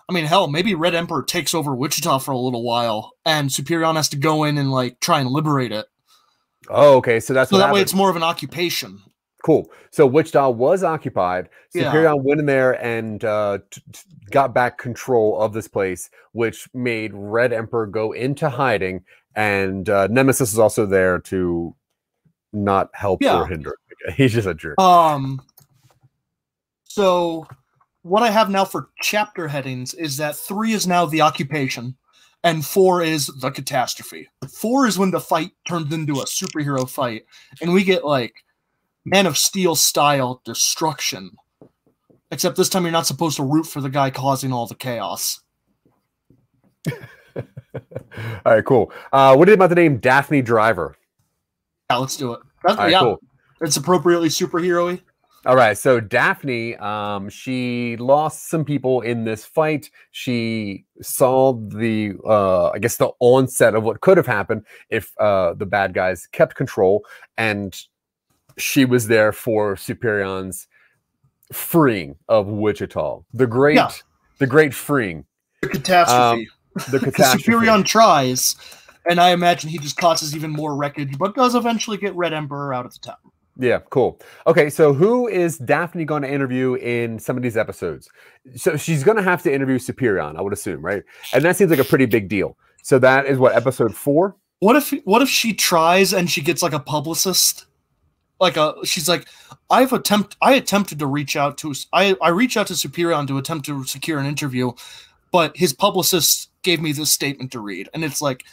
I 0.08 0.12
mean, 0.12 0.24
hell, 0.24 0.48
maybe 0.48 0.74
Red 0.74 0.94
Emperor 0.94 1.22
takes 1.22 1.54
over 1.54 1.74
Wichita 1.74 2.18
for 2.18 2.32
a 2.32 2.38
little 2.38 2.62
while, 2.64 3.12
and 3.24 3.48
Superion 3.50 3.96
has 3.96 4.08
to 4.10 4.16
go 4.16 4.44
in 4.44 4.58
and 4.58 4.70
like 4.70 5.00
try 5.00 5.20
and 5.20 5.30
liberate 5.30 5.72
it. 5.72 5.86
Oh, 6.68 6.96
okay. 6.98 7.20
So 7.20 7.32
that's 7.34 7.50
So 7.50 7.58
that 7.58 7.72
way, 7.72 7.80
it's 7.80 7.94
more 7.94 8.10
of 8.10 8.16
an 8.16 8.22
occupation. 8.22 9.00
Cool. 9.44 9.70
So 9.90 10.06
Wichita 10.06 10.50
was 10.50 10.84
occupied. 10.84 11.48
Yeah. 11.74 11.92
Superion 11.92 12.22
went 12.22 12.40
in 12.40 12.46
there 12.46 12.72
and 12.84 13.24
uh, 13.24 13.58
t- 13.70 13.82
t- 13.92 14.00
got 14.30 14.54
back 14.54 14.78
control 14.78 15.40
of 15.40 15.52
this 15.52 15.66
place, 15.66 16.10
which 16.32 16.68
made 16.74 17.10
Red 17.14 17.52
Emperor 17.52 17.86
go 17.86 18.12
into 18.12 18.48
hiding. 18.48 19.04
And 19.34 19.88
uh, 19.88 20.06
Nemesis 20.08 20.52
is 20.52 20.58
also 20.60 20.86
there 20.86 21.18
to 21.20 21.74
not 22.52 22.90
help 22.92 23.22
Yeah. 23.22 23.40
or 23.40 23.46
hinder. 23.46 23.74
He's 24.14 24.32
just 24.32 24.46
a 24.46 24.54
jerk. 24.54 24.78
Um. 24.80 25.40
So, 26.84 27.46
what 28.02 28.22
I 28.22 28.30
have 28.30 28.50
now 28.50 28.64
for 28.64 28.90
chapter 29.00 29.48
headings 29.48 29.94
is 29.94 30.16
that 30.16 30.36
three 30.36 30.72
is 30.72 30.86
now 30.86 31.06
the 31.06 31.20
occupation, 31.20 31.96
and 32.44 32.64
four 32.64 33.02
is 33.02 33.26
the 33.40 33.50
catastrophe. 33.50 34.28
Four 34.52 34.86
is 34.86 34.98
when 34.98 35.10
the 35.10 35.20
fight 35.20 35.52
turns 35.66 35.92
into 35.92 36.20
a 36.20 36.24
superhero 36.24 36.88
fight, 36.88 37.24
and 37.60 37.72
we 37.72 37.84
get 37.84 38.04
like 38.04 38.34
Man 39.04 39.26
of 39.26 39.38
Steel 39.38 39.76
style 39.76 40.42
destruction. 40.44 41.30
Except 42.30 42.56
this 42.56 42.68
time 42.68 42.84
you're 42.84 42.92
not 42.92 43.06
supposed 43.06 43.36
to 43.36 43.44
root 43.44 43.66
for 43.66 43.80
the 43.80 43.90
guy 43.90 44.10
causing 44.10 44.52
all 44.52 44.66
the 44.66 44.74
chaos. 44.74 45.40
All 48.44 48.54
right, 48.54 48.64
cool. 48.64 48.92
Uh, 49.12 49.34
what 49.34 49.44
do 49.44 49.50
you 49.50 49.56
think 49.56 49.60
about 49.60 49.68
the 49.68 49.76
name 49.76 49.98
Daphne 49.98 50.42
Driver? 50.42 50.96
Yeah, 51.90 51.98
let's 51.98 52.16
do 52.16 52.32
it. 52.32 52.40
That's, 52.64 52.78
right, 52.78 52.90
yeah, 52.90 53.00
cool. 53.00 53.20
it's 53.60 53.76
appropriately 53.76 54.28
superhero-y. 54.28 55.00
All 55.44 55.57
right, 55.57 55.76
so 55.76 55.98
Daphne, 55.98 56.76
um, 56.76 57.28
she 57.28 57.96
lost 57.96 58.48
some 58.48 58.64
people 58.64 59.00
in 59.00 59.24
this 59.24 59.44
fight. 59.44 59.90
She 60.12 60.85
saw 61.00 61.55
the, 61.55 62.14
uh, 62.24 62.70
I 62.70 62.78
guess, 62.78 62.96
the 62.96 63.11
onset 63.18 63.74
of 63.74 63.83
what 63.83 64.00
could 64.02 64.16
have 64.18 64.26
happened 64.26 64.64
if 64.88 65.12
uh, 65.18 65.55
the 65.55 65.66
bad 65.66 65.94
guys 65.94 66.28
kept 66.28 66.55
control, 66.55 67.05
and 67.37 67.76
she 68.57 68.85
was 68.85 69.09
there 69.09 69.33
for 69.33 69.74
Superion's 69.74 70.68
freeing 71.52 72.14
of 72.28 72.46
Wichita, 72.46 73.22
the 73.35 73.46
great, 73.48 73.74
Yeah. 73.74 73.90
the 74.38 74.46
great 74.46 74.72
freeing, 74.72 75.24
The 75.61 75.68
catastrophe. 75.70 76.48
the 76.88 76.98
Because 77.00 77.14
catastrophe. 77.16 77.50
Superion 77.66 77.85
tries, 77.85 78.55
and 79.11 79.18
I 79.20 79.31
imagine 79.33 79.70
he 79.70 79.78
just 79.78 79.96
causes 79.96 80.37
even 80.37 80.50
more 80.52 80.76
wreckage, 80.76 81.18
but 81.18 81.35
does 81.35 81.57
eventually 81.57 81.96
get 81.96 82.14
Red 82.14 82.33
Emperor 82.33 82.72
out 82.72 82.87
of 82.87 82.92
the 82.92 83.00
town. 83.00 83.16
Yeah, 83.58 83.80
cool. 83.90 84.18
Okay, 84.46 84.70
so 84.70 84.94
who 84.94 85.28
is 85.28 85.58
Daphne 85.58 86.04
going 86.04 86.22
to 86.22 86.32
interview 86.32 86.74
in 86.74 87.18
some 87.18 87.36
of 87.36 87.42
these 87.42 87.56
episodes? 87.56 88.08
So 88.56 88.76
she's 88.76 89.04
going 89.04 89.18
to 89.18 89.22
have 89.22 89.42
to 89.42 89.52
interview 89.52 89.78
Superion, 89.78 90.36
I 90.38 90.40
would 90.40 90.54
assume, 90.54 90.82
right? 90.82 91.02
And 91.34 91.44
that 91.44 91.56
seems 91.56 91.70
like 91.70 91.80
a 91.80 91.84
pretty 91.84 92.06
big 92.06 92.28
deal. 92.28 92.56
So 92.82 92.98
that 92.98 93.26
is 93.26 93.38
what 93.38 93.54
episode 93.54 93.94
four. 93.94 94.36
What 94.60 94.76
if 94.76 94.92
what 95.04 95.22
if 95.22 95.28
she 95.28 95.52
tries 95.54 96.12
and 96.12 96.30
she 96.30 96.40
gets 96.40 96.62
like 96.62 96.72
a 96.72 96.78
publicist? 96.78 97.66
Like 98.40 98.56
a 98.56 98.74
she's 98.84 99.08
like, 99.08 99.26
I've 99.70 99.92
attempt 99.92 100.36
I 100.40 100.54
attempted 100.54 100.98
to 101.00 101.06
reach 101.06 101.36
out 101.36 101.58
to 101.58 101.74
I, 101.92 102.16
I 102.22 102.30
reach 102.30 102.56
out 102.56 102.68
to 102.68 102.74
Superion 102.74 103.26
to 103.28 103.38
attempt 103.38 103.66
to 103.66 103.84
secure 103.84 104.18
an 104.18 104.26
interview, 104.26 104.72
but 105.30 105.56
his 105.56 105.72
publicist 105.72 106.50
gave 106.62 106.80
me 106.80 106.92
this 106.92 107.10
statement 107.10 107.52
to 107.52 107.60
read, 107.60 107.88
and 107.92 108.04
it's 108.04 108.22
like 108.22 108.44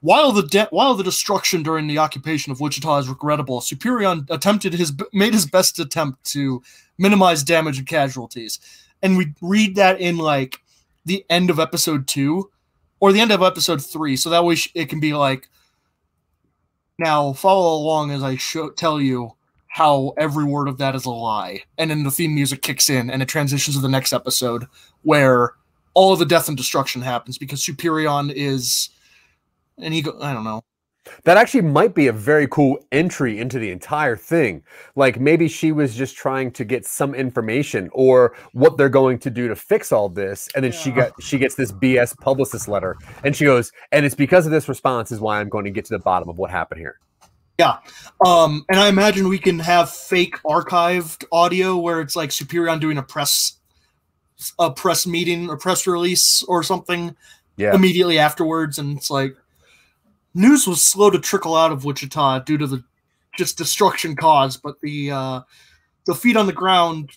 while 0.00 0.32
the 0.32 0.42
de- 0.42 0.68
while 0.70 0.94
the 0.94 1.04
destruction 1.04 1.62
during 1.62 1.86
the 1.86 1.98
occupation 1.98 2.50
of 2.50 2.60
Wichita 2.60 2.98
is 2.98 3.08
regrettable, 3.08 3.60
Superion 3.60 4.28
attempted 4.30 4.72
his 4.72 4.92
made 5.12 5.34
his 5.34 5.46
best 5.46 5.78
attempt 5.78 6.24
to 6.32 6.62
minimize 6.98 7.42
damage 7.42 7.78
and 7.78 7.86
casualties. 7.86 8.58
And 9.02 9.16
we 9.16 9.34
read 9.40 9.76
that 9.76 10.00
in 10.00 10.18
like 10.18 10.60
the 11.04 11.24
end 11.30 11.50
of 11.50 11.58
episode 11.58 12.06
2 12.06 12.50
or 13.00 13.12
the 13.12 13.20
end 13.20 13.32
of 13.32 13.42
episode 13.42 13.82
3 13.82 14.16
so 14.16 14.28
that 14.30 14.44
way 14.44 14.56
it 14.74 14.90
can 14.90 15.00
be 15.00 15.14
like 15.14 15.48
now 16.98 17.32
follow 17.32 17.74
along 17.74 18.10
as 18.10 18.22
I 18.22 18.36
show 18.36 18.70
tell 18.70 19.00
you 19.00 19.32
how 19.68 20.12
every 20.18 20.44
word 20.44 20.68
of 20.68 20.78
that 20.78 20.94
is 20.94 21.06
a 21.06 21.10
lie. 21.10 21.62
And 21.78 21.90
then 21.90 22.02
the 22.02 22.10
theme 22.10 22.34
music 22.34 22.60
kicks 22.60 22.90
in 22.90 23.10
and 23.10 23.22
it 23.22 23.28
transitions 23.28 23.76
to 23.76 23.82
the 23.82 23.88
next 23.88 24.12
episode 24.12 24.66
where 25.02 25.54
all 25.94 26.12
of 26.12 26.18
the 26.18 26.26
death 26.26 26.48
and 26.48 26.56
destruction 26.56 27.02
happens 27.02 27.38
because 27.38 27.64
Superion 27.64 28.32
is 28.34 28.90
and 29.82 29.94
he 29.94 30.02
go 30.02 30.16
I 30.20 30.32
don't 30.32 30.44
know. 30.44 30.62
That 31.24 31.38
actually 31.38 31.62
might 31.62 31.94
be 31.94 32.08
a 32.08 32.12
very 32.12 32.46
cool 32.46 32.78
entry 32.92 33.38
into 33.38 33.58
the 33.58 33.70
entire 33.70 34.16
thing. 34.16 34.62
Like 34.96 35.18
maybe 35.18 35.48
she 35.48 35.72
was 35.72 35.94
just 35.96 36.14
trying 36.14 36.50
to 36.52 36.64
get 36.64 36.84
some 36.84 37.14
information 37.14 37.88
or 37.92 38.36
what 38.52 38.76
they're 38.76 38.90
going 38.90 39.18
to 39.20 39.30
do 39.30 39.48
to 39.48 39.56
fix 39.56 39.92
all 39.92 40.10
this, 40.10 40.48
and 40.54 40.62
then 40.64 40.72
she 40.72 40.90
got 40.90 41.12
she 41.22 41.38
gets 41.38 41.54
this 41.54 41.72
BS 41.72 42.16
publicist 42.20 42.68
letter, 42.68 42.96
and 43.24 43.34
she 43.34 43.44
goes, 43.46 43.72
and 43.92 44.04
it's 44.04 44.14
because 44.14 44.44
of 44.44 44.52
this 44.52 44.68
response 44.68 45.10
is 45.10 45.20
why 45.20 45.40
I'm 45.40 45.48
going 45.48 45.64
to 45.64 45.70
get 45.70 45.86
to 45.86 45.94
the 45.94 45.98
bottom 45.98 46.28
of 46.28 46.38
what 46.38 46.50
happened 46.50 46.80
here. 46.80 46.98
Yeah, 47.58 47.78
um, 48.24 48.64
and 48.68 48.78
I 48.78 48.88
imagine 48.88 49.28
we 49.28 49.38
can 49.38 49.58
have 49.58 49.90
fake 49.90 50.36
archived 50.46 51.24
audio 51.32 51.76
where 51.76 52.00
it's 52.00 52.14
like 52.16 52.30
Superion 52.30 52.78
doing 52.78 52.98
a 52.98 53.02
press 53.02 53.58
a 54.58 54.70
press 54.70 55.06
meeting 55.06 55.48
or 55.50 55.56
press 55.56 55.86
release 55.86 56.42
or 56.44 56.62
something 56.62 57.16
Yeah. 57.56 57.74
immediately 57.74 58.18
afterwards, 58.18 58.78
and 58.78 58.96
it's 58.96 59.10
like 59.10 59.36
news 60.34 60.66
was 60.66 60.82
slow 60.82 61.10
to 61.10 61.18
trickle 61.18 61.56
out 61.56 61.72
of 61.72 61.84
Wichita 61.84 62.40
due 62.40 62.58
to 62.58 62.66
the 62.66 62.84
just 63.36 63.58
destruction 63.58 64.16
caused, 64.16 64.62
but 64.62 64.80
the 64.80 65.10
uh, 65.10 65.40
the 66.06 66.14
feet 66.14 66.36
on 66.36 66.46
the 66.46 66.52
ground 66.52 67.10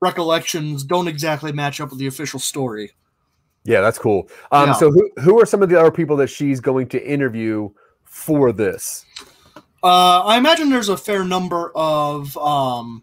recollections 0.00 0.84
don't 0.84 1.08
exactly 1.08 1.52
match 1.52 1.80
up 1.80 1.90
with 1.90 1.98
the 1.98 2.06
official 2.06 2.38
story. 2.38 2.92
Yeah, 3.64 3.80
that's 3.80 3.98
cool. 3.98 4.28
Um, 4.52 4.68
Yeah. 4.68 4.72
So 4.74 4.90
who 4.90 5.10
who 5.20 5.40
are 5.40 5.46
some 5.46 5.62
of 5.62 5.68
the 5.68 5.78
other 5.78 5.90
people 5.90 6.16
that 6.16 6.28
she's 6.28 6.60
going 6.60 6.88
to 6.88 7.04
interview 7.06 7.70
for 8.04 8.52
this? 8.52 9.04
Uh, 9.82 10.22
I 10.24 10.36
imagine 10.36 10.70
there's 10.70 10.88
a 10.88 10.96
fair 10.96 11.24
number 11.24 11.70
of 11.74 12.36
um, 12.38 13.02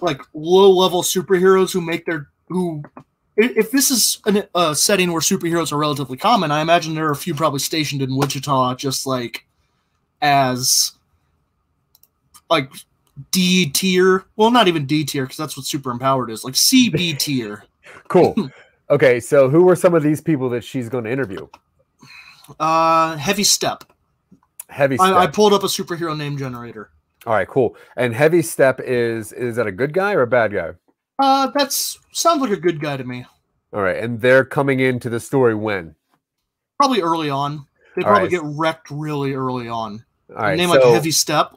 like 0.00 0.20
low 0.34 0.70
level 0.70 1.02
superheroes 1.02 1.72
who 1.72 1.80
make 1.80 2.06
their 2.06 2.28
who. 2.48 2.82
If 3.36 3.70
this 3.70 3.90
is 3.90 4.20
an, 4.24 4.44
a 4.54 4.74
setting 4.74 5.12
where 5.12 5.20
superheroes 5.20 5.70
are 5.72 5.76
relatively 5.76 6.16
common, 6.16 6.50
I 6.50 6.62
imagine 6.62 6.94
there 6.94 7.06
are 7.06 7.12
a 7.12 7.16
few 7.16 7.34
probably 7.34 7.58
stationed 7.58 8.00
in 8.00 8.16
Wichita, 8.16 8.76
just 8.76 9.06
like 9.06 9.46
as 10.22 10.92
like 12.48 12.72
D 13.30 13.70
tier. 13.70 14.24
Well, 14.36 14.50
not 14.50 14.68
even 14.68 14.86
D 14.86 15.04
tier 15.04 15.24
because 15.24 15.36
that's 15.36 15.56
what 15.56 15.66
super 15.66 15.90
empowered 15.90 16.30
is. 16.30 16.44
Like 16.44 16.54
CB 16.54 17.18
tier. 17.18 17.64
Cool. 18.08 18.50
okay, 18.90 19.20
so 19.20 19.50
who 19.50 19.68
are 19.68 19.76
some 19.76 19.94
of 19.94 20.02
these 20.02 20.20
people 20.20 20.48
that 20.50 20.64
she's 20.64 20.88
going 20.88 21.04
to 21.04 21.12
interview? 21.12 21.46
Uh, 22.58 23.16
heavy 23.16 23.44
step. 23.44 23.84
Heavy 24.68 24.96
Step. 24.96 25.08
I, 25.08 25.24
I 25.24 25.26
pulled 25.26 25.52
up 25.52 25.62
a 25.62 25.66
superhero 25.66 26.16
name 26.16 26.36
generator. 26.36 26.90
All 27.26 27.32
right, 27.32 27.48
cool. 27.48 27.76
And 27.96 28.14
Heavy 28.14 28.42
Step 28.42 28.80
is 28.80 29.32
is 29.32 29.56
that 29.56 29.66
a 29.66 29.72
good 29.72 29.92
guy 29.92 30.12
or 30.12 30.22
a 30.22 30.26
bad 30.26 30.52
guy? 30.52 30.72
Uh, 31.18 31.48
that's 31.54 31.98
sounds 32.12 32.40
like 32.42 32.50
a 32.50 32.56
good 32.56 32.80
guy 32.80 32.96
to 32.96 33.04
me. 33.04 33.24
All 33.72 33.82
right, 33.82 33.96
and 33.96 34.20
they're 34.20 34.44
coming 34.44 34.80
into 34.80 35.08
the 35.08 35.20
story 35.20 35.54
when? 35.54 35.94
Probably 36.78 37.00
early 37.02 37.30
on. 37.30 37.66
They 37.96 38.02
All 38.02 38.08
probably 38.10 38.22
right. 38.24 38.30
get 38.30 38.42
wrecked 38.44 38.90
really 38.90 39.32
early 39.34 39.68
on. 39.68 40.04
All 40.30 40.36
right, 40.42 40.56
Name 40.56 40.68
so, 40.68 40.74
like 40.76 40.84
a 40.84 40.92
heavy 40.92 41.10
step. 41.10 41.52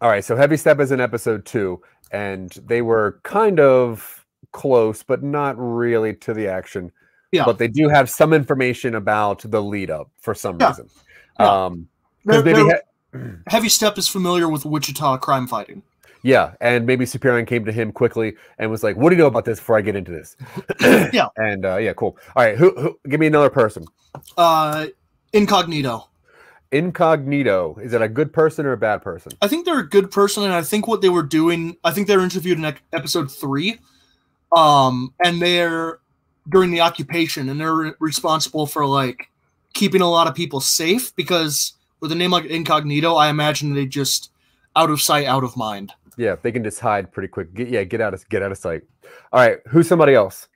all 0.00 0.08
right, 0.10 0.24
so 0.24 0.36
Heavy 0.36 0.56
Step 0.56 0.80
is 0.80 0.92
in 0.92 1.00
episode 1.00 1.44
two, 1.44 1.82
and 2.12 2.50
they 2.66 2.82
were 2.82 3.20
kind 3.22 3.58
of 3.60 4.24
close, 4.52 5.02
but 5.02 5.22
not 5.22 5.54
really 5.58 6.14
to 6.14 6.32
the 6.34 6.46
action. 6.48 6.90
Yeah. 7.32 7.44
But 7.44 7.58
they 7.58 7.68
do 7.68 7.88
have 7.88 8.08
some 8.08 8.32
information 8.32 8.94
about 8.94 9.40
the 9.44 9.60
lead 9.62 9.90
up 9.90 10.08
for 10.20 10.34
some 10.34 10.56
Yeah. 10.60 10.68
reason. 10.68 10.88
Yeah. 11.40 11.64
Um, 11.64 11.88
They're- 12.24 12.42
they're- 12.42 12.64
he- 12.64 13.28
Heavy 13.48 13.68
step 13.68 13.96
is 13.98 14.08
familiar 14.08 14.48
with 14.48 14.64
Wichita 14.64 15.16
crime 15.18 15.46
fighting. 15.46 15.82
Yeah, 16.26 16.54
and 16.60 16.86
maybe 16.86 17.04
Superion 17.04 17.46
came 17.46 17.64
to 17.66 17.70
him 17.70 17.92
quickly 17.92 18.34
and 18.58 18.68
was 18.68 18.82
like, 18.82 18.96
"What 18.96 19.10
do 19.10 19.16
you 19.16 19.22
know 19.22 19.28
about 19.28 19.44
this 19.44 19.60
before 19.60 19.78
I 19.78 19.80
get 19.80 19.94
into 19.94 20.10
this?" 20.10 20.36
Yeah. 21.12 21.28
and 21.36 21.64
uh, 21.64 21.76
yeah, 21.76 21.92
cool. 21.92 22.18
All 22.34 22.44
right, 22.44 22.56
who, 22.56 22.74
who? 22.76 22.98
Give 23.08 23.20
me 23.20 23.28
another 23.28 23.48
person. 23.48 23.86
Uh, 24.36 24.88
incognito. 25.32 26.08
Incognito. 26.72 27.76
Is 27.80 27.92
it 27.92 28.02
a 28.02 28.08
good 28.08 28.32
person 28.32 28.66
or 28.66 28.72
a 28.72 28.76
bad 28.76 29.02
person? 29.02 29.30
I 29.40 29.46
think 29.46 29.66
they're 29.66 29.78
a 29.78 29.88
good 29.88 30.10
person, 30.10 30.42
and 30.42 30.52
I 30.52 30.62
think 30.62 30.88
what 30.88 31.00
they 31.00 31.08
were 31.08 31.22
doing. 31.22 31.76
I 31.84 31.92
think 31.92 32.08
they 32.08 32.16
were 32.16 32.24
interviewed 32.24 32.58
in 32.58 32.74
episode 32.92 33.30
three, 33.30 33.78
um, 34.50 35.14
and 35.24 35.40
they're 35.40 36.00
during 36.48 36.72
the 36.72 36.80
occupation, 36.80 37.48
and 37.48 37.60
they're 37.60 37.72
re- 37.72 37.92
responsible 38.00 38.66
for 38.66 38.84
like 38.84 39.30
keeping 39.74 40.00
a 40.00 40.10
lot 40.10 40.26
of 40.26 40.34
people 40.34 40.58
safe 40.60 41.14
because 41.14 41.74
with 42.00 42.10
a 42.10 42.16
name 42.16 42.32
like 42.32 42.46
Incognito, 42.46 43.14
I 43.14 43.28
imagine 43.28 43.74
they 43.74 43.86
just 43.86 44.32
out 44.74 44.90
of 44.90 45.00
sight, 45.00 45.26
out 45.26 45.44
of 45.44 45.56
mind. 45.56 45.92
Yeah, 46.16 46.36
they 46.40 46.52
can 46.52 46.64
just 46.64 46.80
hide 46.80 47.12
pretty 47.12 47.28
quick. 47.28 47.52
Get, 47.54 47.68
yeah, 47.68 47.84
get 47.84 48.00
out 48.00 48.14
of 48.14 48.28
get 48.28 48.42
out 48.42 48.52
of 48.52 48.58
sight. 48.58 48.82
All 49.32 49.40
right, 49.40 49.58
who's 49.68 49.86
somebody 49.88 50.14
else? 50.14 50.48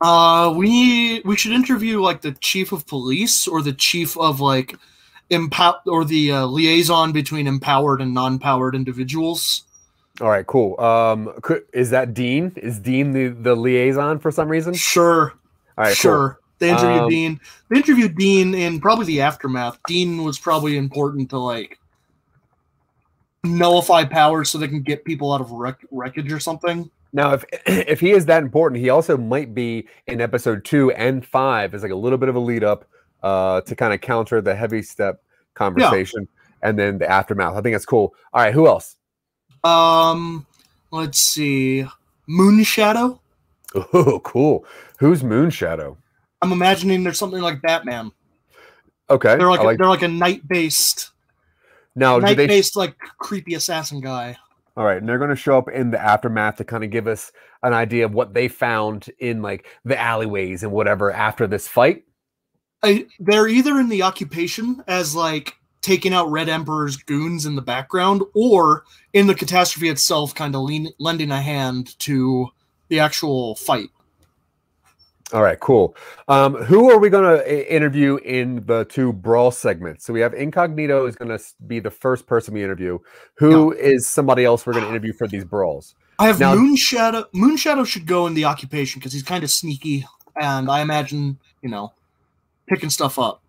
Uh, 0.00 0.52
we 0.56 1.20
we 1.24 1.36
should 1.36 1.52
interview 1.52 2.00
like 2.00 2.20
the 2.22 2.32
chief 2.32 2.72
of 2.72 2.86
police 2.86 3.46
or 3.46 3.62
the 3.62 3.72
chief 3.72 4.16
of 4.18 4.40
like 4.40 4.74
empower 5.30 5.76
or 5.86 6.04
the 6.04 6.30
uh, 6.32 6.46
liaison 6.46 7.12
between 7.12 7.46
empowered 7.46 8.00
and 8.00 8.12
non-powered 8.14 8.74
individuals. 8.74 9.64
All 10.20 10.28
right, 10.30 10.46
cool. 10.46 10.78
Um, 10.80 11.32
could, 11.42 11.64
is 11.72 11.90
that 11.90 12.14
Dean? 12.14 12.52
Is 12.56 12.78
Dean 12.78 13.12
the 13.12 13.28
the 13.28 13.54
liaison 13.54 14.18
for 14.18 14.30
some 14.30 14.48
reason? 14.48 14.74
Sure, 14.74 15.32
All 15.76 15.84
right, 15.84 15.88
cool. 15.88 15.94
sure. 15.94 16.40
They 16.60 16.70
interviewed 16.70 17.02
Um, 17.02 17.10
Dean. 17.10 17.40
They 17.68 17.76
interviewed 17.78 18.16
Dean 18.16 18.54
in 18.54 18.80
probably 18.80 19.06
the 19.06 19.20
aftermath. 19.22 19.78
Dean 19.86 20.22
was 20.22 20.38
probably 20.38 20.76
important 20.76 21.30
to 21.30 21.38
like 21.38 21.78
nullify 23.44 24.04
powers 24.04 24.50
so 24.50 24.58
they 24.58 24.68
can 24.68 24.82
get 24.82 25.04
people 25.04 25.32
out 25.32 25.40
of 25.40 25.50
wreck- 25.50 25.86
wreckage 25.90 26.32
or 26.32 26.40
something. 26.40 26.90
Now, 27.12 27.32
if 27.32 27.44
if 27.66 28.00
he 28.00 28.10
is 28.10 28.26
that 28.26 28.42
important, 28.42 28.80
he 28.80 28.90
also 28.90 29.16
might 29.16 29.54
be 29.54 29.88
in 30.06 30.20
episode 30.20 30.64
two 30.64 30.90
and 30.92 31.24
five 31.24 31.74
as 31.74 31.82
like 31.82 31.92
a 31.92 31.96
little 31.96 32.18
bit 32.18 32.28
of 32.28 32.36
a 32.36 32.40
lead 32.40 32.64
up 32.64 32.84
uh, 33.22 33.60
to 33.62 33.76
kind 33.76 33.94
of 33.94 34.00
counter 34.00 34.40
the 34.40 34.54
heavy 34.54 34.82
step 34.82 35.22
conversation 35.54 36.28
and 36.62 36.78
then 36.78 36.98
the 36.98 37.08
aftermath. 37.08 37.54
I 37.54 37.60
think 37.60 37.74
that's 37.74 37.86
cool. 37.86 38.14
All 38.32 38.42
right, 38.42 38.52
who 38.52 38.66
else? 38.66 38.96
Um, 39.62 40.46
let's 40.90 41.20
see, 41.20 41.86
Moonshadow. 42.28 43.20
Oh, 43.92 44.20
cool. 44.20 44.64
Who's 44.98 45.22
Moonshadow? 45.22 45.96
I'm 46.42 46.52
imagining 46.52 47.02
there's 47.02 47.18
something 47.18 47.40
like 47.40 47.60
Batman. 47.62 48.12
Okay. 49.10 49.36
They're 49.36 49.48
like, 49.48 49.62
like 49.62 49.78
they're 49.78 49.88
like 49.88 50.02
a 50.02 50.08
night 50.08 50.46
based 50.46 51.10
now. 51.94 52.20
Do 52.20 52.34
they? 52.34 52.46
based 52.46 52.76
like 52.76 52.96
creepy 53.18 53.54
assassin 53.54 54.00
guy. 54.00 54.36
All 54.76 54.84
right, 54.84 54.98
and 54.98 55.08
they're 55.08 55.18
going 55.18 55.30
to 55.30 55.36
show 55.36 55.56
up 55.56 55.68
in 55.68 55.90
the 55.90 56.02
aftermath 56.02 56.56
to 56.56 56.64
kind 56.64 56.82
of 56.82 56.90
give 56.90 57.06
us 57.06 57.30
an 57.62 57.72
idea 57.72 58.04
of 58.04 58.12
what 58.12 58.34
they 58.34 58.48
found 58.48 59.06
in 59.20 59.40
like 59.40 59.66
the 59.84 59.98
alleyways 59.98 60.64
and 60.64 60.72
whatever 60.72 61.12
after 61.12 61.46
this 61.46 61.68
fight. 61.68 62.04
I, 62.82 63.06
they're 63.20 63.48
either 63.48 63.78
in 63.78 63.88
the 63.88 64.02
occupation 64.02 64.82
as 64.88 65.14
like 65.14 65.54
taking 65.80 66.12
out 66.12 66.30
Red 66.30 66.48
Emperor's 66.48 66.96
goons 66.96 67.46
in 67.46 67.56
the 67.56 67.62
background, 67.62 68.22
or 68.34 68.84
in 69.12 69.26
the 69.26 69.34
catastrophe 69.34 69.90
itself, 69.90 70.34
kind 70.34 70.56
of 70.56 70.62
lean, 70.62 70.88
lending 70.98 71.30
a 71.30 71.40
hand 71.40 71.98
to 72.00 72.48
the 72.88 73.00
actual 73.00 73.54
fight. 73.54 73.90
All 75.34 75.42
right, 75.42 75.58
cool. 75.58 75.96
Um, 76.28 76.54
who 76.54 76.92
are 76.92 76.98
we 76.98 77.10
going 77.10 77.24
to 77.38 77.74
interview 77.74 78.18
in 78.18 78.64
the 78.66 78.84
two 78.84 79.12
brawl 79.12 79.50
segments? 79.50 80.04
So 80.04 80.12
we 80.12 80.20
have 80.20 80.32
Incognito 80.32 81.06
is 81.06 81.16
going 81.16 81.36
to 81.36 81.44
be 81.66 81.80
the 81.80 81.90
first 81.90 82.28
person 82.28 82.54
we 82.54 82.62
interview. 82.62 83.00
Who 83.38 83.72
is 83.72 84.06
somebody 84.06 84.44
else 84.44 84.64
we're 84.64 84.74
going 84.74 84.84
to 84.84 84.90
interview 84.90 85.12
for 85.12 85.26
these 85.26 85.44
brawls? 85.44 85.96
I 86.20 86.28
have 86.28 86.38
Now- 86.38 86.54
Moonshadow. 86.54 87.24
Moonshadow 87.34 87.84
should 87.84 88.06
go 88.06 88.28
in 88.28 88.34
the 88.34 88.44
occupation 88.44 89.00
because 89.00 89.12
he's 89.12 89.24
kind 89.24 89.42
of 89.42 89.50
sneaky, 89.50 90.06
and 90.40 90.70
I 90.70 90.82
imagine 90.82 91.38
you 91.62 91.68
know 91.68 91.92
picking 92.68 92.88
stuff 92.90 93.18
up. 93.18 93.42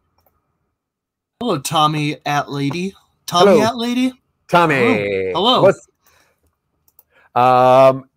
Hello, 1.40 1.60
Tommy 1.60 2.18
at 2.26 2.50
lady. 2.50 2.96
Tommy 3.28 3.52
Hello. 3.60 3.64
at 3.64 3.78
lady. 3.78 4.12
Tommy. 4.48 5.32
Hello. 5.34 5.62
What's 5.62 5.88
um 7.36 8.10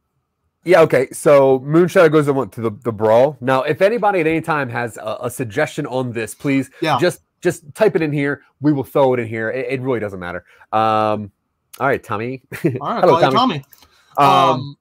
yeah, 0.68 0.80
okay. 0.82 1.08
So 1.12 1.60
Moonshadow 1.60 2.10
goes 2.12 2.28
on 2.28 2.50
to 2.50 2.60
the, 2.60 2.70
the 2.84 2.92
brawl. 2.92 3.36
Now, 3.40 3.62
if 3.62 3.80
anybody 3.82 4.20
at 4.20 4.26
any 4.26 4.40
time 4.40 4.68
has 4.68 4.96
a, 4.98 5.18
a 5.22 5.30
suggestion 5.30 5.86
on 5.86 6.12
this, 6.12 6.34
please 6.34 6.70
Yeah. 6.82 6.98
just 7.00 7.20
just 7.40 7.72
type 7.74 7.94
it 7.96 8.02
in 8.02 8.12
here. 8.12 8.42
We 8.60 8.72
will 8.72 8.84
throw 8.84 9.14
it 9.14 9.20
in 9.20 9.28
here. 9.28 9.48
It, 9.50 9.66
it 9.70 9.80
really 9.80 10.00
doesn't 10.00 10.20
matter. 10.20 10.44
Um 10.72 11.30
all 11.80 11.86
right, 11.86 12.02
Tommy. 12.02 12.42
All 12.80 12.94
right, 12.94 13.00
Hello, 13.04 13.20
Tommy. 13.20 13.34
Tommy. 13.36 13.64
Um, 14.16 14.26
Um, 14.26 14.76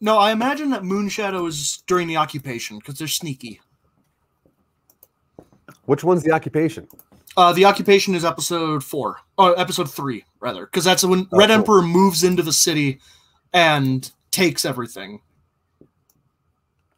no, 0.00 0.18
I 0.18 0.32
imagine 0.32 0.70
that 0.70 0.82
Moonshadow 0.82 1.46
is 1.46 1.82
during 1.86 2.08
the 2.08 2.16
occupation 2.16 2.78
because 2.78 2.96
they're 2.98 3.06
sneaky. 3.06 3.60
which 5.86 6.02
one's 6.04 6.22
the 6.22 6.32
occupation? 6.32 6.88
Uh, 7.36 7.52
the 7.52 7.64
occupation 7.64 8.14
is 8.14 8.24
episode 8.24 8.84
four, 8.84 9.16
or 9.38 9.58
episode 9.58 9.90
three, 9.90 10.24
rather, 10.40 10.66
because 10.66 10.84
that's 10.84 11.02
when 11.04 11.26
Oh, 11.32 11.38
Red 11.38 11.48
cool. 11.48 11.56
Emperor 11.56 11.82
moves 11.82 12.24
into 12.24 12.42
the 12.42 12.52
city 12.52 13.00
and 13.52 14.10
takes 14.32 14.64
everything. 14.64 15.20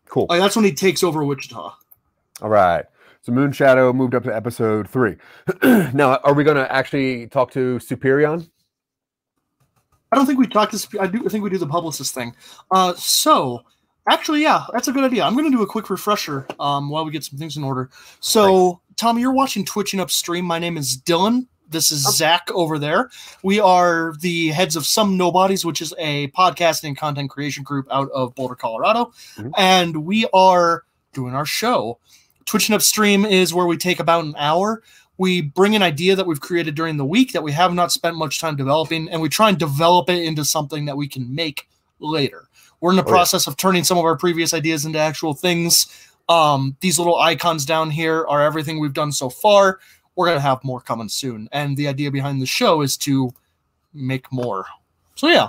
Cool. 0.07 0.27
Like, 0.29 0.41
that's 0.41 0.57
when 0.57 0.65
he 0.65 0.73
takes 0.73 1.03
over 1.03 1.25
Wichita. 1.25 1.75
All 2.41 2.49
right. 2.49 2.85
So 3.23 3.33
Moonshadow 3.33 3.95
moved 3.95 4.15
up 4.15 4.23
to 4.25 4.35
episode 4.35 4.89
three. 4.89 5.17
now, 5.63 6.17
are 6.25 6.35
we 6.35 6.45
going 6.45 6.57
to 6.57 6.71
actually 6.71 7.27
talk 7.29 7.51
to 7.53 7.79
Superion? 7.79 8.49
I 10.13 10.17
don't 10.17 10.27
think 10.27 10.39
we 10.39 10.47
talked 10.47 10.77
to. 10.79 11.01
I 11.01 11.07
do. 11.07 11.25
I 11.25 11.29
think 11.29 11.43
we 11.43 11.51
do 11.51 11.59
the 11.59 11.67
publicist 11.67 12.15
thing. 12.15 12.37
Uh, 12.71 12.95
so 12.95 13.63
actually, 14.09 14.43
yeah, 14.43 14.65
that's 14.73 14.89
a 14.89 14.93
good 14.93 15.05
idea. 15.05 15.25
I'm 15.25 15.35
going 15.35 15.51
to 15.51 15.57
do 15.57 15.63
a 15.63 15.67
quick 15.67 15.91
refresher 15.91 16.47
um, 16.61 16.91
while 16.91 17.05
we 17.05 17.11
get 17.11 17.25
some 17.25 17.39
things 17.39 17.57
in 17.57 17.65
order. 17.65 17.91
So, 18.21 18.81
Tommy, 18.97 19.23
you're 19.23 19.33
watching 19.33 19.65
Twitching 19.65 19.99
Upstream. 20.01 20.45
My 20.45 20.59
name 20.59 20.77
is 20.77 20.97
Dylan. 20.97 21.49
This 21.75 21.91
is 21.91 22.03
Zach 22.17 22.49
over 22.53 22.79
there. 22.79 23.11
We 23.43 23.59
are 23.59 24.15
the 24.21 24.49
heads 24.51 24.77
of 24.77 24.87
Some 24.87 25.17
Nobodies, 25.17 25.65
which 25.65 25.83
is 25.83 25.93
a 25.99 26.29
podcasting 26.29 26.85
and 26.85 26.97
content 26.97 27.31
creation 27.31 27.65
group 27.65 27.89
out 27.91 28.09
of 28.15 28.33
Boulder, 28.37 28.55
Colorado, 28.55 29.13
Mhm. 29.37 29.51
and 29.57 29.97
we 30.07 30.25
are 30.33 30.85
doing 31.13 31.35
our 31.35 31.45
show. 31.45 31.99
Twitching 32.45 32.77
Upstream 32.77 33.25
is 33.27 33.53
where 33.53 33.67
we 33.67 33.77
take 33.77 33.99
about 34.01 34.25
an 34.25 34.35
hour 34.39 34.83
we 35.17 35.41
bring 35.41 35.77
an 35.77 35.83
idea 35.83 36.17
that 36.17 36.27
we've 36.27 36.41
created 36.41 36.75
during 36.75 36.97
the 36.97 37.05
week 37.05 37.33
that 37.33 37.43
we 37.45 37.53
have 37.53 37.73
not 37.73 37.93
spent 37.93 38.17
much 38.17 38.41
time 38.41 38.57
developing 38.57 39.09
and 39.11 39.21
we 39.23 39.29
try 39.29 39.49
and 39.49 39.59
develop 39.59 40.11
it 40.11 40.21
into 40.25 40.45
something 40.45 40.87
that 40.87 40.97
we 40.97 41.07
can 41.07 41.33
make 41.33 41.69
later 42.01 42.49
we're 42.81 42.91
in 42.91 42.97
the 42.97 43.03
Oh, 43.05 43.07
yeah. 43.07 43.13
process 43.13 43.47
of 43.47 43.57
turning 43.57 43.85
some 43.85 43.97
of 43.97 44.05
our 44.05 44.17
previous 44.17 44.53
ideas 44.53 44.85
into 44.85 44.99
actual 44.99 45.33
things 45.33 45.87
um, 46.29 46.75
these 46.81 46.99
little 46.99 47.17
icons 47.17 47.65
down 47.65 47.91
here 47.91 48.27
are 48.29 48.43
everything 48.43 48.81
we've 48.81 48.93
done 48.93 49.13
so 49.13 49.31
far 49.31 49.79
we're 50.17 50.27
going 50.27 50.37
to 50.37 50.43
have 50.43 50.63
more 50.65 50.81
coming 50.81 51.09
soon 51.09 51.49
and 51.53 51.77
the 51.77 51.89
idea 51.89 52.11
behind 52.11 52.41
the 52.41 52.47
show 52.47 52.83
is 52.83 52.97
to 52.97 53.31
make 53.93 54.31
more 54.33 54.67
so 55.15 55.29
yeah 55.29 55.49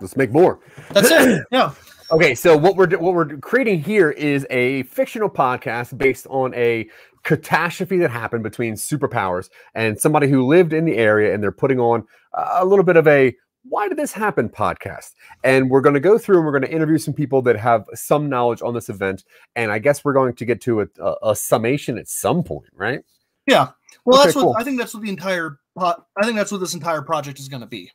Let's 0.00 0.16
make 0.16 0.30
more. 0.30 0.60
that's 0.90 1.10
it 1.10 1.44
yeah 1.50 1.72
Okay, 2.10 2.34
so 2.34 2.56
what 2.56 2.76
we're 2.76 2.88
what 2.96 3.12
we're 3.12 3.36
creating 3.36 3.82
here 3.82 4.10
is 4.10 4.46
a 4.48 4.84
fictional 4.84 5.28
podcast 5.28 5.98
based 5.98 6.26
on 6.28 6.54
a 6.54 6.88
catastrophe 7.22 7.98
that 7.98 8.10
happened 8.10 8.42
between 8.42 8.76
superpowers 8.76 9.50
and 9.74 10.00
somebody 10.00 10.26
who 10.26 10.46
lived 10.46 10.72
in 10.72 10.86
the 10.86 10.96
area, 10.96 11.34
and 11.34 11.42
they're 11.42 11.52
putting 11.52 11.78
on 11.78 12.06
a 12.32 12.64
little 12.64 12.84
bit 12.84 12.96
of 12.96 13.06
a 13.06 13.36
"Why 13.64 13.88
did 13.88 13.98
this 13.98 14.12
happen?" 14.12 14.48
podcast. 14.48 15.12
And 15.44 15.68
we're 15.68 15.82
going 15.82 15.92
to 15.92 16.00
go 16.00 16.16
through 16.16 16.36
and 16.38 16.46
we're 16.46 16.58
going 16.58 16.62
to 16.70 16.72
interview 16.74 16.96
some 16.96 17.12
people 17.12 17.42
that 17.42 17.56
have 17.56 17.84
some 17.92 18.30
knowledge 18.30 18.62
on 18.62 18.72
this 18.72 18.88
event, 18.88 19.24
and 19.54 19.70
I 19.70 19.78
guess 19.78 20.02
we're 20.02 20.14
going 20.14 20.34
to 20.34 20.44
get 20.46 20.62
to 20.62 20.80
a, 20.80 20.86
a, 20.98 21.14
a 21.32 21.36
summation 21.36 21.98
at 21.98 22.08
some 22.08 22.42
point, 22.42 22.70
right? 22.74 23.00
yeah 23.46 23.68
well 24.04 24.18
Okay, 24.18 24.26
that's 24.26 24.36
what 24.36 24.42
cool. 24.42 24.54
i 24.58 24.62
think 24.64 24.78
that's 24.78 24.94
what 24.94 25.02
the 25.02 25.08
entire 25.08 25.58
po- 25.76 26.04
i 26.16 26.24
think 26.24 26.36
that's 26.36 26.50
what 26.52 26.58
this 26.58 26.74
entire 26.74 27.02
project 27.02 27.38
is 27.38 27.48
going 27.48 27.60
to 27.62 27.66
be 27.66 27.90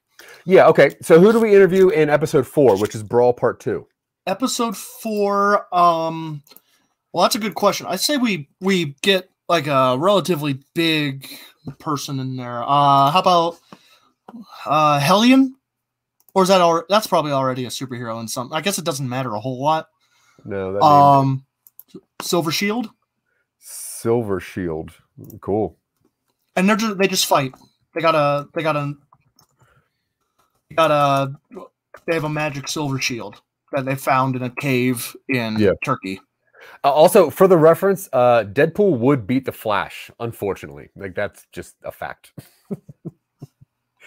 Yeah. 0.46 0.68
Okay. 0.68 0.96
So 1.02 1.20
who 1.20 1.32
do 1.34 1.40
we 1.40 1.54
interview 1.54 1.90
in 1.90 2.10
episode 2.10 2.46
four, 2.48 2.78
which 2.80 2.96
is 2.96 3.04
Brawl 3.04 3.34
Part 3.34 3.60
Two? 3.60 3.88
episode 4.26 4.78
four 4.78 5.68
um 5.76 6.42
well 7.12 7.24
that's 7.24 7.36
a 7.36 7.40
good 7.40 7.56
question 7.56 7.86
i 7.90 7.98
say 7.98 8.16
we 8.16 8.48
we 8.62 8.96
get 9.02 9.30
like 9.50 9.68
a 9.68 9.98
relatively 9.98 10.60
big 10.74 11.30
person 11.80 12.20
in 12.22 12.38
there 12.38 12.64
uh 12.64 13.12
how 13.12 13.20
about 13.20 13.58
uh 14.66 14.98
hellion 15.00 15.56
Or 16.34 16.44
is 16.44 16.50
that 16.50 16.62
already? 16.62 16.86
That's 16.90 17.06
probably 17.08 17.32
already 17.34 17.66
a 17.66 17.70
superhero 17.70 18.20
in 18.22 18.28
some. 18.28 18.52
I 18.54 18.62
guess 18.62 18.78
it 18.80 18.86
doesn't 18.86 19.08
matter 19.10 19.34
a 19.36 19.40
whole 19.40 19.62
lot. 19.62 19.88
No, 20.46 20.74
that 20.74 20.82
Um, 20.82 21.46
Silver 22.22 22.52
Shield, 22.52 22.90
Silver 23.60 24.40
Shield. 24.40 24.92
Cool. 25.42 25.78
And 26.56 26.68
they're 26.70 26.76
just, 26.76 26.98
they 26.98 27.08
just 27.08 27.26
fight. 27.26 27.54
They 27.96 28.02
got 28.02 28.16
a 28.16 28.48
they 28.54 28.64
got 28.64 28.76
a 28.76 28.94
they 30.70 30.76
got 30.76 30.92
a 30.92 31.34
they 32.08 32.14
have 32.16 32.24
a 32.24 32.30
magic 32.30 32.68
silver 32.68 33.00
shield 33.00 33.42
that 33.72 33.86
they 33.86 33.96
found 33.96 34.36
in 34.36 34.44
a 34.44 34.50
cave 34.50 35.16
in 35.30 35.58
Yeah. 35.60 35.72
Turkey. 35.84 36.20
Uh, 36.84 36.92
also, 36.92 37.30
for 37.30 37.48
the 37.48 37.58
reference, 37.58 38.08
uh, 38.14 38.44
Deadpool 38.46 38.98
would 39.00 39.28
beat 39.28 39.46
the 39.46 39.52
Flash. 39.52 40.10
Unfortunately, 40.20 40.90
like 40.96 41.14
that's 41.16 41.46
just 41.52 41.76
a 41.84 41.92
fact. 41.92 42.32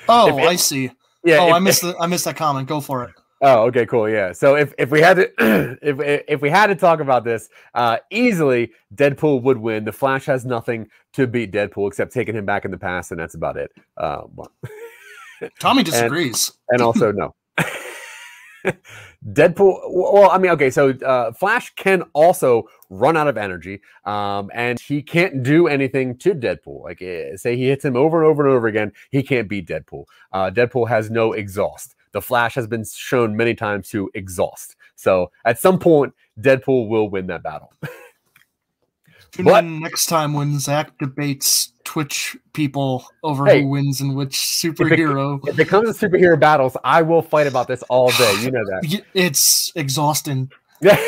Oh, 0.09 0.39
it- 0.39 0.45
I 0.47 0.57
see. 0.57 0.91
Yeah. 1.25 1.39
oh, 1.41 1.49
if- 1.49 1.55
I 1.55 1.59
missed 1.59 1.83
the, 1.83 1.97
I 1.99 2.07
missed 2.07 2.27
that 2.27 2.37
comment. 2.37 2.69
Go 2.69 2.81
for 2.81 3.03
it. 3.05 3.11
Oh, 3.49 3.67
okay, 3.67 3.87
cool. 3.87 4.09
Yeah. 4.09 4.33
So 4.33 4.57
if 4.57 4.75
if 4.77 4.91
we 4.91 5.01
had 5.01 5.15
to 5.19 5.31
if 5.81 6.25
if 6.29 6.43
we 6.43 6.51
had 6.51 6.67
to 6.67 6.75
talk 6.75 6.99
about 6.99 7.23
this, 7.23 7.49
uh 7.75 7.99
easily 8.11 8.73
Deadpool 8.93 9.43
would 9.43 9.59
win. 9.59 9.85
The 9.85 9.93
Flash 9.93 10.27
has 10.27 10.45
nothing 10.45 10.89
to 11.13 11.29
beat 11.29 11.53
Deadpool 11.53 11.87
except 11.87 12.13
taking 12.13 12.35
him 12.35 12.45
back 12.45 12.65
in 12.65 12.73
the 12.73 12.77
past, 12.79 13.13
and 13.13 13.21
that's 13.21 13.37
about 13.37 13.57
it. 13.57 13.71
Uh, 13.97 14.23
Tommy 15.61 15.85
disagrees. 15.85 16.51
and 16.71 16.83
also 16.83 17.13
no. 17.13 17.37
Deadpool. 19.33 19.81
Well, 19.91 20.29
I 20.31 20.39
mean, 20.39 20.51
okay, 20.53 20.71
so 20.71 20.91
uh, 20.91 21.31
Flash 21.33 21.73
can 21.77 22.03
also 22.15 22.65
run 22.91 23.17
out 23.17 23.29
of 23.29 23.37
energy, 23.37 23.81
um, 24.05 24.51
and 24.55 24.81
he 24.81 25.03
can't 25.03 25.45
do 25.45 25.69
anything 25.69 26.19
to 26.19 26.35
Deadpool. 26.35 26.83
Like, 26.83 27.01
eh, 27.01 27.37
say 27.37 27.57
he 27.57 27.69
hits 27.69 27.85
him 27.85 27.97
over 27.97 28.21
and 28.23 28.29
over 28.29 28.45
and 28.45 28.53
over 28.55 28.67
again, 28.67 28.93
he 29.11 29.23
can't 29.23 29.49
beat 29.49 29.69
Deadpool. 29.69 30.05
Uh, 30.33 30.51
Deadpool 30.51 30.89
has 30.89 31.11
no 31.11 31.33
exhaust. 31.33 31.96
The 32.17 32.23
Flash 32.23 32.55
has 32.55 32.67
been 32.67 32.83
shown 32.83 33.37
many 33.37 33.55
times 33.55 33.91
to 33.91 34.11
exhaust. 34.15 34.75
So 34.95 35.31
at 35.45 35.59
some 35.59 35.79
point, 35.79 36.15
Deadpool 36.41 36.89
will 36.89 37.11
win 37.11 37.27
that 37.27 37.43
battle. 37.43 37.71
But- 39.45 39.65
next 39.65 40.07
time 40.07 40.33
when 40.33 40.59
Zach 40.59 40.97
debates 40.99 41.73
Twitch 41.85 42.39
people 42.55 43.05
over 43.23 43.45
Hey. 43.45 43.61
who 43.63 43.69
wins 43.69 44.01
and 44.01 44.17
which 44.17 44.35
superhero. 44.35 45.47
if 45.47 45.59
it 45.59 45.69
comes 45.69 45.95
to 45.99 46.09
superhero 46.09 46.41
battles, 46.41 46.75
I 46.85 47.03
will 47.03 47.21
fight 47.21 47.47
about 47.47 47.69
this 47.69 47.83
all 47.91 48.11
day. 48.13 48.35
You 48.41 48.51
know 48.51 48.65
that. 48.65 49.03
It's 49.13 49.73
exhausting. 49.77 50.51
Yeah. 50.81 50.99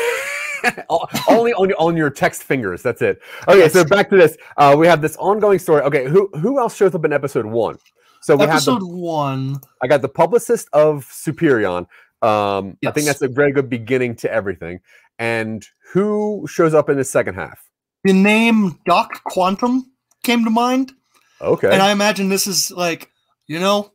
only 1.29 1.53
on, 1.53 1.71
on 1.73 1.95
your 1.97 2.09
text 2.09 2.43
fingers. 2.43 2.83
That's 2.83 3.01
it. 3.01 3.19
Okay, 3.47 3.67
so 3.69 3.83
back 3.85 4.09
to 4.09 4.17
this. 4.17 4.37
Uh, 4.57 4.75
we 4.77 4.85
have 4.87 5.01
this 5.01 5.15
ongoing 5.17 5.57
story. 5.57 5.81
Okay, 5.83 6.05
who 6.07 6.27
who 6.39 6.59
else 6.59 6.75
shows 6.75 6.93
up 6.93 7.05
in 7.05 7.13
episode 7.13 7.45
one? 7.45 7.77
So 8.21 8.35
we 8.35 8.45
Episode 8.45 8.73
have 8.73 8.79
the, 8.81 8.87
one. 8.87 9.59
I 9.81 9.87
got 9.87 10.01
the 10.01 10.09
publicist 10.09 10.67
of 10.73 11.05
Superion. 11.05 11.87
Um, 12.21 12.77
I 12.85 12.91
think 12.91 13.05
that's 13.05 13.21
a 13.21 13.27
very 13.29 13.51
good 13.51 13.69
beginning 13.69 14.15
to 14.17 14.31
everything. 14.31 14.81
And 15.17 15.65
who 15.93 16.45
shows 16.49 16.73
up 16.73 16.89
in 16.89 16.97
the 16.97 17.03
second 17.03 17.35
half? 17.35 17.69
The 18.03 18.13
name 18.13 18.79
Doc 18.85 19.23
Quantum 19.25 19.91
came 20.23 20.43
to 20.43 20.49
mind, 20.49 20.93
Okay. 21.41 21.69
and 21.71 21.81
I 21.81 21.91
imagine 21.91 22.29
this 22.29 22.47
is 22.47 22.71
like, 22.71 23.09
you 23.47 23.59
know, 23.59 23.91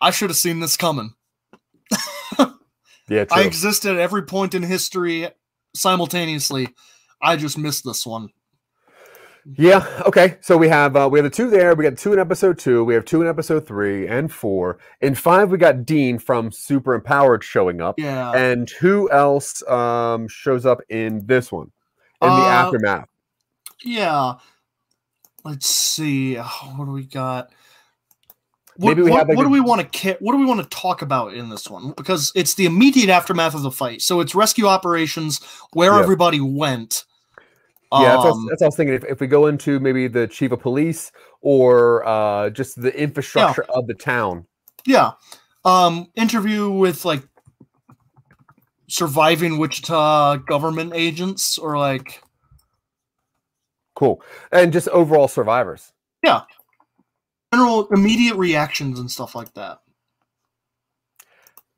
I 0.00 0.10
should 0.10 0.30
have 0.30 0.36
seen 0.36 0.60
this 0.60 0.76
coming. 0.76 1.14
yeah, 3.08 3.24
I 3.30 3.36
true. 3.36 3.42
existed 3.42 3.92
at 3.92 3.98
every 3.98 4.22
point 4.22 4.54
in 4.54 4.62
history 4.62 5.28
simultaneously. 5.74 6.68
I 7.22 7.36
just 7.36 7.56
missed 7.56 7.84
this 7.84 8.06
one. 8.06 8.28
Yeah. 9.54 9.86
Okay. 10.06 10.38
So 10.40 10.56
we 10.56 10.68
have 10.68 10.96
uh, 10.96 11.08
we 11.10 11.18
have 11.20 11.24
the 11.24 11.30
two 11.30 11.48
there. 11.50 11.74
We 11.76 11.84
got 11.84 11.96
two 11.96 12.12
in 12.12 12.18
episode 12.18 12.58
two. 12.58 12.84
We 12.84 12.94
have 12.94 13.04
two 13.04 13.22
in 13.22 13.28
episode 13.28 13.66
three 13.66 14.08
and 14.08 14.32
four. 14.32 14.78
In 15.00 15.14
five, 15.14 15.50
we 15.50 15.58
got 15.58 15.86
Dean 15.86 16.18
from 16.18 16.50
Super 16.50 16.94
Empowered 16.94 17.44
showing 17.44 17.80
up. 17.80 17.98
Yeah. 17.98 18.32
And 18.32 18.68
who 18.68 19.08
else 19.10 19.62
um, 19.68 20.26
shows 20.26 20.66
up 20.66 20.80
in 20.88 21.24
this 21.26 21.52
one? 21.52 21.70
In 22.22 22.28
the 22.28 22.34
Uh, 22.34 22.48
aftermath. 22.48 23.08
Yeah. 23.84 24.34
Let's 25.44 25.66
see. 25.68 26.36
Oh, 26.38 26.72
what 26.76 26.86
do 26.86 26.90
we 26.90 27.04
got? 27.04 27.50
What, 28.78 28.90
Maybe 28.90 29.02
we 29.02 29.10
what, 29.10 29.18
have, 29.20 29.28
like, 29.28 29.36
what 29.36 29.44
a- 29.44 29.48
do 29.48 29.52
we 29.52 29.60
want 29.60 29.80
to 29.80 29.98
ca- 29.98 30.16
what 30.20 30.32
do 30.32 30.38
we 30.38 30.44
want 30.44 30.60
to 30.60 30.68
talk 30.76 31.02
about 31.02 31.34
in 31.34 31.48
this 31.50 31.70
one? 31.70 31.92
Because 31.96 32.32
it's 32.34 32.54
the 32.54 32.66
immediate 32.66 33.10
aftermath 33.10 33.54
of 33.54 33.62
the 33.62 33.70
fight. 33.70 34.02
So 34.02 34.18
it's 34.20 34.34
rescue 34.34 34.66
operations, 34.66 35.40
where 35.72 35.92
Yeah. 35.92 36.00
everybody 36.00 36.40
went. 36.40 37.04
Yeah, 37.92 38.02
that's, 38.08 38.16
what, 38.18 38.26
I 38.26 38.30
Um, 38.30 38.36
was- 38.38 38.46
that's 38.50 38.60
what 38.60 38.66
I 38.66 38.68
was 38.68 38.76
thinking. 38.76 38.94
If, 38.94 39.04
if 39.04 39.20
we 39.20 39.26
go 39.26 39.46
into 39.46 39.78
maybe 39.80 40.08
the 40.08 40.26
chief 40.26 40.52
of 40.52 40.60
police 40.60 41.12
or 41.40 42.06
uh, 42.06 42.50
just 42.50 42.80
the 42.80 42.96
infrastructure 42.98 43.64
of 43.64 43.86
the 43.86 43.94
town. 43.94 44.46
yeah. 44.84 45.12
Um 45.64 46.06
interview 46.14 46.70
with 46.70 47.04
like 47.04 47.22
surviving 48.88 49.58
Wichita 49.58 50.36
government 50.46 50.92
agents 50.94 51.58
or 51.58 51.76
like 51.78 52.22
Cool. 53.96 54.22
And 54.52 54.72
just 54.72 54.88
overall 54.88 55.26
survivors. 55.26 55.92
Yeah. 56.22 56.42
General 57.52 57.88
immediate 57.88 58.36
reactions 58.36 59.00
and 59.00 59.10
stuff 59.10 59.34
like 59.34 59.54
that. 59.54 59.78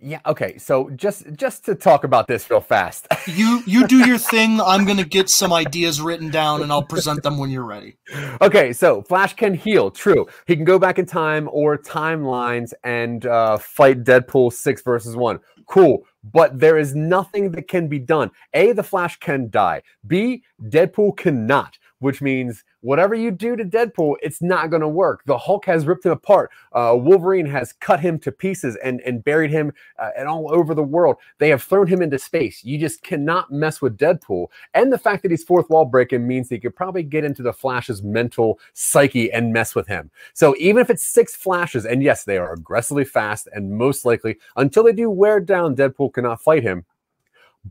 Yeah. 0.00 0.20
Okay. 0.26 0.58
So 0.58 0.90
just 0.90 1.32
just 1.34 1.64
to 1.64 1.74
talk 1.74 2.04
about 2.04 2.28
this 2.28 2.48
real 2.50 2.60
fast. 2.60 3.06
You 3.26 3.62
you 3.66 3.86
do 3.86 4.06
your 4.06 4.16
thing. 4.16 4.58
I'm 4.60 4.86
gonna 4.86 5.04
get 5.04 5.28
some 5.28 5.52
ideas 5.52 6.00
written 6.00 6.30
down 6.30 6.62
and 6.62 6.72
I'll 6.72 6.82
present 6.82 7.22
them 7.22 7.36
when 7.36 7.50
you're 7.50 7.66
ready. 7.66 7.98
okay, 8.40 8.72
so 8.72 9.02
Flash 9.02 9.34
can 9.34 9.52
heal. 9.52 9.90
True, 9.90 10.26
he 10.46 10.56
can 10.56 10.64
go 10.64 10.78
back 10.78 10.98
in 10.98 11.04
time 11.04 11.46
or 11.52 11.76
timelines 11.76 12.72
and 12.84 13.26
uh, 13.26 13.58
fight 13.58 14.02
Deadpool 14.04 14.52
six 14.52 14.80
versus 14.82 15.14
one. 15.14 15.40
Cool, 15.66 16.06
but 16.24 16.58
there 16.58 16.78
is 16.78 16.94
nothing 16.94 17.50
that 17.52 17.68
can 17.68 17.86
be 17.86 17.98
done. 17.98 18.30
A, 18.54 18.72
the 18.72 18.82
Flash 18.82 19.18
can 19.18 19.50
die. 19.50 19.82
B, 20.06 20.42
Deadpool 20.62 21.18
cannot, 21.18 21.78
which 22.00 22.22
means 22.22 22.64
whatever 22.80 23.14
you 23.14 23.30
do 23.30 23.56
to 23.56 23.64
Deadpool, 23.64 24.16
it's 24.22 24.40
not 24.40 24.70
going 24.70 24.82
to 24.82 24.88
work. 24.88 25.22
The 25.26 25.38
Hulk 25.38 25.64
has 25.66 25.86
ripped 25.86 26.06
him 26.06 26.12
apart. 26.12 26.50
Uh, 26.72 26.96
Wolverine 26.98 27.46
has 27.46 27.72
cut 27.72 28.00
him 28.00 28.18
to 28.20 28.32
pieces 28.32 28.76
and 28.82 29.00
and 29.00 29.24
buried 29.24 29.50
him 29.50 29.72
uh, 29.98 30.10
and 30.16 30.28
all 30.28 30.52
over 30.52 30.74
the 30.74 30.82
world. 30.82 31.16
They 31.38 31.48
have 31.48 31.62
thrown 31.62 31.86
him 31.86 32.02
into 32.02 32.18
space. 32.18 32.64
You 32.64 32.78
just 32.78 33.02
cannot 33.02 33.50
mess 33.50 33.80
with 33.82 33.96
Deadpool. 33.96 34.48
And 34.74 34.92
the 34.92 34.98
fact 34.98 35.22
that 35.22 35.30
he's 35.30 35.44
fourth 35.44 35.68
wall 35.70 35.84
breaking 35.84 36.26
means 36.26 36.50
you 36.50 36.60
could 36.60 36.76
probably 36.76 37.02
get 37.02 37.24
into 37.24 37.42
the 37.42 37.52
Flash's 37.52 38.02
mental 38.02 38.58
psyche 38.72 39.32
and 39.32 39.52
mess 39.52 39.74
with 39.74 39.86
him. 39.86 40.10
So 40.34 40.54
even 40.58 40.80
if 40.80 40.90
it's 40.90 41.04
six 41.04 41.36
Flashes, 41.36 41.84
and 41.86 42.02
yes, 42.02 42.24
they 42.24 42.38
are 42.38 42.52
aggressively 42.52 43.04
fast, 43.04 43.48
and 43.52 43.70
most 43.70 44.04
likely 44.04 44.36
until 44.56 44.84
they 44.84 44.92
do 44.92 45.10
wear 45.10 45.40
down, 45.40 45.76
Deadpool 45.76 46.12
cannot 46.12 46.42
fight 46.42 46.62
him. 46.62 46.84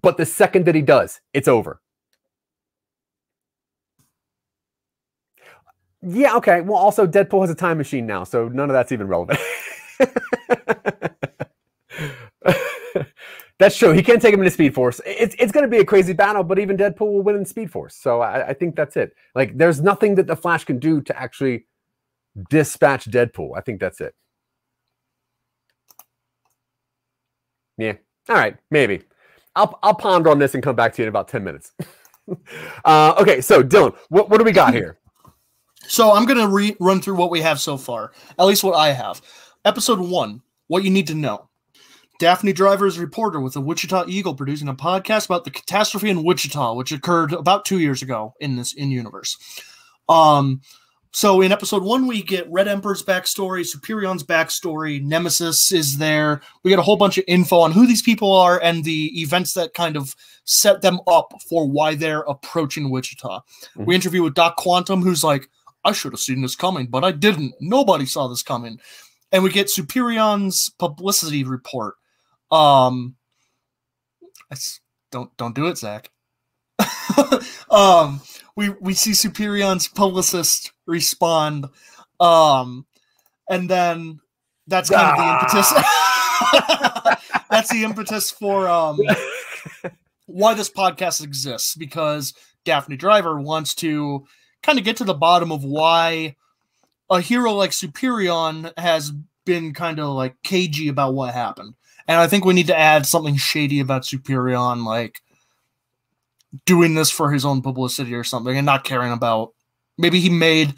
But 0.01 0.17
the 0.17 0.25
second 0.25 0.65
that 0.65 0.75
he 0.75 0.81
does, 0.81 1.21
it's 1.33 1.47
over. 1.47 1.81
Yeah, 6.01 6.35
okay. 6.37 6.61
Well, 6.61 6.77
also 6.77 7.07
Deadpool 7.07 7.41
has 7.41 7.49
a 7.49 7.55
time 7.55 7.77
machine 7.77 8.05
now, 8.05 8.23
so 8.23 8.47
none 8.47 8.69
of 8.69 8.73
that's 8.73 8.91
even 8.91 9.07
relevant. 9.07 9.39
That's 13.59 13.75
true. 13.77 13.91
He 13.91 14.03
can't 14.03 14.21
take 14.21 14.33
him 14.33 14.39
into 14.39 14.51
Speed 14.51 14.75
Force. 14.75 15.01
It's 15.05 15.35
it's 15.39 15.51
going 15.51 15.63
to 15.63 15.69
be 15.69 15.79
a 15.79 15.85
crazy 15.85 16.13
battle, 16.13 16.43
but 16.43 16.59
even 16.59 16.77
Deadpool 16.77 16.99
will 17.11 17.23
win 17.23 17.35
in 17.35 17.45
Speed 17.45 17.71
Force. 17.71 17.95
So 17.95 18.21
I, 18.21 18.49
I 18.49 18.53
think 18.53 18.75
that's 18.75 18.95
it. 18.97 19.15
Like, 19.33 19.57
there's 19.57 19.81
nothing 19.81 20.15
that 20.15 20.27
the 20.27 20.35
Flash 20.35 20.63
can 20.65 20.77
do 20.77 21.01
to 21.01 21.19
actually 21.19 21.65
dispatch 22.49 23.05
Deadpool. 23.05 23.57
I 23.57 23.61
think 23.61 23.79
that's 23.79 23.99
it. 23.99 24.13
Yeah. 27.77 27.93
All 28.29 28.35
right. 28.35 28.57
Maybe. 28.69 29.01
I'll 29.55 29.77
I'll 29.81 29.95
ponder 29.95 30.29
on 30.29 30.37
this 30.39 30.53
and 30.53 30.61
come 30.61 30.75
back 30.75 30.93
to 30.93 31.01
you 31.01 31.05
in 31.05 31.09
about 31.09 31.27
ten 31.27 31.43
minutes. 31.43 31.71
uh, 32.85 33.15
okay. 33.19 33.41
So 33.41 33.63
Dylan, 33.63 33.95
what 34.09 34.29
what 34.29 34.37
do 34.37 34.43
we 34.43 34.51
got 34.51 34.73
here? 34.73 34.99
So 35.87 36.11
I'm 36.13 36.25
gonna 36.25 36.47
re- 36.47 36.75
run 36.79 37.01
through 37.01 37.15
what 37.15 37.31
we 37.31 37.41
have 37.41 37.59
so 37.59 37.77
far, 37.77 38.11
at 38.37 38.45
least 38.45 38.63
what 38.63 38.75
I 38.75 38.91
have. 38.91 39.21
Episode 39.65 39.99
one: 39.99 40.41
What 40.67 40.83
you 40.83 40.89
need 40.89 41.07
to 41.07 41.15
know. 41.15 41.49
Daphne 42.19 42.51
Driver 42.51 42.87
is 42.87 42.97
a 42.97 43.01
reporter 43.01 43.39
with 43.39 43.53
the 43.53 43.61
Wichita 43.61 44.05
Eagle, 44.07 44.33
producing 44.33 44.67
a 44.67 44.73
podcast 44.73 45.27
about 45.27 45.43
the 45.43 45.51
catastrophe 45.51 46.09
in 46.09 46.23
Wichita, 46.23 46.73
which 46.73 46.91
occurred 46.91 47.31
about 47.31 47.63
two 47.63 47.79
years 47.79 48.01
ago 48.01 48.33
in 48.39 48.55
this 48.55 48.73
in 48.73 48.91
universe. 48.91 49.37
Um, 50.09 50.61
so 51.11 51.41
in 51.41 51.51
episode 51.51 51.83
one, 51.83 52.05
we 52.05 52.21
get 52.21 52.51
Red 52.51 52.67
Emperor's 52.67 53.03
backstory, 53.03 53.65
Superion's 53.65 54.23
backstory, 54.23 55.01
Nemesis 55.01 55.71
is 55.71 55.97
there. 55.97 56.41
We 56.63 56.69
get 56.69 56.79
a 56.79 56.83
whole 56.83 56.97
bunch 56.97 57.17
of 57.17 57.23
info 57.27 57.59
on 57.59 57.71
who 57.71 57.87
these 57.87 58.01
people 58.01 58.33
are 58.33 58.59
and 58.61 58.83
the 58.83 59.19
events 59.21 59.53
that 59.53 59.73
kind 59.73 59.95
of 59.95 60.15
set 60.43 60.81
them 60.81 60.99
up 61.07 61.33
for 61.49 61.67
why 61.67 61.95
they're 61.95 62.21
approaching 62.21 62.89
Wichita. 62.89 63.41
We 63.75 63.95
interview 63.95 64.23
with 64.23 64.33
Doc 64.33 64.57
Quantum, 64.57 65.01
who's 65.01 65.23
like, 65.23 65.49
I 65.83 65.91
should 65.91 66.13
have 66.13 66.19
seen 66.19 66.41
this 66.41 66.55
coming, 66.55 66.87
but 66.87 67.03
I 67.03 67.11
didn't. 67.11 67.53
Nobody 67.59 68.05
saw 68.05 68.27
this 68.27 68.43
coming. 68.43 68.79
And 69.31 69.43
we 69.43 69.49
get 69.49 69.67
Superion's 69.67 70.69
publicity 70.79 71.43
report. 71.43 71.95
Um, 72.51 73.15
I 74.49 74.55
s- 74.55 74.79
don't 75.11 75.35
don't 75.37 75.55
do 75.55 75.67
it, 75.67 75.77
Zach. 75.77 76.09
um, 77.69 78.21
we 78.55 78.69
we 78.81 78.93
see 78.93 79.11
Superion's 79.11 79.87
publicist 79.87 80.71
respond, 80.85 81.67
um, 82.19 82.85
and 83.49 83.69
then 83.69 84.19
that's 84.67 84.89
kind 84.89 85.09
of 85.09 85.17
the 85.17 85.33
impetus. 85.33 85.73
that's 87.49 87.69
the 87.69 87.83
impetus 87.83 88.31
for 88.31 88.67
um 88.67 88.99
why 90.27 90.53
this 90.53 90.69
podcast 90.69 91.23
exists 91.23 91.75
because 91.75 92.33
Daphne 92.65 92.97
Driver 92.97 93.39
wants 93.39 93.73
to 93.75 94.25
kind 94.63 94.79
of 94.79 94.85
get 94.85 94.97
to 94.97 95.03
the 95.03 95.13
bottom 95.13 95.51
of 95.51 95.63
why 95.63 96.35
a 97.09 97.21
hero 97.21 97.53
like 97.53 97.71
Superion 97.71 98.71
has 98.77 99.11
been 99.45 99.73
kind 99.73 99.99
of 99.99 100.09
like 100.09 100.35
cagey 100.43 100.89
about 100.89 101.13
what 101.13 101.33
happened. 101.33 101.73
And 102.07 102.19
I 102.19 102.27
think 102.27 102.45
we 102.45 102.53
need 102.53 102.67
to 102.67 102.77
add 102.77 103.05
something 103.05 103.35
shady 103.35 103.79
about 103.79 104.03
Superion, 104.03 104.85
like 104.85 105.21
doing 106.65 106.95
this 106.95 107.11
for 107.11 107.31
his 107.31 107.45
own 107.45 107.61
publicity 107.61 108.13
or 108.13 108.23
something 108.23 108.55
and 108.57 108.65
not 108.65 108.83
caring 108.83 109.11
about 109.11 109.53
maybe 109.97 110.19
he 110.19 110.29
made 110.29 110.73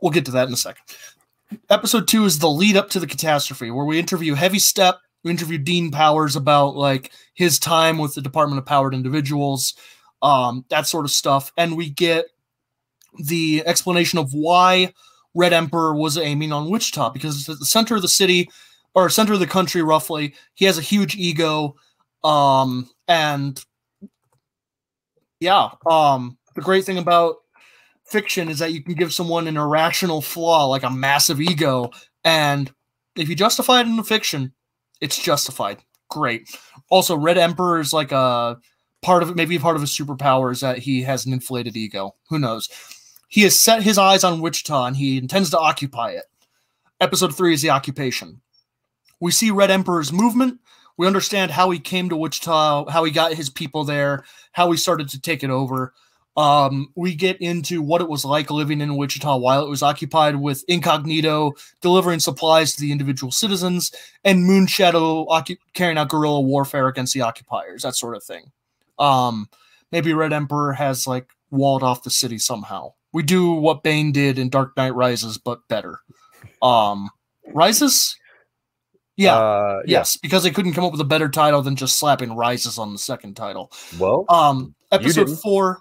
we'll 0.00 0.12
get 0.12 0.24
to 0.26 0.30
that 0.32 0.48
in 0.48 0.54
a 0.54 0.56
second. 0.56 0.82
Episode 1.68 2.06
two 2.06 2.24
is 2.24 2.38
the 2.38 2.48
lead 2.48 2.76
up 2.76 2.90
to 2.90 3.00
the 3.00 3.06
catastrophe, 3.06 3.70
where 3.70 3.84
we 3.84 3.98
interview 3.98 4.34
Heavy 4.34 4.58
Step, 4.58 5.00
we 5.24 5.30
interview 5.30 5.58
Dean 5.58 5.90
Powers 5.90 6.36
about 6.36 6.76
like 6.76 7.12
his 7.34 7.58
time 7.58 7.98
with 7.98 8.14
the 8.14 8.22
Department 8.22 8.58
of 8.58 8.66
Powered 8.66 8.94
Individuals, 8.94 9.74
um, 10.22 10.64
that 10.70 10.86
sort 10.86 11.04
of 11.04 11.10
stuff, 11.10 11.52
and 11.56 11.76
we 11.76 11.90
get 11.90 12.26
the 13.18 13.62
explanation 13.66 14.18
of 14.18 14.32
why 14.32 14.92
Red 15.34 15.52
Emperor 15.52 15.94
was 15.94 16.18
aiming 16.18 16.52
on 16.52 16.70
Wichita 16.70 17.10
because 17.10 17.40
it's 17.40 17.48
at 17.48 17.58
the 17.58 17.66
center 17.66 17.96
of 17.96 18.02
the 18.02 18.08
city 18.08 18.50
or 18.94 19.08
center 19.08 19.32
of 19.32 19.40
the 19.40 19.46
country, 19.46 19.82
roughly. 19.82 20.34
He 20.54 20.64
has 20.64 20.78
a 20.78 20.82
huge 20.82 21.16
ego, 21.16 21.76
um, 22.24 22.88
and 23.06 23.62
yeah, 25.38 25.70
um, 25.86 26.36
the 26.54 26.60
great 26.60 26.84
thing 26.84 26.98
about 26.98 27.36
fiction 28.04 28.48
is 28.48 28.58
that 28.58 28.72
you 28.72 28.82
can 28.82 28.94
give 28.94 29.12
someone 29.12 29.46
an 29.46 29.56
irrational 29.56 30.20
flaw 30.20 30.66
like 30.66 30.82
a 30.82 30.90
massive 30.90 31.40
ego, 31.40 31.90
and 32.24 32.72
if 33.16 33.28
you 33.28 33.34
justify 33.34 33.80
it 33.80 33.86
in 33.86 33.96
the 33.96 34.04
fiction, 34.04 34.52
it's 35.00 35.22
justified. 35.22 35.78
Great. 36.08 36.56
Also, 36.90 37.16
Red 37.16 37.38
Emperor 37.38 37.78
is 37.78 37.92
like 37.92 38.10
a 38.10 38.58
part 39.02 39.22
of 39.22 39.30
it, 39.30 39.36
maybe 39.36 39.58
part 39.58 39.76
of 39.76 39.82
his 39.82 39.96
superpower 39.96 40.52
is 40.52 40.60
that 40.60 40.78
he 40.78 41.02
has 41.02 41.24
an 41.24 41.32
inflated 41.32 41.76
ego. 41.76 42.14
Who 42.28 42.38
knows? 42.38 42.68
He 43.30 43.42
has 43.42 43.58
set 43.58 43.84
his 43.84 43.96
eyes 43.96 44.24
on 44.24 44.40
Wichita 44.40 44.86
and 44.86 44.96
he 44.96 45.16
intends 45.16 45.50
to 45.50 45.58
occupy 45.58 46.10
it. 46.10 46.24
Episode 47.00 47.34
three 47.34 47.54
is 47.54 47.62
the 47.62 47.70
occupation. 47.70 48.40
We 49.20 49.30
see 49.30 49.52
Red 49.52 49.70
Emperor's 49.70 50.12
movement. 50.12 50.58
We 50.96 51.06
understand 51.06 51.52
how 51.52 51.70
he 51.70 51.78
came 51.78 52.08
to 52.08 52.16
Wichita, 52.16 52.90
how 52.90 53.04
he 53.04 53.12
got 53.12 53.32
his 53.32 53.48
people 53.48 53.84
there, 53.84 54.24
how 54.50 54.70
he 54.72 54.76
started 54.76 55.08
to 55.10 55.20
take 55.20 55.44
it 55.44 55.50
over. 55.50 55.94
Um, 56.36 56.90
we 56.96 57.14
get 57.14 57.40
into 57.40 57.82
what 57.82 58.00
it 58.00 58.08
was 58.08 58.24
like 58.24 58.50
living 58.50 58.80
in 58.80 58.96
Wichita 58.96 59.36
while 59.36 59.64
it 59.64 59.70
was 59.70 59.82
occupied 59.82 60.36
with 60.36 60.64
Incognito 60.66 61.52
delivering 61.80 62.18
supplies 62.18 62.74
to 62.74 62.80
the 62.80 62.90
individual 62.90 63.30
citizens 63.30 63.92
and 64.24 64.44
Moonshadow 64.44 65.56
carrying 65.72 65.98
out 65.98 66.08
guerrilla 66.08 66.40
warfare 66.40 66.88
against 66.88 67.14
the 67.14 67.20
occupiers, 67.20 67.82
that 67.82 67.94
sort 67.94 68.16
of 68.16 68.24
thing. 68.24 68.50
Um, 68.98 69.48
maybe 69.92 70.14
Red 70.14 70.32
Emperor 70.32 70.72
has 70.72 71.06
like 71.06 71.30
walled 71.50 71.84
off 71.84 72.02
the 72.02 72.10
city 72.10 72.38
somehow. 72.38 72.94
We 73.12 73.22
do 73.22 73.52
what 73.52 73.82
Bane 73.82 74.12
did 74.12 74.38
in 74.38 74.48
Dark 74.50 74.76
Knight 74.76 74.94
Rises, 74.94 75.38
but 75.38 75.66
better. 75.68 75.98
Um, 76.62 77.10
Rises? 77.52 78.16
Yeah. 79.16 79.34
Uh, 79.36 79.80
yeah. 79.84 79.98
yes, 79.98 80.16
because 80.16 80.42
they 80.44 80.50
couldn't 80.50 80.72
come 80.74 80.84
up 80.84 80.92
with 80.92 81.00
a 81.00 81.04
better 81.04 81.28
title 81.28 81.60
than 81.62 81.76
just 81.76 81.98
slapping 81.98 82.34
Rises 82.36 82.78
on 82.78 82.92
the 82.92 82.98
second 82.98 83.34
title. 83.34 83.72
Well, 83.98 84.24
Um, 84.28 84.74
episode 84.92 85.38
four. 85.40 85.80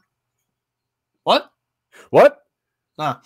What? 1.24 1.52
what? 2.10 2.40
Ah, 2.98 3.22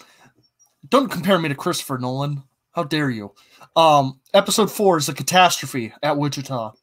don't 0.90 1.10
compare 1.10 1.40
me 1.40 1.50
to 1.50 1.56
Christopher 1.56 1.98
Nolan. 1.98 2.44
How 2.74 2.84
dare 2.84 3.10
you? 3.10 3.34
Um, 3.76 4.20
episode 4.34 4.72
four 4.72 4.98
is 4.98 5.08
the 5.08 5.14
catastrophe 5.14 5.94
at 6.04 6.18
Wichita. 6.18 6.74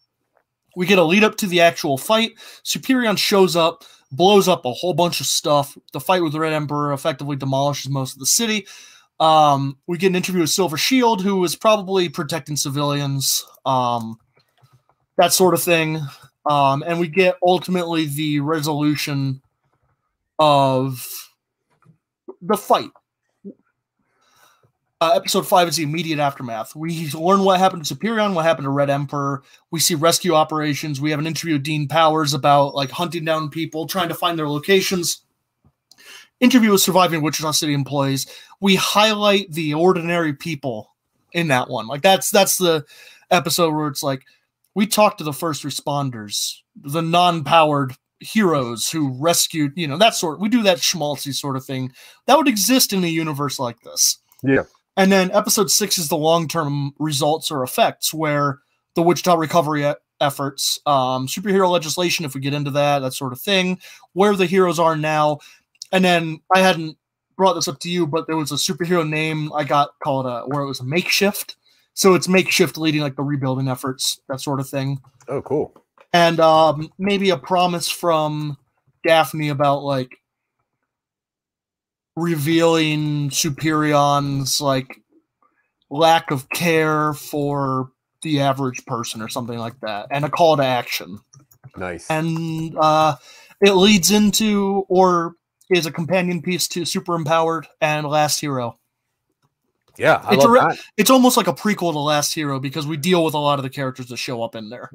We 0.77 0.87
get 0.87 0.99
a 0.99 1.05
lead 1.05 1.25
up 1.25 1.37
to 1.39 1.47
the 1.47 1.61
actual 1.61 1.99
fight. 1.99 2.33
Superion 2.65 3.19
shows 3.19 3.55
up, 3.57 3.85
blows 4.13 4.49
up 4.49 4.65
a 4.65 4.73
whole 4.73 4.95
bunch 4.95 5.21
of 5.21 5.27
stuff. 5.27 5.77
The 5.93 6.01
fight 6.01 6.23
with 6.23 6.33
the 6.33 6.41
Red 6.41 6.53
Emperor 6.53 6.93
effectively 6.93 7.37
demolishes 7.37 7.91
most 7.91 8.15
of 8.15 8.19
the 8.19 8.27
city. 8.27 8.67
Um, 9.19 9.79
we 9.87 9.99
get 9.99 10.09
an 10.09 10.17
interview 10.17 10.41
with 10.41 10.51
Silver 10.51 10.77
Shield, 10.77 11.23
who 11.23 11.45
is 11.45 11.55
probably 11.55 12.09
protecting 12.09 12.57
civilians, 12.57 13.45
um, 13.67 14.19
that 15.17 15.33
sort 15.33 15.55
of 15.55 15.63
thing. 15.63 16.01
Um, 16.49 16.83
and 16.87 16.99
we 16.99 17.09
get 17.09 17.37
ultimately 17.43 18.07
the 18.07 18.41
resolution 18.41 19.43
of 20.39 21.07
the 22.41 22.57
fight. 22.57 22.91
Uh, 25.03 25.13
episode 25.15 25.49
five 25.49 25.67
is 25.67 25.77
the 25.77 25.83
immediate 25.83 26.19
aftermath. 26.19 26.77
We 26.77 27.11
learn 27.13 27.43
what 27.43 27.59
happened 27.59 27.87
to 27.87 27.95
Superion, 27.95 28.35
what 28.35 28.45
happened 28.45 28.67
to 28.67 28.71
Red 28.71 28.91
Emperor. 28.91 29.43
We 29.71 29.81
see 29.81 29.95
rescue 29.95 30.35
operations. 30.35 31.01
We 31.01 31.11
have 31.11 31.19
an 31.19 31.27
interview 31.27 31.55
with 31.55 31.63
Dean 31.63 31.89
Powers 31.89 32.35
about 32.35 32.75
like 32.75 32.91
hunting 32.91 33.25
down 33.25 33.49
people, 33.49 33.87
trying 33.87 34.11
to 34.11 34.15
find 34.15 34.39
their 34.39 34.49
locations. 34.49 35.23
Interview 36.39 36.73
with 36.73 36.83
surviving 36.83 37.23
Wichita 37.23 37.53
City 37.53 37.73
employees. 37.73 38.27
We 38.61 38.75
highlight 38.77 39.51
the 39.51 39.73
ordinary 39.73 40.35
people 40.35 40.95
in 41.33 41.49
that 41.49 41.71
one. 41.71 41.87
Like 41.87 42.03
that's 42.03 42.31
that's 42.31 42.59
the 42.59 42.85
episode 43.31 43.75
where 43.75 43.89
it's 43.89 44.03
like 44.03 44.25
we 44.75 44.87
talk 44.87 45.17
to 45.17 45.25
the 45.25 45.33
first 45.33 45.63
responders, 45.63 46.57
the 46.77 47.03
non-powered 47.03 47.95
heroes 48.19 48.91
who 48.91 49.15
rescued, 49.19 49.73
you 49.77 49.89
know, 49.89 49.97
that 49.97 50.15
sort. 50.15 50.41
We 50.41 50.51
do 50.51 50.63
that 50.65 50.79
schmaltzy 50.79 51.33
sort 51.33 51.57
of 51.57 51.65
thing 51.65 51.91
that 52.27 52.37
would 52.37 52.49
exist 52.49 52.93
in 52.93 53.03
a 53.03 53.07
universe 53.07 53.59
like 53.59 53.81
this. 53.81 54.19
Yeah. 54.43 54.65
And 55.01 55.11
then 55.11 55.31
episode 55.31 55.71
six 55.71 55.97
is 55.97 56.09
the 56.11 56.17
long-term 56.19 56.93
results 56.99 57.51
or 57.51 57.63
effects, 57.63 58.13
where 58.13 58.59
the 58.97 59.01
Wichita 59.03 59.35
recovery 59.35 59.87
e- 59.89 59.95
efforts, 60.21 60.79
um, 60.85 61.27
superhero 61.27 61.71
legislation, 61.71 62.27
if 62.27 62.35
we 62.35 62.43
get 62.43 62.53
into 62.53 62.71
that, 62.73 62.99
that 62.99 63.15
sort 63.15 63.33
of 63.33 63.41
thing, 63.41 63.79
where 64.13 64.37
the 64.37 64.45
heroes 64.45 64.79
are 64.79 64.97
now. 64.97 65.39
And 65.91 66.05
then 66.05 66.41
I 66.55 66.59
hadn't 66.61 66.99
brought 67.35 67.55
this 67.55 67.67
up 67.67 67.79
to 67.81 67.89
you, 67.89 68.07
but 68.07 68.27
there 68.27 68.37
was 68.37 68.53
a 68.53 68.57
superhero 68.57 69.09
name 69.09 69.51
I 69.55 69.65
got 69.65 69.93
called 70.05 70.27
uh, 70.27 70.43
where 70.43 70.61
it 70.61 70.67
was 70.69 70.81
a 70.81 70.85
makeshift. 70.85 71.57
So 71.95 72.13
it's 72.13 72.29
makeshift 72.29 72.77
leading 72.77 73.01
like 73.01 73.17
the 73.17 73.23
rebuilding 73.23 73.69
efforts, 73.69 74.21
that 74.29 74.43
sort 74.43 74.61
of 74.61 74.69
thing 74.69 75.01
Oh, 75.29 75.41
cool. 75.41 75.73
and 76.13 76.39
um, 76.41 76.93
maybe 76.99 77.31
a 77.31 77.39
promise 77.39 77.89
from 77.89 78.59
Daphne 79.03 79.49
about 79.49 79.83
like 79.83 80.19
revealing 82.21 83.31
Superion's 83.31 84.61
like 84.61 85.01
lack 85.91 86.31
of 86.31 86.49
care 86.51 87.15
for 87.15 87.91
the 88.23 88.41
average 88.41 88.85
person 88.87 89.23
or 89.23 89.29
something 89.29 89.59
like 89.59 89.79
that, 89.81 90.07
and 90.11 90.25
a 90.25 90.31
call 90.31 90.57
to 90.57 90.65
action. 90.65 91.19
Nice. 91.77 92.09
And 92.11 92.77
uh, 92.79 93.17
it 93.61 93.73
leads 93.73 94.11
into 94.11 94.85
or 94.89 95.37
is 95.71 95.87
a 95.87 95.93
companion 95.93 96.43
piece 96.43 96.69
to 96.69 96.85
Super 96.85 97.15
Empowered 97.15 97.67
and 97.81 98.07
Last 98.07 98.41
Hero. 98.41 98.79
yeah, 99.97 100.21
I 100.25 100.35
it's 100.35 100.45
a 100.45 100.49
love 100.49 100.51
re- 100.51 100.61
that. 100.61 100.79
It's 100.97 101.11
almost 101.11 101.37
like 101.37 101.47
a 101.47 101.53
prequel 101.53 101.93
to 101.93 101.99
Last 101.99 102.35
Hero 102.35 102.59
because 102.59 102.87
we 102.87 102.97
deal 102.97 103.25
with 103.25 103.35
a 103.35 103.39
lot 103.39 103.59
of 103.59 103.63
the 103.63 103.71
characters 103.71 104.09
that 104.09 104.17
show 104.17 104.43
up 104.43 104.55
in 104.55 104.69
there. 104.69 104.91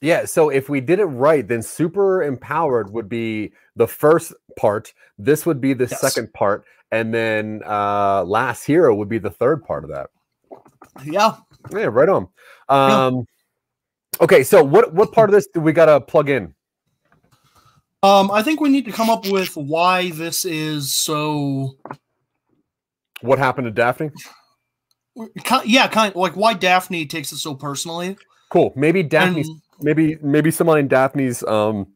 Yeah, 0.00 0.24
so 0.24 0.48
if 0.48 0.68
we 0.68 0.80
did 0.80 0.98
it 0.98 1.04
right, 1.04 1.46
then 1.46 1.62
super 1.62 2.22
empowered 2.22 2.90
would 2.92 3.08
be 3.08 3.52
the 3.76 3.86
first 3.86 4.32
part. 4.58 4.94
This 5.18 5.44
would 5.44 5.60
be 5.60 5.74
the 5.74 5.84
Yes. 5.86 6.00
second 6.00 6.32
part, 6.32 6.64
and 6.90 7.12
then 7.12 7.60
uh 7.66 8.24
last 8.24 8.64
hero 8.64 8.94
would 8.94 9.08
be 9.10 9.18
the 9.18 9.30
third 9.30 9.62
part 9.64 9.84
of 9.84 9.90
that. 9.90 10.08
Yeah. 11.04 11.36
Yeah, 11.70 11.86
right 11.92 12.08
on. 12.08 12.28
Yeah. 12.70 13.06
Um 13.06 13.26
okay, 14.20 14.42
so 14.42 14.64
what 14.64 14.94
what 14.94 15.12
part 15.12 15.28
of 15.28 15.34
this 15.34 15.46
do 15.52 15.60
we 15.60 15.72
gotta 15.72 16.00
plug 16.00 16.30
in? 16.30 16.54
Um, 18.02 18.30
I 18.30 18.42
think 18.42 18.62
we 18.62 18.70
need 18.70 18.86
to 18.86 18.92
come 18.92 19.10
up 19.10 19.26
with 19.28 19.54
why 19.58 20.10
this 20.12 20.46
is 20.46 20.96
so. 20.96 21.76
What 23.20 23.38
happened 23.38 23.66
to 23.66 23.70
Daphne? 23.70 24.10
Yeah, 25.66 25.86
kind 25.88 26.14
like 26.14 26.34
why 26.34 26.54
Daphne 26.54 27.04
takes 27.04 27.30
it 27.32 27.36
so 27.36 27.54
personally. 27.54 28.16
Cool. 28.48 28.72
Maybe 28.74 29.02
Daphne's 29.02 29.48
And- 29.48 29.60
maybe 29.80 30.16
maybe 30.22 30.50
someone 30.50 30.78
in 30.78 30.88
Daphne's 30.88 31.42
um 31.44 31.86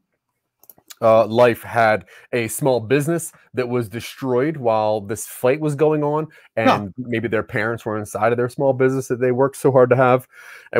uh, 1.03 1.27
life 1.27 1.63
had 1.63 2.07
a 2.33 2.49
small 2.49 2.81
business 2.81 3.33
that 3.53 3.69
was 3.69 3.89
destroyed 3.89 4.57
while 4.57 5.01
this 5.01 5.27
fight 5.27 5.61
was 5.61 5.75
going 5.75 6.03
on, 6.03 6.27
and 6.57 6.67
Yeah. 6.67 6.89
maybe 6.97 7.29
their 7.29 7.43
parents 7.43 7.85
were 7.85 7.99
inside 7.99 8.33
of 8.33 8.39
their 8.39 8.49
small 8.49 8.73
business 8.73 9.09
that 9.09 9.21
they 9.21 9.33
worked 9.33 9.57
so 9.57 9.71
hard 9.71 9.91
to 9.91 9.97
have, 9.97 10.27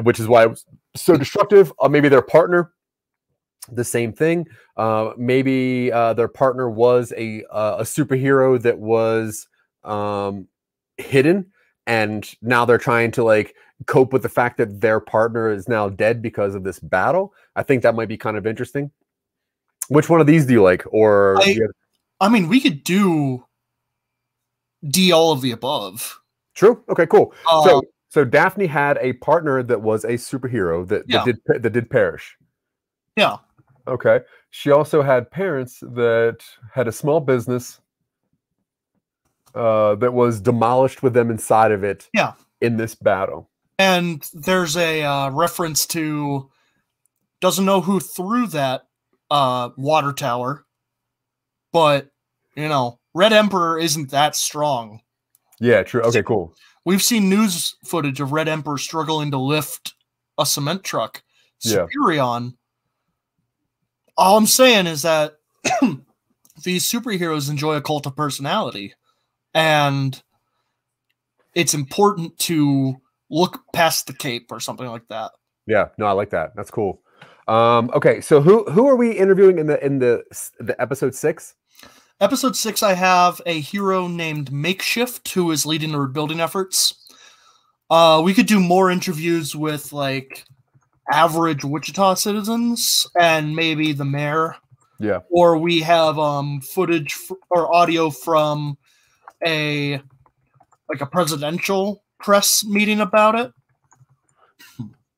which 0.03 0.19
is 0.19 0.27
why 0.29 0.45
it 0.45 0.51
was 0.51 0.65
so 0.97 1.17
destructive. 1.17 1.73
Or 1.79 1.89
maybe 1.91 2.09
their 2.09 2.23
partner, 2.23 2.73
the 3.71 3.85
same 3.85 4.13
thing. 4.13 4.47
Uh, 4.77 5.13
maybe 5.17 5.93
uh, 5.93 6.15
their 6.15 6.29
partner 6.29 6.71
was 6.71 7.13
a 7.17 7.45
uh, 7.51 7.77
a 7.81 7.83
superhero 7.83 8.61
that 8.63 8.79
was 8.79 9.47
um, 9.85 10.49
hidden, 10.97 11.51
and 11.87 12.33
now 12.43 12.65
they're 12.65 12.79
trying 12.79 13.11
to 13.13 13.25
like 13.25 13.55
cope 13.87 14.13
with 14.13 14.23
the 14.23 14.29
fact 14.29 14.57
that 14.59 14.81
their 14.81 15.01
partner 15.01 15.51
is 15.51 15.69
now 15.69 15.89
dead 15.89 16.23
because 16.23 16.55
of 16.55 16.65
this 16.65 16.79
battle. 16.79 17.35
I 17.57 17.63
think 17.63 17.83
that 17.83 17.95
might 17.95 18.09
be 18.09 18.17
kind 18.17 18.37
of 18.37 18.47
interesting. 18.47 18.91
Which 19.89 20.09
one 20.09 20.21
of 20.21 20.27
these 20.27 20.47
do 20.47 20.53
you 20.55 20.63
like? 20.63 20.85
Or 20.91 21.39
I- 21.43 21.45
you 21.47 21.71
I 22.21 22.29
mean, 22.29 22.49
we 22.49 22.61
could 22.61 22.85
do 22.85 23.45
D 24.89 25.13
all 25.13 25.33
of 25.33 25.41
the 25.43 25.51
above. 25.53 26.21
true? 26.55 26.83
Okay, 26.89 27.07
cool. 27.07 27.35
Uh, 27.51 27.65
so 27.65 27.83
So 28.09 28.25
Daphne 28.25 28.67
had 28.67 28.97
a 29.01 29.15
partner 29.15 29.63
that 29.65 29.83
was 29.83 30.05
a 30.05 30.11
superhero 30.15 30.87
that, 30.89 31.03
Yeah. 31.09 31.25
that 31.25 31.45
did 31.47 31.63
that 31.63 31.71
did 31.73 31.91
perish. 31.91 32.37
Yeah. 33.17 33.39
Okay. 33.89 34.21
She 34.51 34.71
also 34.71 35.03
had 35.03 35.31
parents 35.31 35.81
that 35.81 36.39
had 36.73 36.87
a 36.87 36.93
small 36.93 37.21
business 37.21 37.81
uh, 39.55 39.95
that 39.97 40.13
was 40.13 40.41
demolished 40.41 41.03
with 41.03 41.15
them 41.15 41.31
inside 41.31 41.73
of 41.73 41.85
it. 41.85 42.09
Yeah. 42.13 42.33
In 42.61 42.77
this 42.77 42.95
battle. 42.95 43.51
And 43.79 44.29
there's 44.33 44.77
a 44.77 45.03
uh, 45.03 45.31
reference 45.31 45.87
to 45.87 46.51
doesn't 47.41 47.65
know 47.65 47.81
who 47.81 48.01
threw 48.01 48.47
that 48.49 48.87
uh, 49.31 49.71
water 49.77 50.13
tower, 50.13 50.65
but 51.73 52.11
you 52.57 52.69
know, 52.69 53.01
Red 53.15 53.33
Emperor 53.33 53.79
isn't 53.79 54.11
that 54.11 54.37
strong. 54.37 55.01
Yeah. 55.61 55.83
True. 55.83 56.03
Okay. 56.03 56.23
Cool. 56.23 56.55
We've 56.85 57.03
seen 57.03 57.29
news 57.29 57.77
footage 57.85 58.21
of 58.21 58.33
Red 58.33 58.49
Emperor 58.49 58.79
struggling 58.79 59.31
to 59.31 59.39
lift 59.39 59.95
a 60.39 60.47
cement 60.47 60.85
truck. 60.85 61.23
Yeah. 61.63 61.87
Superion. 61.87 62.55
All 64.17 64.37
I'm 64.37 64.47
saying 64.47 64.87
is 64.87 65.03
that 65.03 65.39
these 66.63 66.91
superheroes 66.91 67.51
enjoy 67.51 67.75
a 67.75 67.83
cult 67.83 68.07
of 68.07 68.15
personality, 68.15 68.95
and 69.55 70.23
it's 71.55 71.75
important 71.75 72.37
to 72.39 72.97
look 73.31 73.61
past 73.73 74.07
the 74.07 74.13
cape 74.13 74.51
or 74.51 74.61
something 74.61 74.87
like 74.87 75.07
that. 75.09 75.33
Yeah. 75.67 75.89
No, 75.99 76.07
I 76.07 76.13
like 76.13 76.31
that. 76.31 76.55
That's 76.57 76.71
cool. 76.71 77.01
Um, 77.47 77.91
okay. 77.95 78.21
So 78.21 78.41
who 78.41 78.65
who 78.71 78.89
are 78.89 78.97
we 78.97 79.13
interviewing 79.13 79.59
in 79.59 79.67
the 79.67 79.85
in 79.85 79.99
the 79.99 80.25
the 80.59 80.81
episode 80.81 81.15
six? 81.15 81.55
Episode 82.21 82.57
six, 82.57 82.83
I 82.83 82.95
have 82.95 83.41
a 83.45 83.61
hero 83.61 84.07
named 84.07 84.53
Makeshift 84.53 85.29
who 85.33 85.51
is 85.51 85.67
leading 85.67 85.93
the 85.93 86.01
rebuilding 86.01 86.41
efforts. 86.41 86.95
Uh, 87.91 88.23
we 88.25 88.33
could 88.33 88.47
do 88.47 88.61
more 88.61 88.91
interviews 88.91 89.55
with 89.55 89.93
like 89.93 90.45
average 91.13 91.65
Wichita 91.65 92.15
citizens 92.15 93.07
and 93.21 93.55
maybe 93.55 93.93
the 93.93 94.05
mayor. 94.05 94.57
Yeah. 95.01 95.21
Or 95.29 95.59
we 95.59 95.81
have 95.81 96.19
um 96.19 96.61
footage 96.61 97.15
f- 97.15 97.37
or 97.51 97.75
audio 97.75 98.11
from 98.11 98.79
a 99.47 100.01
like 100.89 101.01
a 101.01 101.07
presidential 101.07 102.03
press 102.21 102.65
meeting 102.65 103.01
about 103.01 103.35
it. 103.35 103.53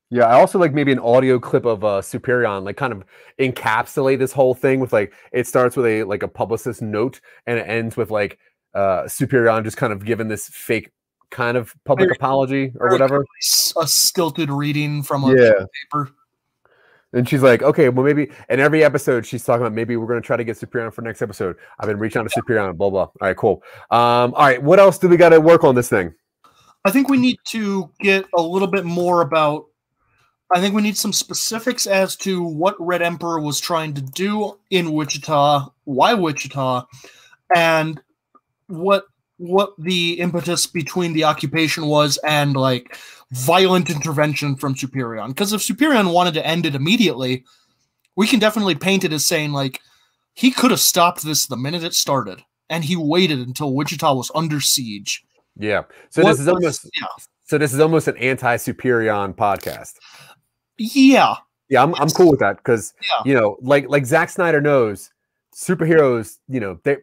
Yeah, 0.09 0.23
I 0.25 0.39
also 0.39 0.57
like 0.57 0.73
maybe 0.73 0.93
an 0.93 0.99
audio 0.99 1.37
clip 1.39 1.65
of 1.65 1.83
uh 1.83 2.01
Superion, 2.01 2.63
like 2.63 2.77
kind 2.77 2.93
of 2.93 3.03
encapsulate 3.39 4.19
this 4.19 4.31
whole 4.31 4.53
thing 4.53 4.79
with 4.79 4.93
like 4.93 5.13
it 5.31 5.47
starts 5.47 5.75
with 5.75 5.85
a 5.85 6.03
like 6.03 6.23
a 6.23 6.27
publicist 6.27 6.81
note 6.81 7.19
and 7.45 7.59
it 7.59 7.63
ends 7.67 7.97
with 7.97 8.09
like 8.09 8.39
uh 8.73 9.03
Superion 9.03 9.63
just 9.63 9.77
kind 9.77 9.91
of 9.91 10.05
giving 10.05 10.29
this 10.29 10.47
fake 10.47 10.91
kind 11.29 11.57
of 11.57 11.75
public 11.83 12.09
apology 12.09 12.71
or 12.79 12.89
whatever. 12.89 13.25
A 13.81 13.85
stilted 13.87 14.49
reading 14.49 15.03
from 15.03 15.25
a 15.25 15.35
Yeah. 15.35 15.51
paper. 15.91 16.11
And 17.17 17.27
she's 17.27 17.41
like, 17.41 17.63
okay, 17.63 17.89
well 17.89 18.05
maybe 18.05 18.29
in 18.49 18.59
every 18.59 18.83
episode 18.83 19.25
she's 19.25 19.43
talking 19.43 19.61
about 19.61 19.73
maybe 19.73 19.97
we're 19.97 20.07
gonna 20.07 20.21
try 20.21 20.37
to 20.37 20.43
get 20.43 20.57
Superion 20.57 20.93
for 20.93 21.01
next 21.01 21.21
episode. 21.21 21.55
I've 21.79 21.87
been 21.87 21.99
reaching 21.99 22.21
out 22.21 22.29
to 22.29 22.41
Superion, 22.41 22.77
blah 22.77 22.89
blah. 22.89 23.01
All 23.01 23.13
right, 23.21 23.35
cool. 23.35 23.63
Um, 23.91 24.33
all 24.33 24.45
right, 24.45 24.61
what 24.61 24.79
else 24.79 24.97
do 24.97 25.07
we 25.09 25.17
gotta 25.17 25.41
work 25.41 25.63
on 25.63 25.75
this 25.75 25.89
thing? 25.89 26.13
I 26.85 26.91
think 26.91 27.09
we 27.09 27.17
need 27.17 27.39
to 27.47 27.91
get 27.99 28.25
a 28.35 28.41
little 28.41 28.67
bit 28.67 28.85
more 28.85 29.21
about. 29.21 29.65
I 30.53 30.61
think 30.61 30.73
we 30.73 30.81
need 30.81 30.97
some 30.97 31.11
specifics 31.11 31.87
as 31.87 32.15
to 32.17 32.41
what 32.41 32.75
Red 32.79 33.01
Emperor 33.01 33.41
was 33.41 33.59
trying 33.59 33.93
to 33.95 34.01
do 34.01 34.57
in 34.69 34.93
Wichita, 34.93 35.67
why 35.83 36.13
Wichita, 36.13 36.85
and 37.53 37.99
what 38.67 39.05
what 39.37 39.73
the 39.77 40.13
impetus 40.19 40.65
between 40.65 41.13
the 41.13 41.23
occupation 41.23 41.85
was 41.85 42.17
and 42.25 42.55
like 42.55 42.97
violent 43.31 43.89
intervention 43.89 44.55
from 44.55 44.75
Superion. 44.75 45.29
Because 45.29 45.53
if 45.53 45.61
Superion 45.61 46.13
wanted 46.13 46.33
to 46.35 46.45
end 46.45 46.65
it 46.65 46.75
immediately, 46.75 47.43
we 48.15 48.27
can 48.27 48.39
definitely 48.39 48.75
paint 48.75 49.03
it 49.03 49.13
as 49.13 49.25
saying 49.25 49.51
like 49.51 49.79
he 50.33 50.51
could 50.51 50.71
have 50.71 50.79
stopped 50.79 51.23
this 51.23 51.45
the 51.47 51.57
minute 51.57 51.83
it 51.83 51.93
started, 51.93 52.41
and 52.69 52.83
he 52.85 52.95
waited 52.95 53.39
until 53.39 53.73
Wichita 53.73 54.13
was 54.13 54.31
under 54.35 54.61
siege. 54.61 55.23
Yeah. 55.57 55.83
So 56.09 56.21
What 56.23 56.31
this 56.31 56.39
is 56.39 56.45
was- 56.47 56.55
almost 56.55 56.89
yeah. 56.95 57.05
so 57.45 57.57
this 57.57 57.73
is 57.73 57.79
almost 57.79 58.07
an 58.07 58.17
anti-Superion 58.17 59.35
podcast. 59.35 59.93
Yeah, 60.77 61.35
Yeah, 61.69 61.81
I'm, 61.83 61.95
I'm 61.95 62.09
cool 62.09 62.29
with 62.29 62.39
that 62.39 62.57
because 62.57 62.93
Yeah. 63.01 63.21
you 63.25 63.33
know, 63.33 63.57
like 63.61 63.89
like 63.89 64.05
Zack 64.05 64.29
Snyder 64.29 64.61
knows, 64.61 65.09
superheroes, 65.55 66.37
you 66.47 66.59
know, 66.59 66.79
they 66.83 66.97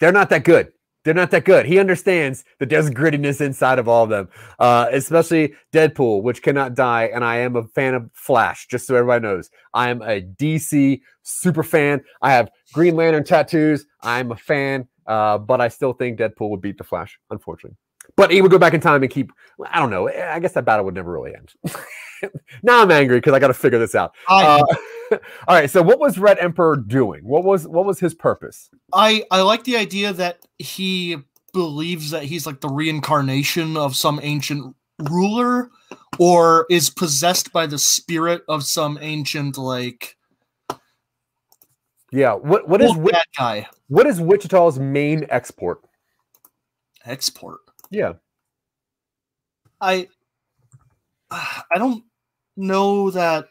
they're 0.00 0.12
not 0.12 0.30
that 0.30 0.44
good. 0.44 0.72
They're 1.08 1.14
not 1.14 1.30
that 1.30 1.46
good. 1.46 1.64
He 1.64 1.78
understands 1.78 2.44
that 2.58 2.68
there's 2.68 2.90
grittiness 2.90 3.40
inside 3.40 3.78
of 3.78 3.88
all 3.88 4.04
of 4.04 4.10
them, 4.10 4.28
uh, 4.58 4.88
especially 4.92 5.54
Deadpool, 5.72 6.22
which 6.22 6.42
cannot 6.42 6.74
die. 6.74 7.04
And 7.04 7.24
I 7.24 7.38
am 7.38 7.56
a 7.56 7.64
fan 7.64 7.94
of 7.94 8.10
Flash, 8.12 8.66
just 8.66 8.86
so 8.86 8.94
everybody 8.94 9.22
knows. 9.22 9.48
I 9.72 9.88
am 9.88 10.02
a 10.02 10.20
DC 10.20 11.00
super 11.22 11.62
fan. 11.62 12.02
I 12.20 12.32
have 12.32 12.50
Green 12.74 12.94
Lantern 12.94 13.24
tattoos. 13.24 13.86
I'm 14.02 14.32
a 14.32 14.36
fan, 14.36 14.86
uh, 15.06 15.38
but 15.38 15.62
I 15.62 15.68
still 15.68 15.94
think 15.94 16.18
Deadpool 16.18 16.50
would 16.50 16.60
beat 16.60 16.76
the 16.76 16.84
Flash, 16.84 17.18
unfortunately. 17.30 17.78
But 18.14 18.30
he 18.30 18.42
would 18.42 18.50
go 18.50 18.58
back 18.58 18.74
in 18.74 18.80
time 18.82 19.02
and 19.02 19.10
keep. 19.10 19.32
I 19.64 19.78
don't 19.78 19.88
know. 19.88 20.10
I 20.10 20.38
guess 20.40 20.52
that 20.52 20.66
battle 20.66 20.84
would 20.84 20.94
never 20.94 21.10
really 21.10 21.34
end. 21.34 21.54
now 22.62 22.82
I'm 22.82 22.90
angry 22.90 23.18
because 23.18 23.32
I 23.32 23.38
got 23.38 23.48
to 23.48 23.54
figure 23.54 23.78
this 23.78 23.94
out. 23.94 24.14
I 24.28 24.44
Uh, 24.44 24.64
all 25.48 25.56
right. 25.56 25.70
So, 25.70 25.82
what 25.82 25.98
was 25.98 26.18
Red 26.18 26.38
Emperor 26.38 26.76
doing? 26.76 27.24
What 27.24 27.44
was 27.44 27.66
what 27.66 27.84
was 27.84 27.98
his 28.00 28.14
purpose? 28.14 28.70
I 28.92 29.24
I 29.30 29.42
like 29.42 29.64
the 29.64 29.76
idea 29.76 30.12
that 30.12 30.46
he 30.58 31.16
believes 31.52 32.10
that 32.10 32.24
he's 32.24 32.46
like 32.46 32.60
the 32.60 32.68
reincarnation 32.68 33.76
of 33.76 33.96
some 33.96 34.20
ancient 34.22 34.74
ruler 34.98 35.70
or 36.18 36.66
is 36.70 36.90
possessed 36.90 37.52
by 37.52 37.66
the 37.66 37.78
spirit 37.78 38.42
of 38.48 38.64
some 38.64 38.98
ancient 39.00 39.56
like 39.56 40.16
Yeah. 42.12 42.34
What 42.34 42.68
what 42.68 42.82
is 42.82 42.90
Wi- 42.92 43.22
guy 43.36 43.66
what 43.88 44.06
is 44.06 44.20
Wichita's 44.20 44.78
main 44.78 45.26
export? 45.30 45.80
export. 47.06 47.60
Yeah. 47.90 48.14
I 49.80 50.08
I 51.30 51.76
don't 51.76 52.04
know 52.58 53.10
that 53.12 53.48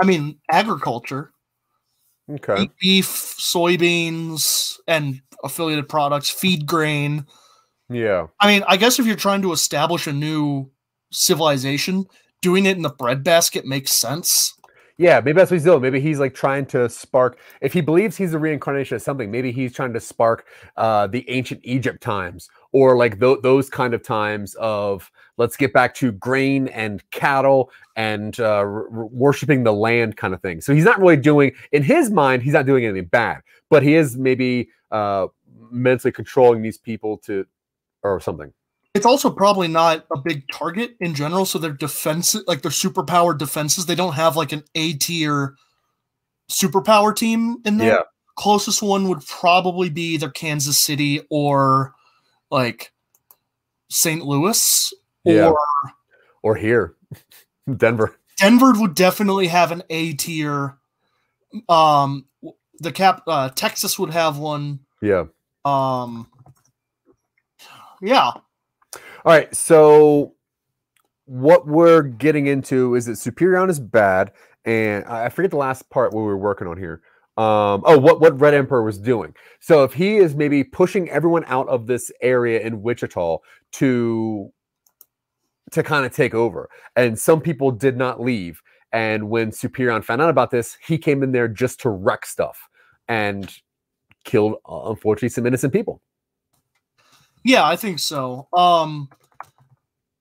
I 0.00 0.04
mean 0.04 0.38
agriculture, 0.50 1.32
Okay. 2.30 2.68
beef, 2.80 3.06
soybeans 3.06 4.78
and 4.88 5.20
affiliated 5.44 5.88
products, 5.88 6.28
feed 6.28 6.66
grain. 6.66 7.26
Yeah. 7.88 8.26
I 8.40 8.48
mean, 8.48 8.64
I 8.66 8.76
guess 8.76 8.98
if 8.98 9.06
you're 9.06 9.14
trying 9.16 9.42
to 9.42 9.52
establish 9.52 10.06
a 10.08 10.12
new 10.12 10.70
civilization, 11.12 12.04
doing 12.42 12.66
it 12.66 12.76
in 12.76 12.82
the 12.82 12.90
breadbasket 12.90 13.64
makes 13.64 13.92
sense. 13.92 14.54
Yeah. 14.98 15.20
Maybe 15.20 15.32
that's 15.36 15.50
what 15.50 15.56
he's 15.56 15.64
doing. 15.64 15.82
Maybe 15.82 16.00
he's 16.00 16.18
like 16.18 16.34
trying 16.34 16.64
to 16.66 16.88
spark. 16.88 17.38
If 17.60 17.72
he 17.74 17.82
believes 17.82 18.16
he's 18.16 18.32
a 18.32 18.38
reincarnation 18.38 18.96
of 18.96 19.02
something, 19.02 19.30
maybe 19.30 19.52
he's 19.52 19.74
trying 19.74 19.92
to 19.92 20.00
spark 20.00 20.46
uh, 20.76 21.06
the 21.06 21.28
ancient 21.28 21.60
Egypt 21.64 22.02
times 22.02 22.48
or 22.72 22.96
like 22.96 23.18
tho- 23.18 23.40
those 23.40 23.68
kind 23.68 23.92
of 23.92 24.02
times 24.02 24.54
of 24.54 25.10
let's 25.36 25.56
get 25.56 25.74
back 25.74 25.94
to 25.96 26.12
grain 26.12 26.68
and 26.68 27.02
cattle 27.10 27.70
and 27.94 28.40
uh, 28.40 28.44
r- 28.60 28.88
worshiping 28.88 29.64
the 29.64 29.72
land 29.72 30.16
kind 30.16 30.32
of 30.32 30.40
thing. 30.40 30.62
So 30.62 30.74
he's 30.74 30.84
not 30.84 30.98
really 30.98 31.16
doing 31.18 31.52
in 31.72 31.82
his 31.82 32.10
mind. 32.10 32.42
He's 32.42 32.54
not 32.54 32.64
doing 32.64 32.86
anything 32.86 33.08
bad, 33.08 33.42
but 33.68 33.82
he 33.82 33.94
is 33.96 34.16
maybe 34.16 34.70
uh, 34.90 35.26
mentally 35.70 36.12
controlling 36.12 36.62
these 36.62 36.78
people 36.78 37.18
to 37.18 37.46
or 38.02 38.18
something. 38.20 38.52
It's 38.96 39.06
also 39.06 39.30
probably 39.30 39.68
not 39.68 40.06
a 40.12 40.18
big 40.18 40.48
target 40.50 40.96
in 41.00 41.14
general, 41.14 41.44
so 41.44 41.58
their 41.58 41.72
defense, 41.72 42.34
like 42.46 42.62
their 42.62 42.70
superpowered 42.70 43.38
defenses, 43.38 43.86
they 43.86 43.94
don't 43.94 44.14
have 44.14 44.36
like 44.36 44.52
an 44.52 44.64
A 44.74 44.94
tier 44.94 45.54
superpower 46.50 47.14
team 47.14 47.58
in 47.64 47.76
there. 47.78 47.88
Yeah. 47.94 48.00
Closest 48.36 48.82
one 48.82 49.08
would 49.08 49.24
probably 49.26 49.88
be 49.88 50.14
either 50.14 50.28
Kansas 50.30 50.78
City 50.78 51.22
or 51.30 51.94
like 52.50 52.92
St. 53.90 54.22
Louis 54.24 54.92
Yeah. 55.24 55.48
or 55.48 55.58
Or 56.42 56.54
here, 56.56 56.94
Denver. 57.76 58.16
Denver 58.38 58.72
would 58.76 58.94
definitely 58.94 59.46
have 59.46 59.72
an 59.72 59.82
A 59.90 60.12
tier. 60.12 60.76
Um, 61.68 62.26
the 62.80 62.92
cap 62.92 63.22
uh, 63.26 63.48
Texas 63.50 63.98
would 63.98 64.10
have 64.10 64.36
one. 64.38 64.80
Yeah. 65.00 65.24
Um, 65.64 66.28
yeah, 68.02 68.32
All 69.26 69.32
right. 69.32 69.54
So 69.56 70.34
what 71.24 71.66
we're 71.66 72.02
getting 72.02 72.46
into 72.46 72.94
is 72.94 73.06
that 73.06 73.14
Superion 73.14 73.68
is 73.68 73.80
bad, 73.80 74.30
and 74.64 75.04
I 75.06 75.28
forget 75.30 75.50
the 75.50 75.56
last 75.56 75.90
part 75.90 76.14
we 76.14 76.22
were 76.22 76.38
working 76.38 76.68
on 76.68 76.78
here. 76.78 77.02
Um, 77.36 77.82
oh, 77.84 77.98
what 77.98 78.20
what 78.20 78.40
Red 78.40 78.54
Emperor 78.54 78.84
was 78.84 78.98
doing. 78.98 79.34
So 79.58 79.82
if 79.82 79.94
he 79.94 80.18
is 80.18 80.36
maybe 80.36 80.62
pushing 80.62 81.10
everyone 81.10 81.44
out 81.48 81.68
of 81.68 81.88
this 81.88 82.12
area 82.22 82.60
in 82.60 82.82
Wichita 82.82 83.38
to 83.72 84.52
to 85.72 85.82
kind 85.82 86.06
of 86.06 86.14
take 86.14 86.34
over, 86.34 86.68
and 86.94 87.18
some 87.18 87.40
people 87.40 87.72
did 87.72 87.96
not 87.96 88.20
leave. 88.20 88.62
And 88.92 89.28
when 89.28 89.50
Superion 89.50 90.04
found 90.04 90.22
out 90.22 90.30
about 90.30 90.52
this, 90.52 90.78
he 90.86 90.98
came 90.98 91.24
in 91.24 91.32
there 91.32 91.48
just 91.48 91.80
to 91.80 91.90
wreck 91.90 92.24
stuff 92.24 92.68
and 93.08 93.52
killed, 94.24 94.54
uh, 94.68 94.88
unfortunately, 94.90 95.30
some 95.30 95.46
innocent 95.46 95.72
people. 95.72 96.00
Yeah, 97.46 97.64
I 97.64 97.76
think 97.76 98.00
so. 98.00 98.48
Um, 98.52 99.08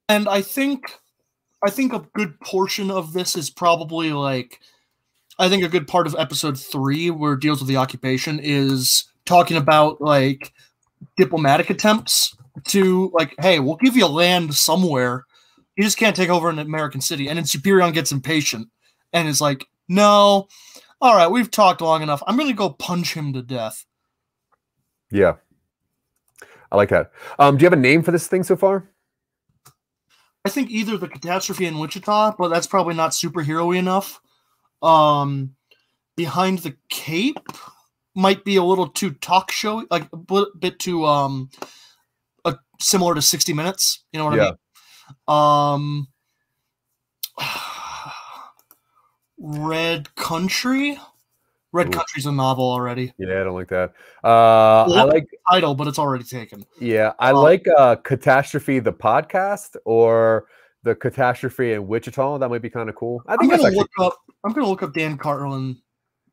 and 0.07 0.29
I 0.29 0.43
think 0.43 0.99
I 1.63 1.71
think 1.71 1.91
a 1.91 2.05
good 2.13 2.39
portion 2.39 2.91
of 2.91 3.13
this 3.13 3.35
is 3.35 3.49
probably 3.49 4.13
like 4.13 4.59
I 5.39 5.49
think 5.49 5.63
a 5.63 5.67
good 5.67 5.87
part 5.87 6.05
of 6.05 6.15
episode 6.19 6.59
three 6.59 7.09
where 7.09 7.33
it 7.33 7.41
deals 7.41 7.59
with 7.59 7.67
the 7.67 7.77
occupation 7.77 8.39
is 8.39 9.05
talking 9.25 9.57
about 9.57 9.99
like 10.01 10.53
diplomatic 11.17 11.71
attempts 11.71 12.37
to 12.65 13.09
like, 13.15 13.33
hey, 13.39 13.59
we'll 13.59 13.77
give 13.77 13.97
you 13.97 14.05
land 14.05 14.53
somewhere. 14.53 15.25
You 15.75 15.83
just 15.83 15.97
can't 15.97 16.15
take 16.15 16.29
over 16.29 16.47
an 16.47 16.59
American 16.59 17.01
city. 17.01 17.27
And 17.27 17.37
then 17.37 17.45
Superion 17.45 17.91
gets 17.91 18.11
impatient 18.11 18.69
and 19.11 19.27
is 19.27 19.41
like, 19.41 19.65
no, 19.89 20.47
all 21.01 21.15
right, 21.15 21.31
we've 21.31 21.49
talked 21.49 21.81
long 21.81 22.03
enough. 22.03 22.21
I'm 22.27 22.37
gonna 22.37 22.53
go 22.53 22.69
punch 22.69 23.15
him 23.15 23.33
to 23.33 23.41
death. 23.41 23.83
Yeah. 25.09 25.37
I 26.71 26.75
like 26.77 26.89
that. 26.89 27.11
Um, 27.39 27.57
do 27.57 27.63
you 27.63 27.65
have 27.65 27.77
a 27.77 27.81
name 27.81 28.03
for 28.03 28.11
this 28.11 28.27
thing 28.27 28.43
so 28.43 28.55
far? 28.55 28.89
I 30.45 30.49
think 30.49 30.69
either 30.69 30.97
the 30.97 31.07
catastrophe 31.07 31.65
in 31.65 31.79
Wichita, 31.79 32.35
but 32.37 32.49
that's 32.49 32.67
probably 32.67 32.93
not 32.93 33.11
superhero 33.11 33.75
enough. 33.75 34.21
Um, 34.81 35.55
behind 36.15 36.59
the 36.59 36.75
cape 36.89 37.39
might 38.15 38.45
be 38.45 38.55
a 38.55 38.63
little 38.63 38.87
too 38.87 39.11
talk 39.11 39.51
show, 39.51 39.83
like 39.89 40.07
a 40.13 40.45
bit, 40.59 40.79
too 40.79 41.05
um, 41.05 41.49
uh, 42.45 42.53
similar 42.79 43.15
to 43.15 43.21
60 43.21 43.53
Minutes. 43.53 44.05
You 44.11 44.19
know 44.19 44.25
what 44.25 44.35
Yeah. 44.35 44.51
I 45.27 45.77
mean? 45.77 46.07
Um, 47.37 47.45
Red 49.67 50.13
Country. 50.15 50.99
Red 51.75 51.87
Ooh. 51.87 51.91
Country's 51.91 52.25
a 52.25 52.31
novel 52.31 52.63
already. 52.71 53.13
Yeah, 53.17 53.41
I 53.41 53.43
don't 53.43 53.53
like 53.53 53.67
that. 53.67 53.91
Uh, 54.23 54.83
I 54.91 55.03
like 55.03 55.27
Title, 55.51 55.75
but 55.75 55.87
it's 55.87 55.99
already 55.99 56.23
taken. 56.23 56.65
Yeah, 56.79 57.11
I 57.19 57.31
Um, 57.31 57.35
like 57.37 57.67
uh 57.77 57.95
Catastrophe 57.97 58.79
the 58.79 58.93
podcast 58.93 59.75
or 59.85 60.45
the 60.83 60.95
Catastrophe 60.95 61.73
in 61.73 61.85
Wichita. 61.87 62.37
That 62.37 62.49
might 62.49 62.61
be 62.61 62.69
kind 62.69 62.87
of 62.89 62.95
cool. 62.95 63.21
I 63.27 63.33
I'm 63.33 63.39
think 63.39 63.51
gonna 63.51 63.63
actually 63.63 63.77
look 63.79 63.89
up. 63.99 64.17
I'm 64.45 64.53
gonna 64.53 64.67
look 64.69 64.83
up 64.83 64.93
Dan 64.93 65.17
Carlin 65.17 65.77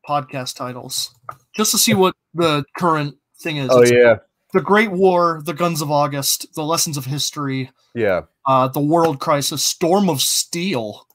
podcast 0.07 0.55
titles 0.55 1.13
just 1.55 1.71
to 1.71 1.77
see 1.77 1.93
what 1.93 2.15
the 2.33 2.63
current 2.77 3.15
thing 3.39 3.57
is. 3.57 3.69
Oh 3.71 3.81
It's 3.81 3.91
yeah. 3.91 4.17
the 4.53 4.61
Great 4.61 4.91
War, 4.91 5.41
the 5.43 5.53
Guns 5.53 5.81
of 5.81 5.91
August, 5.91 6.53
the 6.55 6.63
Lessons 6.63 6.97
of 6.97 7.05
History, 7.05 7.69
Yeah. 7.95 8.21
uh, 8.45 8.67
the 8.69 8.79
World 8.79 9.19
Crisis, 9.19 9.63
Storm 9.63 10.09
of 10.09 10.21
Steel, 10.21 11.07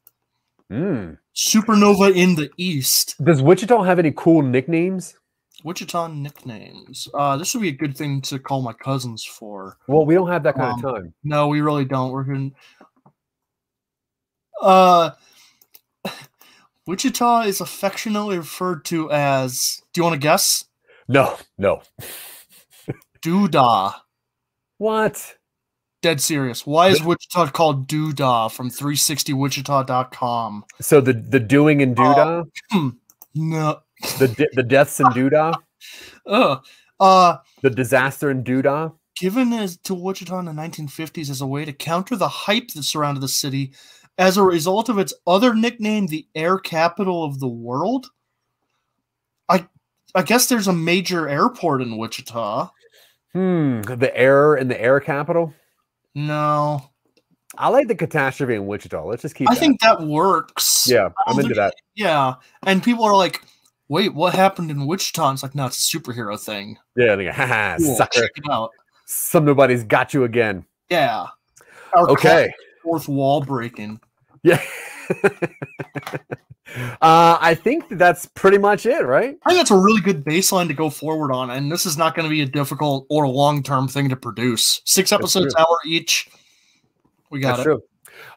Mm. 0.70 1.16
Supernova 1.38 2.12
in 2.14 2.34
the 2.34 2.50
East, 2.56 3.14
Does 3.22 3.40
Wichita 3.40 3.82
have 3.84 3.98
any 4.00 4.12
cool 4.16 4.42
nicknames? 4.42 5.14
Wichita 5.64 6.08
nicknames. 6.08 7.06
Uh, 7.14 7.36
this 7.36 7.54
would 7.54 7.60
be 7.62 7.68
a 7.68 7.72
good 7.72 7.96
thing 7.96 8.20
to 8.22 8.38
call 8.40 8.60
my 8.62 8.72
cousins 8.72 9.24
for. 9.24 9.76
Well, 9.86 10.04
we 10.04 10.14
don't 10.14 10.28
have 10.28 10.42
that 10.42 10.56
kind 10.56 10.72
Um, 10.72 10.84
of 10.84 10.94
time. 10.94 11.14
No, 11.22 11.46
we 11.48 11.60
really 11.60 11.84
don't. 11.84 12.10
We're 12.12 12.24
going. 12.24 12.54
Uh, 14.60 15.10
Wichita 16.86 17.42
is 17.42 17.60
affectionately 17.60 18.38
referred 18.38 18.84
to 18.86 19.10
as. 19.12 19.80
Do 19.92 20.00
you 20.00 20.04
want 20.04 20.14
to 20.14 20.18
guess? 20.20 20.64
No, 21.08 21.36
no. 21.56 21.82
Doodah. 23.22 23.94
What? 24.78 25.36
Dead 26.00 26.20
serious. 26.20 26.64
Why 26.64 26.88
is 26.88 27.02
Wichita 27.02 27.50
called 27.50 27.88
Doodah 27.88 28.52
from 28.52 28.70
360wichita.com? 28.70 30.64
So 30.80 31.00
the 31.00 31.12
the 31.12 31.40
doing 31.40 31.82
and 31.82 31.96
doodah, 31.96 32.44
No. 33.34 33.80
the 34.18 34.46
the 34.54 34.62
deaths 34.62 35.00
and 35.00 35.08
doodah, 35.14 35.54
Ugh. 36.26 36.64
Uh, 37.00 37.36
the 37.62 37.70
disaster 37.70 38.28
and 38.28 38.44
doodah. 38.44 38.92
given 39.20 39.52
as 39.52 39.76
to 39.76 39.94
Wichita 39.94 40.36
in 40.40 40.46
the 40.46 40.52
1950s 40.52 41.30
as 41.30 41.40
a 41.40 41.46
way 41.46 41.64
to 41.64 41.72
counter 41.72 42.16
the 42.16 42.26
hype 42.26 42.66
that 42.74 42.82
surrounded 42.82 43.20
the 43.20 43.28
city 43.28 43.72
as 44.18 44.36
a 44.36 44.42
result 44.42 44.88
of 44.88 44.98
its 44.98 45.14
other 45.24 45.54
nickname, 45.54 46.08
the 46.08 46.26
air 46.34 46.58
capital 46.58 47.22
of 47.22 47.38
the 47.38 47.46
world. 47.46 48.08
I 49.48 49.68
I 50.16 50.22
guess 50.22 50.46
there's 50.48 50.66
a 50.66 50.72
major 50.72 51.28
airport 51.28 51.82
in 51.82 51.96
Wichita. 51.98 52.68
Hmm. 53.32 53.82
The 53.82 54.10
air 54.16 54.56
in 54.56 54.66
the 54.66 54.80
air 54.80 54.98
capital. 54.98 55.54
No. 56.14 56.90
I 57.56 57.68
like 57.68 57.88
the 57.88 57.94
catastrophe 57.94 58.54
in 58.54 58.66
Wichita. 58.66 59.04
Let's 59.04 59.22
just 59.22 59.34
keep. 59.34 59.50
I 59.50 59.54
that. 59.54 59.60
think 59.60 59.80
that 59.80 60.00
works. 60.00 60.88
Yeah, 60.88 61.10
I'm 61.26 61.38
into 61.40 61.54
that. 61.54 61.74
Yeah. 61.94 62.34
And 62.66 62.82
people 62.82 63.04
are 63.04 63.16
like, 63.16 63.42
wait, 63.88 64.14
what 64.14 64.34
happened 64.34 64.70
in 64.70 64.86
Wichita? 64.86 65.32
It's 65.32 65.42
like, 65.42 65.54
no, 65.54 65.66
it's 65.66 65.92
a 65.92 65.98
superhero 65.98 66.38
thing. 66.38 66.78
Yeah, 66.96 67.14
like, 67.14 67.28
haha, 67.28 67.78
Cool, 67.78 67.96
sucker. 67.96 68.20
Check 68.20 68.30
it 68.36 68.50
out. 68.50 68.70
Some 69.06 69.44
nobody's 69.44 69.82
got 69.84 70.12
you 70.12 70.24
again. 70.24 70.64
Yeah. 70.90 71.26
Our 71.94 72.10
Okay. 72.10 72.52
Fourth 72.82 73.08
wall 73.08 73.40
breaking. 73.40 74.00
Yeah. 74.42 74.62
uh, 77.00 77.38
I 77.40 77.54
think 77.54 77.84
that's 77.90 78.26
pretty 78.26 78.58
much 78.58 78.86
it, 78.86 79.04
right? 79.04 79.36
I 79.44 79.50
think 79.50 79.60
that's 79.60 79.70
a 79.70 79.76
really 79.76 80.00
good 80.00 80.24
baseline 80.24 80.68
to 80.68 80.74
go 80.74 80.90
forward 80.90 81.32
on, 81.32 81.50
and 81.50 81.70
this 81.70 81.86
is 81.86 81.96
not 81.96 82.14
going 82.14 82.24
to 82.24 82.30
be 82.30 82.42
a 82.42 82.46
difficult 82.46 83.06
or 83.08 83.28
long 83.28 83.62
term 83.62 83.88
thing 83.88 84.08
to 84.08 84.16
produce. 84.16 84.82
Six 84.84 85.12
episodes, 85.12 85.54
hour 85.56 85.78
each. 85.86 86.28
We 87.30 87.40
got 87.40 87.56
That's 87.56 87.60
it. 87.60 87.64
true. 87.64 87.82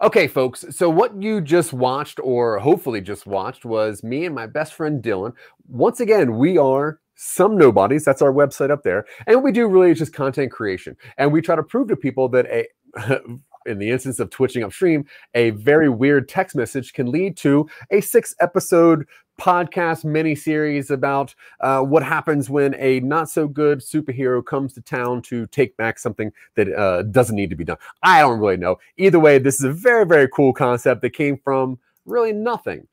Okay, 0.02 0.28
folks. 0.28 0.66
So 0.72 0.90
what 0.90 1.22
you 1.22 1.42
just 1.42 1.74
watched, 1.74 2.20
or 2.22 2.60
hopefully 2.60 3.02
just 3.02 3.26
watched, 3.26 3.66
was 3.66 4.04
me 4.04 4.26
and 4.26 4.36
my 4.36 4.48
best 4.48 4.74
friend 4.74 5.02
Dylan. 5.02 5.34
Once 5.68 6.00
again, 6.00 6.38
we 6.38 6.58
are 6.58 7.00
some 7.16 7.58
nobodies. 7.58 8.04
That's 8.04 8.22
our 8.22 8.34
website 8.34 8.72
up 8.72 8.84
there, 8.84 9.06
and 9.28 9.44
we 9.44 9.52
do 9.52 9.68
really 9.68 9.94
just 9.94 10.14
content 10.14 10.52
creation, 10.52 10.96
and 11.18 11.32
we 11.32 11.42
try 11.42 11.56
to 11.56 11.64
prove 11.64 11.88
to 11.90 11.96
people 11.96 12.30
that 12.30 12.48
a 12.48 12.68
in 13.66 13.80
the 13.80 13.90
instance 13.90 14.20
of 14.20 14.30
twitching 14.30 14.64
upstream, 14.64 15.06
a 15.34 15.52
very 15.52 15.90
weird 15.90 16.28
text 16.28 16.56
message 16.56 16.94
can 16.94 17.12
lead 17.12 17.38
to 17.38 17.68
a 17.92 18.02
six 18.02 18.36
episode 18.40 19.06
podcast 19.40 20.06
mini 20.06 20.36
series 20.36 20.92
about 20.92 21.34
uh, 21.62 21.82
what 21.82 22.04
happens 22.04 22.50
when 22.50 22.76
a 22.76 23.00
not 23.00 23.30
so 23.30 23.48
good 23.48 23.80
superhero 23.80 24.46
comes 24.46 24.74
to 24.74 24.82
town 24.82 25.22
to 25.22 25.48
take 25.48 25.76
back 25.78 25.98
something 25.98 26.32
that 26.56 26.72
uh, 26.74 27.02
doesn't 27.04 27.36
need 27.36 27.50
to 27.50 27.56
be 27.56 27.64
done. 27.64 27.78
I 28.04 28.22
don't 28.22 28.40
really 28.40 28.58
know. 28.58 28.78
Either 28.98 29.20
way, 29.20 29.40
this 29.40 29.56
is 29.56 29.64
a 29.64 29.72
very, 29.72 30.06
very 30.06 30.28
cool 30.28 30.54
concept 30.54 31.02
that 31.02 31.12
came 31.12 31.38
from 31.38 31.80
really 32.06 32.34
nothing. 32.34 32.88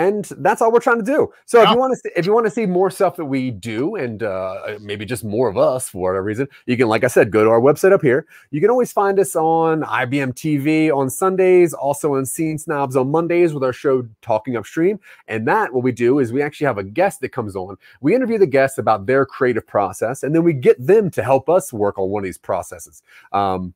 And 0.00 0.24
that's 0.38 0.62
all 0.62 0.72
we're 0.72 0.80
trying 0.80 0.96
to 0.96 1.04
do. 1.04 1.30
So 1.44 1.62
if 1.62 1.68
you 1.68 1.76
want 1.76 1.92
to, 1.92 1.98
see, 1.98 2.10
if 2.16 2.24
you 2.24 2.32
want 2.32 2.46
to 2.46 2.50
see 2.50 2.64
more 2.64 2.90
stuff 2.90 3.16
that 3.16 3.26
we 3.26 3.50
do, 3.50 3.96
and 3.96 4.22
uh, 4.22 4.78
maybe 4.80 5.04
just 5.04 5.24
more 5.24 5.46
of 5.46 5.58
us 5.58 5.90
for 5.90 6.12
whatever 6.12 6.22
reason, 6.22 6.48
you 6.64 6.78
can, 6.78 6.88
like 6.88 7.04
I 7.04 7.06
said, 7.06 7.30
go 7.30 7.44
to 7.44 7.50
our 7.50 7.60
website 7.60 7.92
up 7.92 8.00
here. 8.00 8.26
You 8.50 8.62
can 8.62 8.70
always 8.70 8.92
find 8.92 9.20
us 9.20 9.36
on 9.36 9.82
IBM 9.82 10.32
TV 10.32 10.90
on 10.90 11.10
Sundays, 11.10 11.74
also 11.74 12.14
on 12.14 12.24
Scene 12.24 12.56
Snobs 12.56 12.96
on 12.96 13.10
Mondays 13.10 13.52
with 13.52 13.62
our 13.62 13.74
show 13.74 14.08
Talking 14.22 14.56
Upstream. 14.56 14.98
And 15.28 15.46
that, 15.48 15.70
what 15.70 15.84
we 15.84 15.92
do 15.92 16.18
is 16.18 16.32
we 16.32 16.40
actually 16.40 16.68
have 16.68 16.78
a 16.78 16.84
guest 16.84 17.20
that 17.20 17.28
comes 17.28 17.54
on. 17.54 17.76
We 18.00 18.14
interview 18.14 18.38
the 18.38 18.46
guests 18.46 18.78
about 18.78 19.04
their 19.04 19.26
creative 19.26 19.66
process, 19.66 20.22
and 20.22 20.34
then 20.34 20.44
we 20.44 20.54
get 20.54 20.84
them 20.84 21.10
to 21.10 21.22
help 21.22 21.50
us 21.50 21.74
work 21.74 21.98
on 21.98 22.08
one 22.08 22.22
of 22.22 22.24
these 22.24 22.38
processes. 22.38 23.02
Um, 23.32 23.74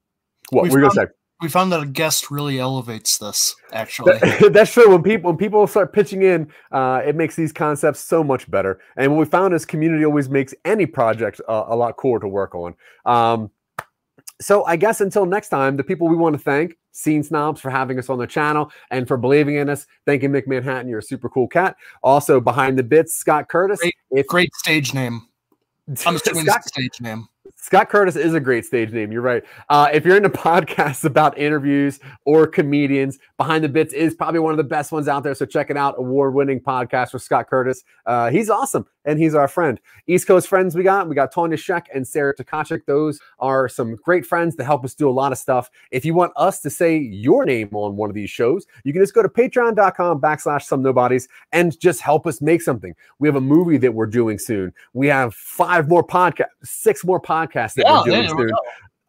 what 0.50 0.62
We 0.62 0.70
we're 0.70 0.80
gonna 0.80 0.94
say? 0.94 1.06
We 1.44 1.50
found 1.50 1.70
that 1.72 1.80
a 1.82 1.86
guest 1.86 2.30
really 2.30 2.58
elevates 2.58 3.18
this, 3.18 3.54
actually. 3.74 4.18
That- 4.18 4.50
that's 4.54 4.72
true. 4.72 4.90
When 4.90 5.02
people 5.02 5.30
when 5.30 5.36
people 5.36 5.66
start 5.66 5.92
pitching 5.92 6.22
in, 6.22 6.50
uh, 6.72 7.02
it 7.04 7.16
makes 7.16 7.36
these 7.36 7.52
concepts 7.52 8.00
so 8.00 8.24
much 8.24 8.50
better. 8.50 8.80
And 8.96 9.12
what 9.12 9.18
we 9.18 9.26
found 9.26 9.52
is 9.52 9.66
community 9.66 10.06
always 10.06 10.30
makes 10.30 10.54
any 10.64 10.86
project 10.86 11.42
uh, 11.46 11.64
a 11.68 11.76
lot 11.76 11.98
cooler 11.98 12.18
to 12.20 12.28
work 12.28 12.54
on. 12.54 12.74
Um, 13.04 13.50
so 14.40 14.64
I 14.64 14.76
guess 14.76 15.02
until 15.02 15.26
next 15.26 15.50
time, 15.50 15.76
the 15.76 15.84
people 15.84 16.08
we 16.08 16.16
want 16.16 16.34
to 16.34 16.38
thank, 16.42 16.78
Scene 16.92 17.22
Snobs, 17.22 17.60
for 17.60 17.68
having 17.70 17.98
us 17.98 18.08
on 18.08 18.18
the 18.18 18.26
channel 18.26 18.70
and 18.90 19.06
for 19.06 19.16
believing 19.18 19.56
in 19.56 19.68
us. 19.68 19.86
Thank 20.06 20.22
you, 20.22 20.30
Mick 20.30 20.46
Manhattan. 20.46 20.88
You're 20.88 21.00
a 21.00 21.02
super 21.02 21.28
cool 21.28 21.46
cat. 21.46 21.76
Also 22.02 22.40
behind 22.40 22.78
the 22.78 22.82
bits, 22.82 23.14
Scott 23.14 23.50
Curtis. 23.50 23.80
Great- 23.80 23.94
If 24.12 24.26
Great 24.28 24.54
stage 24.54 24.94
name. 24.94 25.20
I'm 26.06 26.16
assuming 26.16 26.46
Scott, 26.46 26.64
stage 26.64 27.02
name. 27.02 27.28
Scott 27.64 27.88
Curtis 27.88 28.14
is 28.14 28.34
a 28.34 28.40
great 28.40 28.66
stage 28.66 28.92
name. 28.92 29.10
You're 29.10 29.22
right. 29.22 29.42
Uh, 29.70 29.88
if 29.90 30.04
you're 30.04 30.18
into 30.18 30.28
podcasts 30.28 31.02
about 31.02 31.38
interviews 31.38 31.98
or 32.26 32.46
comedians, 32.46 33.18
Behind 33.38 33.64
the 33.64 33.70
Bits 33.70 33.94
is 33.94 34.14
probably 34.14 34.40
one 34.40 34.50
of 34.50 34.58
the 34.58 34.64
best 34.64 34.92
ones 34.92 35.08
out 35.08 35.22
there. 35.22 35.34
So 35.34 35.46
check 35.46 35.70
it 35.70 35.76
out. 35.78 35.94
Award 35.96 36.34
winning 36.34 36.60
podcast 36.60 37.14
with 37.14 37.22
Scott 37.22 37.48
Curtis. 37.48 37.82
Uh, 38.04 38.28
he's 38.28 38.50
awesome 38.50 38.84
and 39.04 39.18
he's 39.18 39.34
our 39.34 39.48
friend. 39.48 39.80
East 40.06 40.26
Coast 40.26 40.48
friends 40.48 40.74
we 40.74 40.82
got. 40.82 41.08
We 41.08 41.14
got 41.14 41.32
Tonya 41.32 41.54
Sheck 41.54 41.86
and 41.94 42.06
Sarah 42.06 42.34
Takachik. 42.34 42.84
Those 42.86 43.20
are 43.38 43.68
some 43.68 43.96
great 43.96 44.26
friends 44.26 44.56
that 44.56 44.64
help 44.64 44.84
us 44.84 44.94
do 44.94 45.08
a 45.08 45.12
lot 45.12 45.32
of 45.32 45.38
stuff. 45.38 45.70
If 45.90 46.04
you 46.04 46.14
want 46.14 46.32
us 46.36 46.60
to 46.60 46.70
say 46.70 46.96
your 46.96 47.44
name 47.44 47.68
on 47.72 47.96
one 47.96 48.10
of 48.10 48.14
these 48.14 48.30
shows, 48.30 48.66
you 48.84 48.92
can 48.92 49.02
just 49.02 49.14
go 49.14 49.22
to 49.22 49.28
patreon.com 49.28 50.20
backslash 50.20 50.62
some 50.62 50.82
nobodies 50.82 51.28
and 51.52 51.78
just 51.78 52.00
help 52.00 52.26
us 52.26 52.40
make 52.40 52.62
something. 52.62 52.94
We 53.18 53.28
have 53.28 53.36
a 53.36 53.40
movie 53.40 53.78
that 53.78 53.92
we're 53.92 54.06
doing 54.06 54.38
soon. 54.38 54.72
We 54.92 55.06
have 55.08 55.34
five 55.34 55.88
more 55.88 56.06
podcasts, 56.06 56.46
six 56.62 57.04
more 57.04 57.20
podcasts 57.20 57.74
that 57.74 57.84
Yeah, 57.86 57.98
we're 57.98 58.04
doing 58.04 58.36
we 58.36 58.48
soon. 58.48 58.52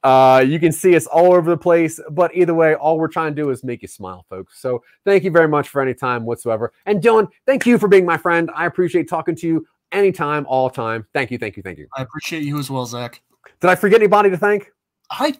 Uh, 0.05 0.39
you 0.47 0.59
can 0.59 0.71
see 0.71 0.95
us 0.95 1.07
all 1.07 1.33
over 1.33 1.49
the 1.49 1.57
place, 1.57 1.99
but 2.11 2.29
either 2.35 2.53
way, 2.53 2.75
all 2.75 2.99
we're 2.99 3.07
trying 3.07 3.35
to 3.35 3.41
do 3.41 3.49
is 3.49 3.63
make 3.63 3.81
you 3.81 3.87
smile, 3.87 4.23
folks. 4.29 4.61
So 4.61 4.83
thank 5.03 5.23
you 5.23 5.31
very 5.31 5.47
much 5.47 5.69
for 5.69 5.81
any 5.81 5.95
time 5.95 6.25
whatsoever. 6.25 6.73
And 6.85 7.01
Dylan, 7.01 7.27
thank 7.47 7.65
you 7.65 7.79
for 7.79 7.87
being 7.87 8.05
my 8.05 8.15
friend. 8.15 8.51
I 8.53 8.67
appreciate 8.67 9.09
talking 9.09 9.35
to 9.37 9.47
you 9.47 9.67
anytime, 9.91 10.45
all 10.47 10.69
time. 10.69 11.05
Thank 11.13 11.31
you, 11.31 11.37
thank 11.37 11.57
you, 11.57 11.63
thank 11.63 11.77
you. 11.77 11.87
I 11.95 12.01
appreciate 12.01 12.43
you 12.43 12.59
as 12.59 12.69
well, 12.69 12.85
Zach. 12.85 13.21
Did 13.61 13.69
I 13.69 13.75
forget 13.75 13.99
anybody 14.01 14.29
to 14.29 14.37
thank? 14.37 14.71
I 15.11 15.35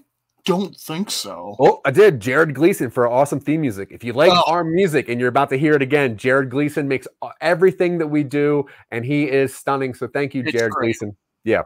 don't 0.46 0.76
think 0.78 1.10
so. 1.10 1.56
Oh, 1.60 1.82
I 1.86 1.92
did. 1.92 2.20
Jared 2.20 2.54
Gleason 2.54 2.90
for 2.92 3.08
awesome 3.08 3.40
theme 3.40 3.62
music. 3.62 3.90
If 3.92 4.04
you 4.04 4.14
like 4.14 4.32
Oh. 4.32 4.44
our 4.46 4.64
music 4.64 5.10
and 5.10 5.20
you're 5.20 5.30
about 5.30 5.50
to 5.50 5.58
hear 5.58 5.74
it 5.74 5.82
again, 5.82 6.18
Jared 6.18 6.50
Gleason 6.52 6.88
makes 6.88 7.08
everything 7.42 7.98
that 7.98 8.08
we 8.08 8.24
do, 8.24 8.66
and 8.92 9.04
he 9.04 9.24
is 9.30 9.56
stunning. 9.56 9.94
So 9.96 10.08
thank 10.08 10.36
you, 10.36 10.44
It's 10.44 10.52
Jared 10.52 10.72
great. 10.74 10.86
Gleason. 10.88 11.18
Yeah. 11.44 11.64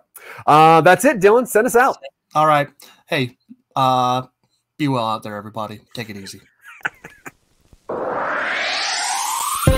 Uh, 0.47 0.79
that's 0.81 1.03
it, 1.05 1.19
Dylan. 1.19 1.47
Send 1.47 1.67
us 1.67 1.75
out. 1.75 1.97
All 2.35 2.47
right. 2.47 2.69
Hey, 3.07 3.37
uh, 3.75 4.27
be 4.77 4.87
well 4.87 5.05
out 5.05 5.23
there, 5.23 5.35
everybody. 5.35 5.81
Take 5.93 6.09
it 6.09 6.15
easy. 6.17 6.39